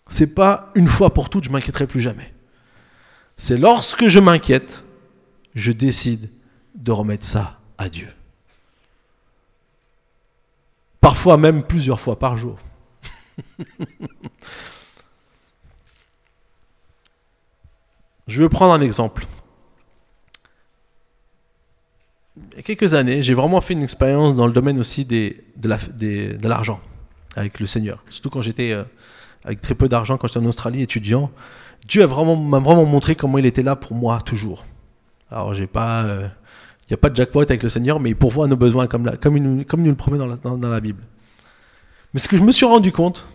C'est 0.10 0.34
pas 0.34 0.72
une 0.76 0.88
fois 0.88 1.14
pour 1.14 1.30
toutes, 1.30 1.45
je 1.45 1.51
m'inquiéterai 1.51 1.88
plus 1.88 2.01
jamais. 2.01 2.34
C'est 3.38 3.57
lorsque 3.57 4.07
je 4.07 4.20
m'inquiète, 4.20 4.84
je 5.53 5.72
décide 5.72 6.30
de 6.76 6.91
remettre 6.91 7.26
ça 7.26 7.60
à 7.78 7.89
Dieu. 7.89 8.10
Parfois 10.99 11.38
même 11.38 11.64
plusieurs 11.64 11.99
fois 11.99 12.20
par 12.20 12.38
jour. 12.38 12.57
Je 18.28 18.43
vais 18.43 18.49
prendre 18.49 18.74
un 18.74 18.82
exemple. 18.82 19.26
Il 22.51 22.57
y 22.57 22.60
a 22.60 22.62
quelques 22.62 22.93
années, 22.93 23.24
j'ai 23.24 23.34
vraiment 23.34 23.60
fait 23.60 23.74
une 23.74 23.82
expérience 23.82 24.36
dans 24.36 24.45
le 24.45 24.53
domaine 24.53 24.78
aussi 24.78 25.03
de 25.03 26.47
l'argent 26.47 26.80
avec 27.36 27.60
le 27.60 27.66
Seigneur. 27.66 28.03
Surtout 28.10 28.30
quand 28.30 28.41
j'étais 28.41 28.72
euh, 28.72 28.84
avec 29.44 29.62
très 29.62 29.76
peu 29.76 29.90
d'argent, 29.90 30.18
quand 30.18 30.28
j'étais 30.28 30.40
en 30.40 30.46
Australie 30.46 30.82
étudiant. 30.82 31.32
Dieu 31.88 32.02
m'a 32.02 32.08
vraiment, 32.08 32.36
vraiment 32.60 32.86
montré 32.86 33.16
comment 33.16 33.38
il 33.38 33.46
était 33.46 33.64
là 33.64 33.76
pour 33.76 33.96
moi 33.96 34.20
toujours. 34.22 34.66
Alors, 35.32 35.54
j'ai 35.54 35.68
pas, 35.68 36.04
euh, 36.04 36.28
il 36.84 36.92
n'y 36.92 36.96
a 36.96 36.98
pas 36.98 37.10
de 37.10 37.16
jackpot 37.16 37.42
avec 37.42 37.64
le 37.64 37.70
Seigneur, 37.70 38.00
mais 38.00 38.10
il 38.10 38.16
pourvoit 38.16 38.48
nos 38.48 38.58
besoins 38.58 38.88
comme, 38.88 39.10
comme, 39.18 39.38
il, 39.38 39.66
comme 39.66 39.82
il 39.82 39.86
nous 39.86 39.92
le 39.92 39.96
promet 39.96 40.18
dans 40.18 40.28
la, 40.28 40.36
dans 40.38 40.58
la 40.58 40.82
Bible. 40.82 41.04
Mais 42.14 42.20
ce 42.20 42.28
que 42.28 42.38
je 42.38 42.44
me 42.44 42.52
suis 42.52 42.66
rendu 42.66 42.92
compte, 42.92 43.28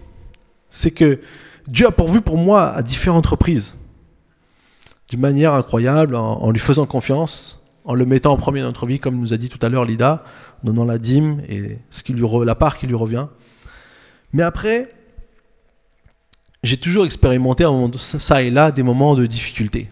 c'est 0.68 0.90
que 0.90 1.20
Dieu 1.68 1.86
a 1.86 1.90
pourvu 1.90 2.20
pour 2.20 2.36
moi 2.36 2.70
à 2.70 2.82
différentes 2.82 3.26
reprises 3.26 3.76
d'une 5.08 5.20
manière 5.20 5.54
incroyable, 5.54 6.16
en, 6.16 6.50
lui 6.50 6.58
faisant 6.58 6.86
confiance, 6.86 7.62
en 7.84 7.94
le 7.94 8.06
mettant 8.06 8.32
en 8.32 8.36
premier 8.36 8.60
dans 8.60 8.68
notre 8.68 8.86
vie, 8.86 8.98
comme 8.98 9.18
nous 9.18 9.34
a 9.34 9.36
dit 9.36 9.48
tout 9.48 9.64
à 9.64 9.68
l'heure 9.68 9.84
Lida, 9.84 10.24
donnant 10.62 10.84
la 10.84 10.98
dîme 10.98 11.42
et 11.48 11.78
ce 11.90 12.02
qui 12.02 12.14
lui 12.14 12.26
la 12.44 12.54
part 12.54 12.78
qui 12.78 12.86
lui 12.86 12.94
revient. 12.94 13.26
Mais 14.32 14.42
après, 14.42 14.90
j'ai 16.64 16.76
toujours 16.76 17.04
expérimenté 17.04 17.64
ça 17.96 18.42
et 18.42 18.50
là 18.50 18.70
des 18.70 18.82
moments 18.82 19.14
de 19.14 19.26
difficulté. 19.26 19.90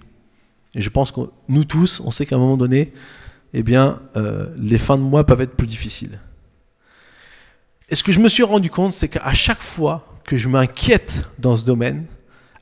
Et 0.75 0.81
je 0.81 0.91
pense 0.91 1.13
que 1.13 1.21
nous 1.49 1.65
tous, 1.65 2.01
on 2.01 2.11
sait 2.11 2.27
qu'à 2.27 2.37
un 2.37 2.39
moment 2.39 2.57
donné, 2.57 2.93
eh 3.53 3.63
bien, 3.63 4.01
euh, 4.17 4.49
les 4.57 4.79
fins 4.79 4.97
de 4.97 5.03
mois 5.03 5.25
peuvent 5.25 5.43
être 5.43 5.55
plus 5.55 5.67
difficiles. 5.67 6.19
Et 7.89 7.95
ce 7.95 8.03
que 8.03 8.13
je 8.13 8.21
me 8.21 8.29
suis 8.29 8.43
rendu 8.43 8.71
compte, 8.71 8.95
c'est 8.95 9.09
qu'à 9.09 9.35
chaque 9.35 9.61
fois 9.61 10.07
que 10.25 10.37
je 10.37 10.49
m'inquiète 10.49 11.25
dans 11.39 11.57
ce 11.57 11.65
domaine, 11.65 12.07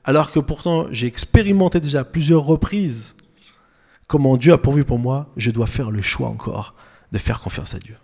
alors 0.04 0.32
que 0.32 0.40
pourtant 0.40 0.86
j'ai 0.90 1.06
expérimenté 1.06 1.78
déjà 1.78 2.04
plusieurs 2.04 2.42
reprises 2.42 3.14
comment 4.10 4.36
Dieu 4.36 4.52
a 4.52 4.58
pourvu 4.58 4.82
pour 4.84 4.98
moi, 4.98 5.28
je 5.36 5.52
dois 5.52 5.68
faire 5.68 5.92
le 5.92 6.02
choix 6.02 6.28
encore 6.28 6.74
de 7.12 7.18
faire 7.18 7.40
confiance 7.40 7.76
à 7.76 7.78
Dieu. 7.78 7.96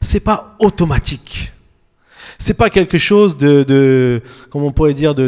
C'est 0.00 0.20
pas 0.20 0.54
automatique. 0.60 1.52
C'est 2.38 2.54
pas 2.54 2.70
quelque 2.70 2.98
chose 2.98 3.36
de, 3.36 3.64
de 3.64 4.22
comment 4.50 4.66
on 4.66 4.72
pourrait 4.72 4.94
dire, 4.94 5.14
de, 5.14 5.24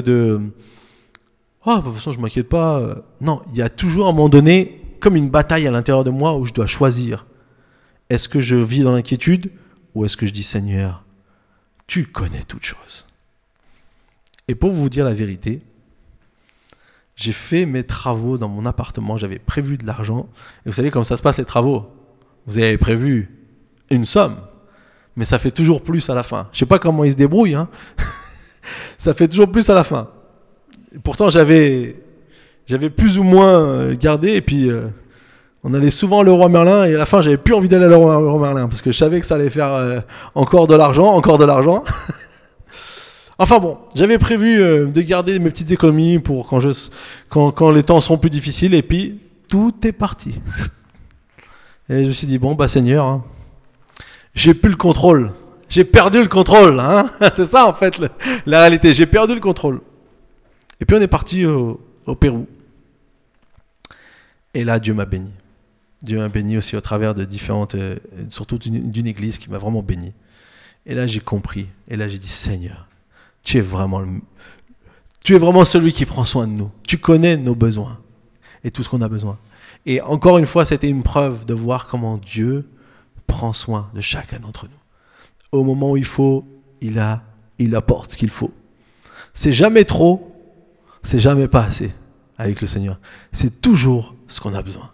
oh, 1.67 1.77
de 1.77 1.83
toute 1.83 1.95
façon, 1.95 2.13
je 2.13 2.21
m'inquiète 2.21 2.49
pas. 2.49 2.97
Non, 3.21 3.43
il 3.53 3.59
y 3.59 3.63
a 3.63 3.69
toujours 3.69 4.09
un 4.09 4.13
moment 4.13 4.29
donné, 4.29 4.83
comme 5.01 5.17
une 5.17 5.31
bataille 5.31 5.67
à 5.67 5.71
l'intérieur 5.71 6.05
de 6.05 6.11
moi 6.11 6.37
où 6.37 6.47
je 6.47 6.53
dois 6.53 6.67
choisir. 6.67 7.27
Est-ce 8.09 8.29
que 8.29 8.41
je 8.41 8.57
vis 8.57 8.81
dans 8.81 8.93
l'inquiétude 8.93 9.51
ou 9.95 10.05
est-ce 10.05 10.17
que 10.17 10.27
je 10.27 10.33
dis 10.33 10.43
Seigneur, 10.43 11.05
tu 11.87 12.07
connais 12.07 12.43
toutes 12.47 12.65
choses 12.65 13.07
et 14.51 14.57
pour 14.57 14.73
vous 14.73 14.89
dire 14.89 15.05
la 15.05 15.15
vérité, 15.15 15.63
j'ai 17.15 17.31
fait 17.31 17.67
mes 17.67 17.85
travaux 17.85 18.37
dans 18.37 18.49
mon 18.49 18.67
appartement, 18.67 19.17
j'avais 19.17 19.39
prévu 19.39 19.79
de 19.79 19.87
l'argent. 19.87 20.29
Et 20.67 20.71
vous 20.71 20.75
savez 20.75 20.91
comment 20.91 21.05
ça 21.05 21.17
se 21.17 21.23
passe 21.23 21.39
les 21.39 21.45
travaux 21.45 21.87
Vous 22.49 22.59
avez 22.59 22.77
prévu 22.77 23.31
une 23.91 24.05
somme, 24.05 24.39
mais 25.21 25.27
ça 25.27 25.39
fait 25.39 25.51
toujours 25.51 25.83
plus 25.83 26.09
à 26.09 26.14
la 26.14 26.23
fin. 26.23 26.49
Je 26.51 26.61
sais 26.61 26.64
pas 26.64 26.79
comment 26.79 27.05
ils 27.05 27.12
se 27.12 27.16
débrouillent, 27.16 27.55
hein 27.55 27.68
ça 28.97 29.12
fait 29.12 29.29
toujours 29.29 29.53
plus 29.53 29.68
à 29.68 29.75
la 29.75 29.85
fin. 29.85 30.09
pourtant, 31.05 31.29
j'avais, 31.29 32.03
j'avais 32.66 32.89
plus 32.89 33.18
ou 33.18 33.23
moins 33.23 33.93
gardé, 33.93 34.31
et 34.31 34.41
puis 34.41 34.71
euh, 34.71 34.87
on 35.62 35.75
allait 35.75 35.91
souvent 35.91 36.23
le 36.23 36.33
roi 36.33 36.49
Merlin, 36.49 36.87
et 36.87 36.95
à 36.95 36.97
la 36.97 37.05
fin, 37.05 37.21
j'avais 37.21 37.37
plus 37.37 37.53
envie 37.53 37.68
d'aller 37.68 37.95
au 37.95 37.99
roi 38.01 38.41
Merlin, 38.41 38.66
parce 38.66 38.81
que 38.81 38.93
je 38.93 38.97
savais 38.97 39.21
que 39.21 39.27
ça 39.27 39.35
allait 39.35 39.51
faire 39.51 39.75
euh, 39.75 40.01
encore 40.35 40.66
de 40.66 40.75
l'argent, 40.75 41.09
encore 41.09 41.37
de 41.37 41.45
l'argent. 41.45 41.85
Enfin 43.39 43.59
bon, 43.59 43.77
j'avais 43.95 44.16
prévu 44.16 44.62
euh, 44.62 44.87
de 44.87 45.01
garder 45.03 45.39
mes 45.39 45.51
petites 45.51 45.71
économies 45.71 46.18
pour 46.18 46.47
quand, 46.47 46.61
je, 46.61 46.71
quand, 47.29 47.51
quand 47.53 47.71
les 47.71 47.83
temps 47.83 48.01
seront 48.01 48.16
plus 48.16 48.31
difficiles, 48.31 48.73
et 48.73 48.83
puis 48.83 49.21
tout 49.49 49.75
est 49.85 49.93
parti. 49.93 50.41
Et 51.91 52.05
je 52.05 52.09
me 52.09 52.12
suis 52.12 52.27
dit, 52.27 52.39
bon, 52.39 52.55
bah 52.55 52.68
Seigneur, 52.68 53.05
hein, 53.05 53.23
j'ai 54.35 54.55
plus 54.55 54.70
le 54.70 54.76
contrôle. 54.76 55.33
J'ai 55.68 55.85
perdu 55.85 56.20
le 56.20 56.28
contrôle. 56.28 56.81
Hein 56.81 57.11
C'est 57.35 57.45
ça 57.45 57.68
en 57.68 57.72
fait 57.72 58.01
la 58.47 58.61
réalité, 58.61 58.93
j'ai 58.93 59.07
perdu 59.07 59.35
le 59.35 59.41
contrôle. 59.41 59.81
Et 60.81 60.85
puis 60.85 60.97
on 60.97 61.01
est 61.01 61.09
parti 61.09 61.45
au, 61.47 61.81
Pérou. 62.18 62.49
Et 64.55 64.64
là, 64.64 64.81
Dieu 64.81 64.95
m'a 64.95 65.05
béni. 65.05 65.31
Dieu 66.03 66.18
m'a 66.18 66.28
béni 66.28 66.57
aussi 66.57 66.76
au 66.76 66.81
travers 66.81 67.14
de 67.14 67.24
différentes, 67.24 67.76
euh, 67.76 67.97
surtout 68.31 68.59
d'une 68.59 69.07
église 69.07 69.39
qui 69.39 69.49
m'a 69.49 69.59
vraiment 69.59 69.83
béni. 69.83 70.12
Et 70.87 70.95
là, 70.95 71.07
j'ai 71.07 71.20
compris. 71.20 71.68
Et 71.87 71.97
là, 71.97 72.09
j'ai 72.09 72.18
dit, 72.18 72.26
Seigneur, 72.26 72.89
tu 73.45 73.59
es 73.59 73.61
vraiment 73.61 74.03
tu 75.22 75.35
es 75.35 75.39
vraiment 75.39 75.64
celui 75.64 75.93
qui 75.93 76.07
prend 76.07 76.24
soin 76.24 76.47
de 76.47 76.53
nous. 76.53 76.70
Tu 76.87 76.99
connais 76.99 77.37
nos 77.37 77.55
besoins 77.55 77.99
et 78.64 78.70
tout 78.70 78.83
ce 78.83 78.89
qu'on 78.89 79.03
a 79.03 79.09
besoin. 79.09 79.39
Et 79.87 80.01
encore 80.01 80.39
une 80.39 80.47
fois, 80.47 80.64
c'était 80.64 80.89
une 80.89 81.03
preuve 81.03 81.47
de 81.47 81.55
voir 81.55 81.87
comment 81.89 82.18
Dieu 82.18 82.66
prend 83.31 83.53
soin 83.53 83.89
de 83.95 84.01
chacun 84.01 84.41
d'entre 84.41 84.66
nous. 84.66 85.59
Au 85.59 85.62
moment 85.62 85.93
où 85.93 85.97
il 85.97 86.05
faut, 86.05 86.45
il 86.81 86.99
a, 86.99 87.22
il 87.59 87.74
apporte 87.76 88.12
ce 88.12 88.16
qu'il 88.16 88.28
faut. 88.28 88.53
C'est 89.33 89.53
jamais 89.53 89.85
trop, 89.85 90.37
c'est 91.03 91.20
jamais 91.20 91.49
pas 91.49 91.64
assez. 91.64 91.93
avec 92.39 92.61
le 92.61 92.66
Seigneur. 92.66 92.99
C'est 93.33 93.61
toujours 93.61 94.14
ce 94.26 94.41
qu'on 94.41 94.55
a 94.55 94.62
besoin. 94.62 94.91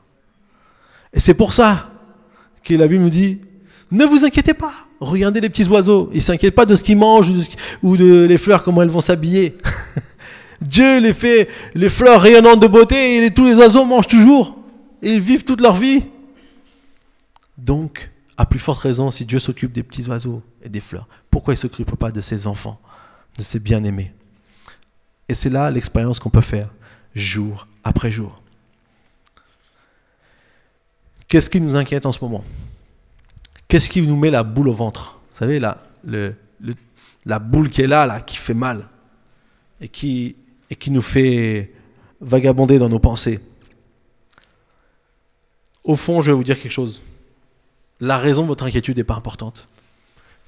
Et 1.13 1.21
c'est 1.21 1.35
pour 1.35 1.53
ça 1.53 1.91
que 2.63 2.75
la 2.75 2.87
Bible 2.89 3.05
nous 3.05 3.11
dit, 3.11 3.41
ne 3.91 4.05
vous 4.05 4.25
inquiétez 4.25 4.55
pas. 4.55 4.75
Regardez 5.01 5.41
les 5.41 5.49
petits 5.49 5.69
oiseaux. 5.69 6.11
Ils 6.13 6.17
ne 6.17 6.21
s'inquiètent 6.21 6.55
pas 6.55 6.67
de 6.67 6.75
ce 6.75 6.83
qu'ils 6.83 6.99
mangent 6.99 7.33
ou 7.83 7.97
de, 7.97 8.27
les 8.27 8.39
fleurs, 8.39 8.63
comment 8.63 8.83
elles 8.83 8.89
vont 8.89 9.01
s'habiller. 9.01 9.57
Dieu 10.61 11.01
les 11.01 11.13
fait, 11.13 11.49
les 11.75 11.89
fleurs 11.89 12.21
rayonnantes 12.21 12.61
de 12.61 12.67
beauté 12.67 13.25
et 13.25 13.31
tous 13.31 13.45
les 13.45 13.55
oiseaux 13.55 13.85
mangent 13.85 14.09
toujours. 14.09 14.57
Ils 15.03 15.21
vivent 15.21 15.45
toute 15.45 15.61
leur 15.61 15.77
vie. 15.77 16.05
Donc, 17.57 18.11
à 18.37 18.47
plus 18.47 18.59
forte 18.59 18.81
raison, 18.81 19.11
si 19.11 19.25
Dieu 19.25 19.39
s'occupe 19.39 19.73
des 19.73 19.83
petits 19.83 20.07
oiseaux 20.09 20.43
et 20.63 20.69
des 20.69 20.81
fleurs, 20.81 21.09
pourquoi 21.31 21.55
il 21.55 21.57
ne 21.57 21.61
s'occupe 21.61 21.95
pas 21.97 22.11
de 22.11 22.21
ses 22.21 22.47
enfants, 22.47 22.81
de 23.39 23.43
ses 23.43 23.59
bien-aimés? 23.59 24.13
Et 25.29 25.35
c'est 25.35 25.51
là 25.51 25.71
l'expérience 25.71 26.19
qu'on 26.19 26.31
peut 26.31 26.41
faire, 26.41 26.73
jour 27.15 27.67
après 27.83 28.11
jour. 28.11 28.43
Qu'est-ce 31.29 31.51
qui 31.51 31.61
nous 31.61 31.75
inquiète 31.75 32.07
en 32.07 32.13
ce 32.13 32.23
moment? 32.23 32.45
Qu'est-ce 33.69 33.91
qui 33.91 34.03
nous 34.03 34.17
met 34.17 34.31
la 34.31 34.45
boule 34.45 34.69
au 34.69 34.73
ventre? 34.73 35.21
Vous 35.33 35.39
savez, 35.39 35.59
la, 35.59 37.39
boule 37.41 37.71
qui 37.71 37.83
est 37.83 37.87
là, 37.87 38.07
là, 38.07 38.21
qui 38.21 38.37
fait 38.37 38.55
mal 38.55 38.89
et 39.81 39.89
qui, 39.89 40.37
et 40.71 40.77
qui 40.77 40.91
nous 40.91 41.03
fait 41.03 41.73
vagabonder 42.21 42.79
dans 42.79 42.89
nos 42.89 43.01
pensées. 43.01 43.41
Au 45.83 45.97
fond, 45.97 46.21
je 46.21 46.31
vais 46.31 46.37
vous 46.37 46.45
dire 46.45 46.61
quelque 46.61 46.73
chose. 46.73 47.03
La 48.01 48.19
raison 48.19 48.43
de 48.43 48.49
votre 48.49 48.65
inquiétude 48.65 48.97
n'est 48.99 49.05
pas 49.05 49.15
importante, 49.15 49.69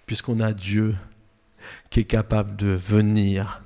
puisqu'on 0.06 0.40
a 0.40 0.52
Dieu 0.52 0.94
qui 1.90 2.00
est 2.00 2.04
capable 2.04 2.56
de 2.56 2.68
venir 2.68 3.62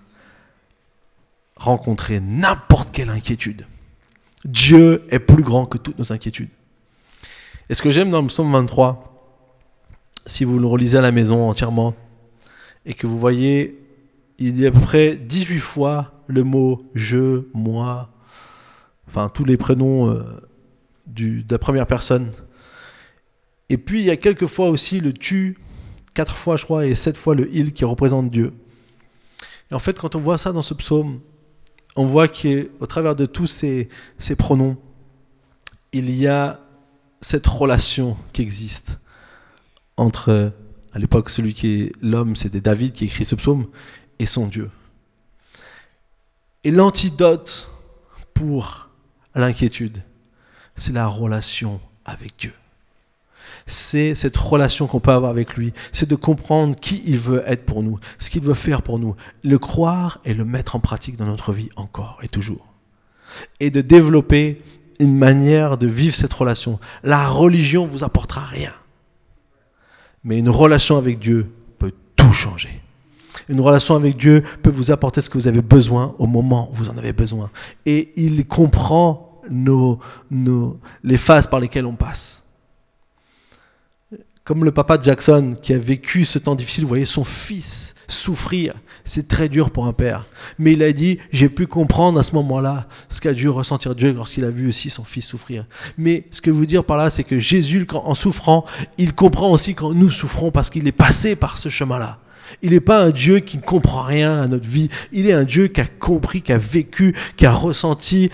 rencontrer 1.57 2.21
n'importe 2.21 2.93
quelle 2.93 3.11
inquiétude. 3.11 3.67
Dieu 4.45 5.05
est 5.11 5.19
plus 5.19 5.43
grand 5.43 5.67
que 5.67 5.79
toutes 5.79 5.99
nos 5.99 6.13
inquiétudes. 6.13 6.49
Et 7.69 7.75
ce 7.75 7.83
que 7.83 7.91
j'aime 7.91 8.11
dans 8.11 8.21
le 8.21 8.27
psaume 8.29 8.53
23, 8.53 9.13
si 10.27 10.45
vous 10.45 10.59
le 10.59 10.67
relisez 10.67 10.99
à 10.99 11.01
la 11.01 11.13
maison 11.13 11.49
entièrement, 11.49 11.95
et 12.85 12.95
que 12.95 13.07
vous 13.07 13.19
voyez, 13.19 13.79
il 14.39 14.59
y 14.59 14.67
a 14.67 14.69
à 14.69 14.73
peu 14.73 14.81
près 14.81 15.17
18 15.17 15.59
fois 15.61 16.13
le 16.27 16.43
mot 16.43 16.85
je, 16.95 17.45
moi, 17.55 18.11
enfin 19.09 19.29
tous 19.29 19.45
les 19.45 19.57
prénoms 19.57 20.11
euh, 20.11 20.23
du, 21.07 21.43
de 21.43 21.55
la 21.55 21.59
première 21.59 21.87
personne. 21.87 22.31
Et 23.69 23.79
puis 23.79 24.01
il 24.01 24.07
y 24.07 24.11
a 24.11 24.17
quelques 24.17 24.47
fois 24.47 24.69
aussi 24.69 25.01
le 25.01 25.13
tu, 25.13 25.59
quatre 26.15 26.37
fois 26.37 26.57
je 26.57 26.65
crois, 26.65 26.87
et 26.87 26.95
sept 26.95 27.17
fois 27.17 27.35
le 27.35 27.49
il 27.55 27.73
qui 27.73 27.85
représente 27.85 28.31
Dieu. 28.31 28.53
Et 29.71 29.75
en 29.75 29.79
fait, 29.79 29.99
quand 29.99 30.15
on 30.15 30.21
voit 30.21 30.39
ça 30.39 30.53
dans 30.53 30.63
ce 30.63 30.75
psaume, 30.75 31.21
on 31.97 32.05
voit 32.05 32.29
qu'au 32.29 32.87
travers 32.87 33.15
de 33.17 33.27
tous 33.27 33.47
ces, 33.47 33.89
ces 34.19 34.37
pronoms, 34.37 34.77
il 35.93 36.11
y 36.15 36.27
a 36.27 36.61
cette 37.21 37.47
relation 37.47 38.17
qui 38.33 38.43
existe 38.43 38.99
entre, 39.97 40.53
à 40.93 40.99
l'époque, 40.99 41.31
celui 41.31 41.55
qui 41.55 41.83
est 41.83 41.93
l'homme, 42.03 42.35
c'était 42.37 42.61
David 42.61 42.93
qui 42.93 43.05
écrit 43.05 43.25
ce 43.25 43.35
psaume, 43.35 43.67
et 44.19 44.27
son 44.27 44.47
Dieu. 44.47 44.71
Et 46.65 46.71
l'antidote 46.71 47.71
pour 48.35 48.89
l'inquiétude, 49.35 50.03
c'est 50.77 50.93
la 50.93 51.07
relation 51.07 51.81
avec 52.05 52.35
Dieu. 52.39 52.53
C'est 53.67 54.15
cette 54.15 54.37
relation 54.37 54.87
qu'on 54.87 55.01
peut 55.01 55.13
avoir 55.13 55.31
avec 55.31 55.57
lui. 55.57 55.73
C'est 55.93 56.09
de 56.09 56.15
comprendre 56.15 56.77
qui 56.79 57.03
il 57.07 57.19
veut 57.19 57.43
être 57.47 57.65
pour 57.65 57.83
nous, 57.83 57.99
ce 58.19 58.31
qu'il 58.31 58.43
veut 58.43 58.55
faire 58.55 58.83
pour 58.83 58.99
nous, 58.99 59.15
le 59.45 59.59
croire 59.59 60.21
et 60.25 60.35
le 60.35 60.45
mettre 60.45 60.77
en 60.77 60.81
pratique 60.81 61.17
dans 61.17 61.27
notre 61.27 61.53
vie 61.53 61.69
encore 61.77 62.19
et 62.23 62.29
toujours. 62.29 62.73
Et 63.61 63.71
de 63.71 63.81
développer 63.81 64.61
une 64.99 65.17
manière 65.17 65.79
de 65.79 65.87
vivre 65.87 66.15
cette 66.15 66.33
relation. 66.33 66.79
La 67.03 67.29
religion 67.29 67.87
vous 67.87 68.05
apportera 68.05 68.45
rien. 68.45 68.73
Mais 70.25 70.39
une 70.39 70.49
relation 70.49 70.97
avec 70.97 71.19
Dieu 71.19 71.51
peut 71.79 71.93
tout 72.17 72.33
changer. 72.33 72.81
Une 73.49 73.61
relation 73.61 73.97
avec 73.97 74.17
Dieu 74.17 74.45
peut 74.63 74.71
vous 74.71 74.91
apporter 74.91 75.21
ce 75.21 75.29
que 75.29 75.39
vous 75.39 75.49
avez 75.49 75.63
besoin 75.63 76.15
au 76.19 76.27
moment 76.27 76.71
où 76.71 76.75
vous 76.75 76.91
en 76.91 76.99
avez 76.99 77.13
besoin. 77.13 77.51
Et 77.87 78.13
il 78.17 78.47
comprend 78.47 79.41
nos, 79.51 79.99
nos, 80.31 80.79
les 81.03 81.17
phases 81.17 81.47
par 81.47 81.61
lesquelles 81.61 81.87
on 81.87 81.97
passe. 81.97 82.42
Comme 84.45 84.65
le 84.65 84.73
papa 84.73 84.99
Jackson 85.01 85.55
qui 85.63 85.73
a 85.73 85.79
vécu 85.79 86.25
ce 86.25 86.41
temps 86.41 86.57
difficile, 86.57 86.83
vous 86.83 86.89
voyez 86.89 87.05
son 87.05 87.23
fils 87.23 87.95
souffrir. 88.09 88.75
C'est 89.05 89.29
très 89.29 89.49
dur 89.49 89.71
pour 89.71 89.87
un 89.87 89.93
père. 89.93 90.27
Mais 90.59 90.73
il 90.73 90.83
a 90.83 90.93
dit, 90.93 91.19
j'ai 91.31 91.49
pu 91.49 91.69
comprendre 91.69 92.19
à 92.19 92.25
ce 92.25 92.35
moment-là 92.35 92.89
ce 93.09 93.21
qu'a 93.21 93.35
dû 93.35 93.49
ressentir 93.49 93.95
Dieu 93.95 94.13
lorsqu'il 94.13 94.45
a 94.45 94.51
vu 94.51 94.69
aussi 94.69 94.91
son 94.91 95.05
fils 95.05 95.27
souffrir. 95.27 95.65
Mais 95.97 96.25
ce 96.33 96.41
que 96.41 96.51
je 96.51 96.57
veux 96.57 96.67
dire 96.67 96.83
par 96.83 96.97
là, 96.97 97.09
c'est 97.09 97.23
que 97.23 97.39
Jésus, 97.39 97.87
en 97.93 98.15
souffrant, 98.17 98.65
il 98.99 99.15
comprend 99.15 99.53
aussi 99.53 99.77
quand 99.77 99.95
nous 99.95 100.11
souffrons 100.11 100.51
parce 100.51 100.71
qu'il 100.71 100.89
est 100.89 100.93
passé 100.93 101.37
par 101.37 101.57
ce 101.57 101.69
chemin-là. 101.69 102.19
Il 102.61 102.73
n'est 102.73 102.81
pas 102.81 103.03
un 103.03 103.11
Dieu 103.11 103.41
qui 103.41 103.57
ne 103.57 103.63
comprend 103.63 104.03
rien 104.03 104.43
à 104.43 104.49
notre 104.49 104.69
vie. 104.69 104.89
Il 105.13 105.27
est 105.27 105.33
un 105.33 105.45
Dieu 105.45 105.69
qui 105.69 105.81
a 105.81 105.87
compris, 105.87 106.43
qui 106.43 106.53
a 106.53 106.59
vécu, 106.59 107.15
qui 107.37 107.47
a 107.47 107.53
ressenti, 107.53 108.31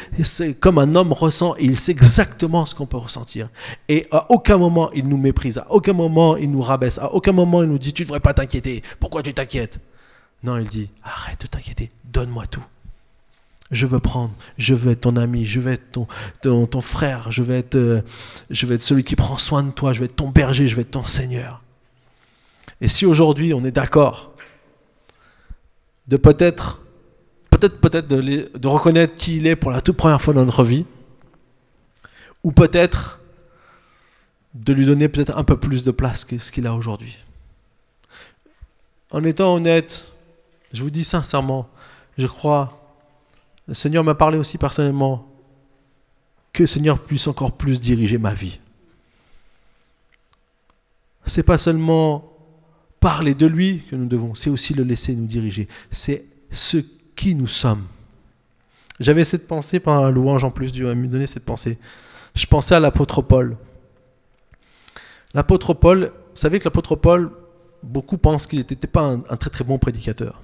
comme 0.61 0.79
un 0.79 0.95
homme 0.95 1.13
ressent, 1.13 1.55
et 1.59 1.65
il 1.65 1.77
sait 1.77 1.93
exactement 1.93 2.67
ce 2.67 2.75
qu'on 2.75 2.87
peut 2.87 2.97
ressentir. 2.97 3.49
Et 3.89 4.07
à 4.11 4.31
aucun 4.31 4.59
moment 4.59 4.91
il 4.93 5.07
nous 5.07 5.19
méprise, 5.19 5.59
à 5.59 5.71
aucun 5.71 5.93
moment 5.93 6.37
il 6.37 6.51
nous 6.51 6.61
rabaisse, 6.61 6.99
à 6.99 7.13
aucun 7.13 7.33
moment 7.33 7.63
il 7.63 7.69
nous 7.69 7.79
dit 7.79 7.93
tu 7.93 8.03
ne 8.03 8.07
devrais 8.07 8.21
pas 8.21 8.35
t'inquiéter. 8.35 8.83
Pourquoi 9.01 9.23
tu 9.23 9.33
t'inquiètes? 9.35 9.79
Non, 10.43 10.57
il 10.59 10.69
dit 10.69 10.91
arrête 11.03 11.43
de 11.43 11.47
t'inquiéter, 11.47 11.91
donne-moi 12.05 12.47
tout. 12.47 12.65
Je 13.71 13.85
veux 13.85 13.99
prendre, 13.99 14.33
je 14.57 14.75
veux 14.75 14.93
être 14.93 15.03
ton 15.03 15.17
ami, 15.17 15.45
je 15.45 15.61
veux 15.61 15.73
être 15.73 15.93
ton, 16.41 16.67
ton, 16.67 16.81
frère, 16.81 17.31
je 17.31 17.43
veux, 17.43 17.55
être, 17.55 17.75
euh, 17.75 18.01
je 18.49 18.65
veux 18.65 18.75
être 18.75 18.83
celui 18.83 19.05
qui 19.05 19.15
prend 19.15 19.37
soin 19.37 19.63
de 19.63 19.71
toi, 19.71 19.93
je 19.93 20.01
veux 20.01 20.07
être 20.07 20.17
ton 20.17 20.29
berger, 20.29 20.69
je 20.69 20.75
veux 20.75 20.81
être 20.81 20.93
ton 20.93 21.05
Seigneur. 21.05 21.63
Et 22.81 22.89
si 22.89 23.07
aujourd'hui 23.07 23.53
on 23.55 23.65
est 23.65 23.73
d'accord 23.73 24.33
de 26.07 26.17
peut-être, 26.17 26.83
peut-être, 27.51 27.81
peut-être 27.81 28.09
de, 28.09 28.69
reconnaître 28.69 29.15
qui 29.15 29.37
il 29.37 29.47
est 29.47 29.57
pour 29.57 29.71
la 29.71 29.81
toute 29.81 29.97
première 29.97 30.23
fois 30.23 30.35
dans 30.35 30.45
notre 30.45 30.65
vie, 30.65 30.87
ou 32.43 32.53
peut-être 32.53 33.21
de 34.55 34.73
lui 34.73 34.87
donner 34.87 35.09
peut-être 35.09 35.37
un 35.37 35.45
peu 35.45 35.59
plus 35.59 35.85
de 35.85 35.91
place 35.91 36.25
que 36.25 36.39
ce 36.39 36.51
qu'il 36.51 36.67
a 36.67 36.75
aujourd'hui. 36.75 37.19
En 39.11 39.23
étant 39.25 39.55
honnête, 39.55 40.13
je 40.73 40.83
vous 40.83 40.91
dis 40.91 41.05
sincèrement, 41.05 41.69
je 42.17 42.27
crois, 42.27 42.79
le 43.67 43.75
Seigneur 43.75 44.03
m'a 44.03 44.15
parlé 44.15 44.39
aussi 44.39 44.57
personnellement, 44.57 45.27
que 46.53 46.63
le 46.63 46.67
Seigneur 46.67 46.99
puisse 46.99 47.27
encore 47.27 47.53
plus 47.53 47.81
diriger 47.81 48.19
ma 48.19 48.33
vie. 48.33 48.59
C'est 51.27 51.43
pas 51.43 51.59
seulement 51.59 52.38
parler 53.01 53.35
de 53.35 53.47
lui 53.47 53.83
que 53.91 53.97
nous 53.97 54.07
devons, 54.07 54.35
c'est 54.35 54.51
aussi 54.51 54.75
le 54.75 54.83
laisser 54.83 55.15
nous 55.15 55.27
diriger. 55.27 55.69
C'est 55.91 56.25
ce 56.51 56.79
qui 57.15 57.35
nous 57.35 57.47
sommes. 57.47 57.85
J'avais 59.01 59.25
cette 59.25 59.47
pensée 59.47 59.79
pendant 59.81 60.03
la 60.03 60.11
louange 60.11 60.45
en 60.45 60.51
plus, 60.51 60.73
Dieu 60.73 60.93
m'a 60.93 61.07
donné 61.07 61.27
cette 61.27 61.45
pensée. 61.45 61.79
Je 62.35 62.47
pensais 62.47 62.75
à 62.75 62.81
l'apôtre 62.81 63.23
Paul. 63.23 63.57
L'apôtre 65.35 65.75
Paul, 65.75 66.07
vous 66.07 66.37
savez 66.37 66.59
que 66.59 66.65
l'apôtre 66.65 66.97
Paul, 66.97 67.31
beaucoup 67.83 68.19
pensent 68.19 68.47
qu'il 68.47 68.59
n'était 68.59 68.87
pas 68.87 69.03
un, 69.03 69.37
très 69.37 69.51
très 69.51 69.65
bon 69.65 69.79
prédicateur. 69.79 70.43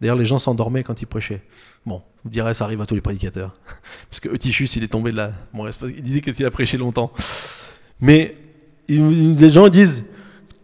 D'ailleurs, 0.00 0.16
les 0.16 0.26
gens 0.26 0.38
s'endormaient 0.38 0.82
quand 0.82 1.00
il 1.00 1.06
prêchait. 1.06 1.42
Bon, 1.86 2.02
vous 2.24 2.30
direz, 2.30 2.54
ça 2.54 2.64
arrive 2.64 2.80
à 2.80 2.86
tous 2.86 2.94
les 2.94 3.00
prédicateurs. 3.00 3.54
Parce 4.10 4.20
que 4.20 4.28
Eutychus, 4.28 4.68
il 4.76 4.84
est 4.84 4.88
tombé 4.88 5.12
de 5.12 5.16
là. 5.16 5.32
Bon, 5.54 5.68
il 5.68 6.02
disait 6.02 6.20
qu'il 6.20 6.44
a 6.44 6.50
prêché 6.50 6.76
longtemps. 6.76 7.12
Mais 8.00 8.36
les 8.88 9.50
gens 9.50 9.68
disent, 9.68 10.06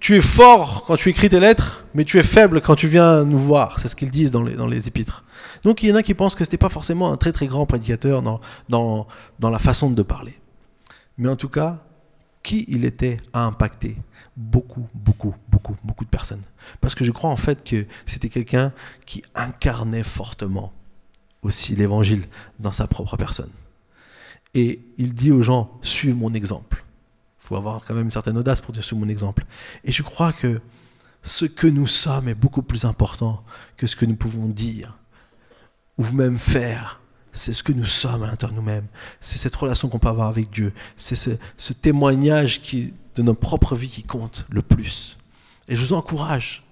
tu 0.01 0.17
es 0.17 0.21
fort 0.21 0.85
quand 0.87 0.97
tu 0.97 1.09
écris 1.09 1.29
tes 1.29 1.41
lettres, 1.41 1.85
mais 1.95 2.05
tu 2.05 2.19
es 2.19 2.23
faible 2.23 2.61
quand 2.61 2.77
tu 2.77 2.89
viens 2.89 3.25
nous 3.25 3.39
voir. 3.39 3.81
C'est 3.81 3.89
ce 3.89 3.97
qu'ils 3.97 4.11
disent 4.11 4.31
dans 4.31 4.43
les, 4.43 4.89
épîtres. 4.89 5.25
Donc 5.65 5.83
il 5.83 5.89
y 5.89 5.93
en 5.93 5.97
a 5.97 6.03
qui 6.03 6.15
pensent 6.15 6.35
que 6.35 6.45
ce 6.45 6.49
n'était 6.49 6.59
pas 6.59 6.69
forcément 6.69 7.13
un 7.13 7.17
très 7.17 7.33
très 7.33 7.47
grand 7.47 7.67
prédicateur 7.67 8.23
dans, 8.23 8.41
dans, 8.69 9.07
dans 9.41 9.51
la 9.51 9.59
façon 9.59 9.91
de 9.91 10.03
parler. 10.03 10.39
Mais 11.17 11.29
en 11.29 11.37
tout 11.37 11.49
cas, 11.49 11.83
qui 12.43 12.65
il 12.69 12.85
était 12.85 13.17
a 13.33 13.45
impacté 13.45 13.97
beaucoup, 14.37 14.87
beaucoup, 14.95 15.35
beaucoup, 15.49 15.77
beaucoup 15.83 16.05
de 16.05 16.11
personnes. 16.11 16.43
Parce 16.81 16.95
que 16.95 17.05
je 17.05 17.11
crois 17.11 17.31
en 17.31 17.37
fait 17.37 17.65
que 17.65 17.85
c'était 18.07 18.29
quelqu'un 18.29 18.73
qui 19.05 19.23
incarnait 19.35 20.05
fortement 20.05 20.73
aussi 21.43 21.75
l'évangile 21.75 22.25
dans 22.61 22.73
sa 22.73 22.87
propre 22.87 23.17
personne. 23.17 23.51
Et 24.55 24.81
il 24.97 25.13
dit 25.13 25.33
aux 25.33 25.43
gens, 25.43 25.71
suis 25.83 26.13
mon 26.13 26.33
exemple 26.35 26.85
faut 27.49 27.57
avoir 27.57 27.85
quand 27.87 27.95
même 27.95 28.05
une 28.05 28.11
certaine 28.11 28.37
audace 28.37 28.61
pour 28.61 28.75
dire 28.75 28.85
sur 28.85 28.97
mon 28.99 29.09
exemple. 29.09 29.45
Et 29.83 29.91
je 29.91 30.03
crois 30.03 30.35
que 30.35 30.61
ce 31.23 31.47
que 31.47 31.67
nous 31.67 31.87
sommes 31.87 32.29
est 32.29 32.35
beaucoup 32.35 32.63
plus 32.63 32.85
important 32.85 33.43
que 33.77 33.87
ce 33.87 33.97
que 33.97 34.05
nous 34.05 34.17
pouvons 34.17 34.49
dire 34.49 34.99
ou 35.97 36.05
même 36.13 36.39
faire. 36.39 37.01
C'est 37.33 37.55
ce 37.55 37.63
que 37.63 37.73
nous 37.73 37.87
sommes 37.87 38.23
à 38.23 38.27
l'intérieur 38.27 38.55
de 38.55 38.61
nous-mêmes. 38.61 38.87
C'est 39.21 39.39
cette 39.39 39.57
relation 39.57 39.89
qu'on 39.89 39.99
peut 39.99 40.09
avoir 40.09 40.29
avec 40.29 40.51
Dieu. 40.51 40.75
C'est 40.97 41.15
ce, 41.15 41.73
témoignage 41.73 42.61
qui, 42.61 42.93
de 43.15 43.23
notre 43.23 43.41
propre 43.41 43.75
vie 43.75 43.89
qui 43.89 44.03
compte 44.03 44.47
le 44.51 44.61
plus. 44.61 45.17
Et 45.69 45.77
je 45.77 45.81
vous 45.81 45.95
encourage 45.95 46.65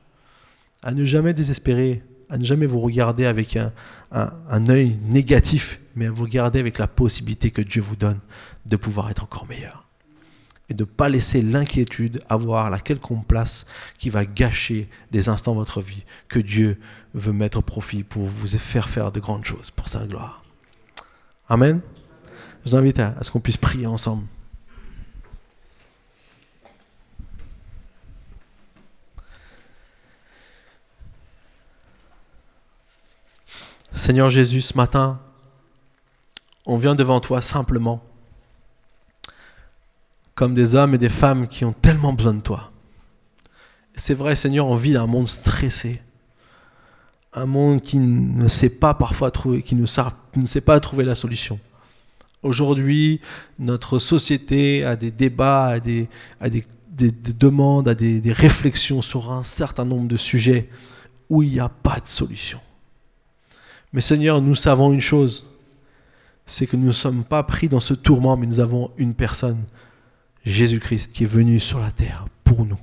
à 0.82 0.92
ne 0.92 1.04
jamais 1.04 1.32
désespérer 1.32 2.02
à 2.28 2.38
ne 2.38 2.44
jamais 2.44 2.66
vous 2.66 2.80
regarder 2.80 3.24
avec 3.24 3.54
un, 3.54 3.72
un, 4.10 4.66
œil 4.68 4.98
négatif, 5.04 5.78
mais 5.94 6.06
à 6.06 6.10
vous 6.10 6.24
regarder 6.24 6.58
avec 6.58 6.76
la 6.78 6.88
possibilité 6.88 7.52
que 7.52 7.62
Dieu 7.62 7.80
vous 7.80 7.94
donne 7.94 8.18
de 8.66 8.74
pouvoir 8.74 9.10
être 9.10 9.22
encore 9.22 9.46
meilleur. 9.46 9.85
Et 10.68 10.74
de 10.74 10.84
ne 10.84 10.88
pas 10.88 11.08
laisser 11.08 11.42
l'inquiétude 11.42 12.22
avoir 12.28 12.70
la 12.70 12.80
quelconque 12.80 13.26
place 13.26 13.66
qui 13.98 14.10
va 14.10 14.24
gâcher 14.24 14.88
des 15.12 15.28
instants 15.28 15.52
de 15.52 15.58
votre 15.58 15.80
vie 15.80 16.04
que 16.28 16.40
Dieu 16.40 16.80
veut 17.14 17.32
mettre 17.32 17.58
au 17.58 17.62
profit 17.62 18.02
pour 18.02 18.26
vous 18.26 18.48
faire 18.48 18.88
faire 18.88 19.12
de 19.12 19.20
grandes 19.20 19.44
choses 19.44 19.70
pour 19.70 19.88
sa 19.88 20.04
gloire. 20.06 20.42
Amen. 21.48 21.80
Je 22.64 22.70
vous 22.70 22.76
invite 22.76 22.98
à 22.98 23.14
ce 23.22 23.30
qu'on 23.30 23.38
puisse 23.38 23.56
prier 23.56 23.86
ensemble. 23.86 24.24
Seigneur 33.96 34.28
Jésus, 34.28 34.60
ce 34.60 34.76
matin, 34.76 35.18
on 36.66 36.76
vient 36.76 36.94
devant 36.94 37.18
toi 37.18 37.40
simplement, 37.40 38.04
comme 40.36 40.54
des 40.54 40.76
hommes 40.76 40.94
et 40.94 40.98
des 40.98 41.08
femmes 41.08 41.48
qui 41.48 41.64
ont 41.64 41.72
tellement 41.72 42.12
besoin 42.12 42.34
de 42.34 42.40
toi. 42.40 42.70
C'est 43.96 44.14
vrai, 44.14 44.36
Seigneur, 44.36 44.68
on 44.68 44.76
vit 44.76 44.92
dans 44.92 45.02
un 45.02 45.06
monde 45.06 45.26
stressé, 45.26 46.00
un 47.32 47.46
monde 47.46 47.80
qui 47.80 47.98
ne 47.98 48.46
sait 48.46 48.78
pas 48.78 48.94
parfois 48.94 49.32
trouver, 49.32 49.62
qui 49.62 49.74
ne, 49.74 49.86
sait 49.86 50.60
pas 50.60 50.78
trouver 50.78 51.04
la 51.04 51.14
solution. 51.14 51.58
Aujourd'hui, 52.42 53.20
notre 53.58 53.98
société 53.98 54.84
a 54.84 54.94
des 54.94 55.10
débats, 55.10 55.68
a 55.68 55.80
des, 55.80 56.08
demandes, 56.90 57.88
a 57.88 57.94
des 57.94 58.32
réflexions 58.32 59.02
sur 59.02 59.32
un 59.32 59.42
certain 59.42 59.86
nombre 59.86 60.06
de 60.06 60.16
sujets 60.16 60.68
où 61.30 61.42
il 61.42 61.50
n'y 61.50 61.60
a 61.60 61.68
pas 61.68 61.98
de 61.98 62.06
solution. 62.06 62.60
Mais 63.92 64.00
Seigneur, 64.00 64.40
nous 64.42 64.54
savons 64.54 64.92
une 64.92 65.00
chose, 65.00 65.46
c'est 66.44 66.66
que 66.66 66.76
nous 66.76 66.88
ne 66.88 66.92
sommes 66.92 67.24
pas 67.24 67.42
pris 67.42 67.68
dans 67.68 67.80
ce 67.80 67.94
tourment, 67.94 68.36
mais 68.36 68.46
nous 68.46 68.60
avons 68.60 68.90
une 68.98 69.14
personne, 69.14 69.64
Jésus-Christ, 70.46 71.12
qui 71.12 71.24
est 71.24 71.26
venu 71.26 71.60
sur 71.60 71.80
la 71.80 71.90
terre 71.90 72.26
pour 72.44 72.64
nous 72.64 72.78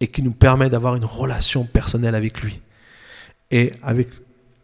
et 0.00 0.08
qui 0.08 0.22
nous 0.22 0.32
permet 0.32 0.70
d'avoir 0.70 0.96
une 0.96 1.04
relation 1.04 1.64
personnelle 1.64 2.14
avec 2.14 2.42
lui 2.42 2.60
et 3.50 3.72
avec 3.82 4.08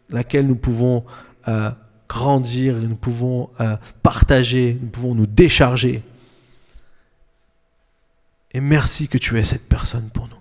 laquelle 0.09 0.47
nous 0.47 0.55
pouvons 0.55 1.05
euh, 1.47 1.71
grandir, 2.09 2.75
nous 2.75 2.95
pouvons 2.95 3.49
euh, 3.59 3.77
partager, 4.01 4.77
nous 4.81 4.89
pouvons 4.89 5.15
nous 5.15 5.25
décharger. 5.25 6.03
Et 8.51 8.61
merci 8.61 9.07
que 9.07 9.17
tu 9.17 9.39
es 9.39 9.43
cette 9.43 9.69
personne 9.69 10.09
pour 10.09 10.27
nous. 10.27 10.35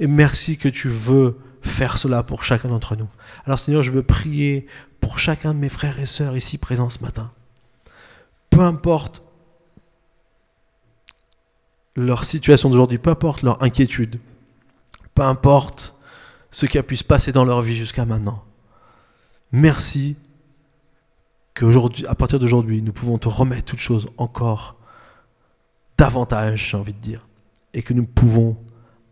Et 0.00 0.06
merci 0.06 0.58
que 0.58 0.68
tu 0.68 0.88
veux 0.88 1.38
faire 1.62 1.96
cela 1.96 2.22
pour 2.22 2.44
chacun 2.44 2.68
d'entre 2.68 2.96
nous. 2.96 3.08
Alors 3.46 3.58
Seigneur, 3.58 3.82
je 3.82 3.90
veux 3.90 4.02
prier 4.02 4.66
pour 5.00 5.18
chacun 5.18 5.54
de 5.54 5.58
mes 5.58 5.68
frères 5.68 5.98
et 5.98 6.06
sœurs 6.06 6.36
ici 6.36 6.58
présents 6.58 6.90
ce 6.90 7.00
matin. 7.00 7.32
Peu 8.50 8.60
importe 8.60 9.22
leur 11.96 12.24
situation 12.24 12.70
d'aujourd'hui, 12.70 12.98
peu 12.98 13.10
importe 13.10 13.42
leur 13.42 13.62
inquiétude, 13.62 14.18
peu 15.14 15.22
importe 15.22 15.98
ce 16.50 16.66
qui 16.66 16.78
a 16.78 16.82
pu 16.82 16.96
se 16.96 17.04
passer 17.04 17.32
dans 17.32 17.44
leur 17.44 17.62
vie 17.62 17.76
jusqu'à 17.76 18.04
maintenant. 18.04 18.44
Merci 19.52 20.16
qu'aujourd'hui, 21.54 22.06
à 22.06 22.14
partir 22.14 22.38
d'aujourd'hui, 22.38 22.82
nous 22.82 22.92
pouvons 22.92 23.18
te 23.18 23.28
remettre 23.28 23.64
toutes 23.64 23.80
choses 23.80 24.08
encore 24.18 24.76
davantage, 25.96 26.70
j'ai 26.70 26.76
envie 26.76 26.94
de 26.94 26.98
dire, 26.98 27.26
et 27.72 27.82
que 27.82 27.92
nous 27.92 28.06
pouvons 28.06 28.56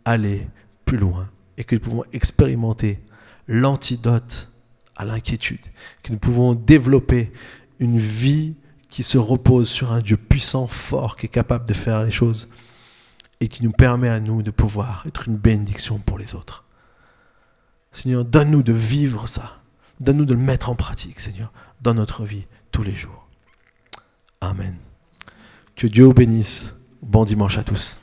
aller 0.04 0.48
plus 0.84 0.98
loin 0.98 1.28
et 1.56 1.64
que 1.64 1.76
nous 1.76 1.80
pouvons 1.80 2.04
expérimenter 2.12 2.98
l'antidote 3.46 4.50
à 4.96 5.04
l'inquiétude, 5.04 5.60
que 6.02 6.12
nous 6.12 6.18
pouvons 6.18 6.54
développer 6.54 7.32
une 7.78 7.98
vie 7.98 8.54
qui 8.90 9.02
se 9.02 9.18
repose 9.18 9.68
sur 9.70 9.92
un 9.92 10.00
Dieu 10.00 10.16
puissant, 10.16 10.66
fort, 10.66 11.16
qui 11.16 11.26
est 11.26 11.30
capable 11.30 11.66
de 11.66 11.72
faire 11.72 12.04
les 12.04 12.10
choses 12.10 12.50
et 13.42 13.48
qui 13.48 13.64
nous 13.64 13.72
permet 13.72 14.08
à 14.08 14.20
nous 14.20 14.40
de 14.40 14.52
pouvoir 14.52 15.02
être 15.08 15.26
une 15.26 15.36
bénédiction 15.36 15.98
pour 15.98 16.16
les 16.16 16.36
autres. 16.36 16.64
Seigneur, 17.90 18.24
donne-nous 18.24 18.62
de 18.62 18.72
vivre 18.72 19.26
ça. 19.26 19.56
Donne-nous 19.98 20.26
de 20.26 20.34
le 20.34 20.40
mettre 20.40 20.70
en 20.70 20.76
pratique, 20.76 21.18
Seigneur, 21.18 21.52
dans 21.80 21.92
notre 21.92 22.24
vie 22.24 22.46
tous 22.70 22.84
les 22.84 22.94
jours. 22.94 23.26
Amen. 24.40 24.76
Que 25.74 25.88
Dieu 25.88 26.04
vous 26.04 26.14
bénisse. 26.14 26.80
Bon 27.02 27.24
dimanche 27.24 27.58
à 27.58 27.64
tous. 27.64 27.98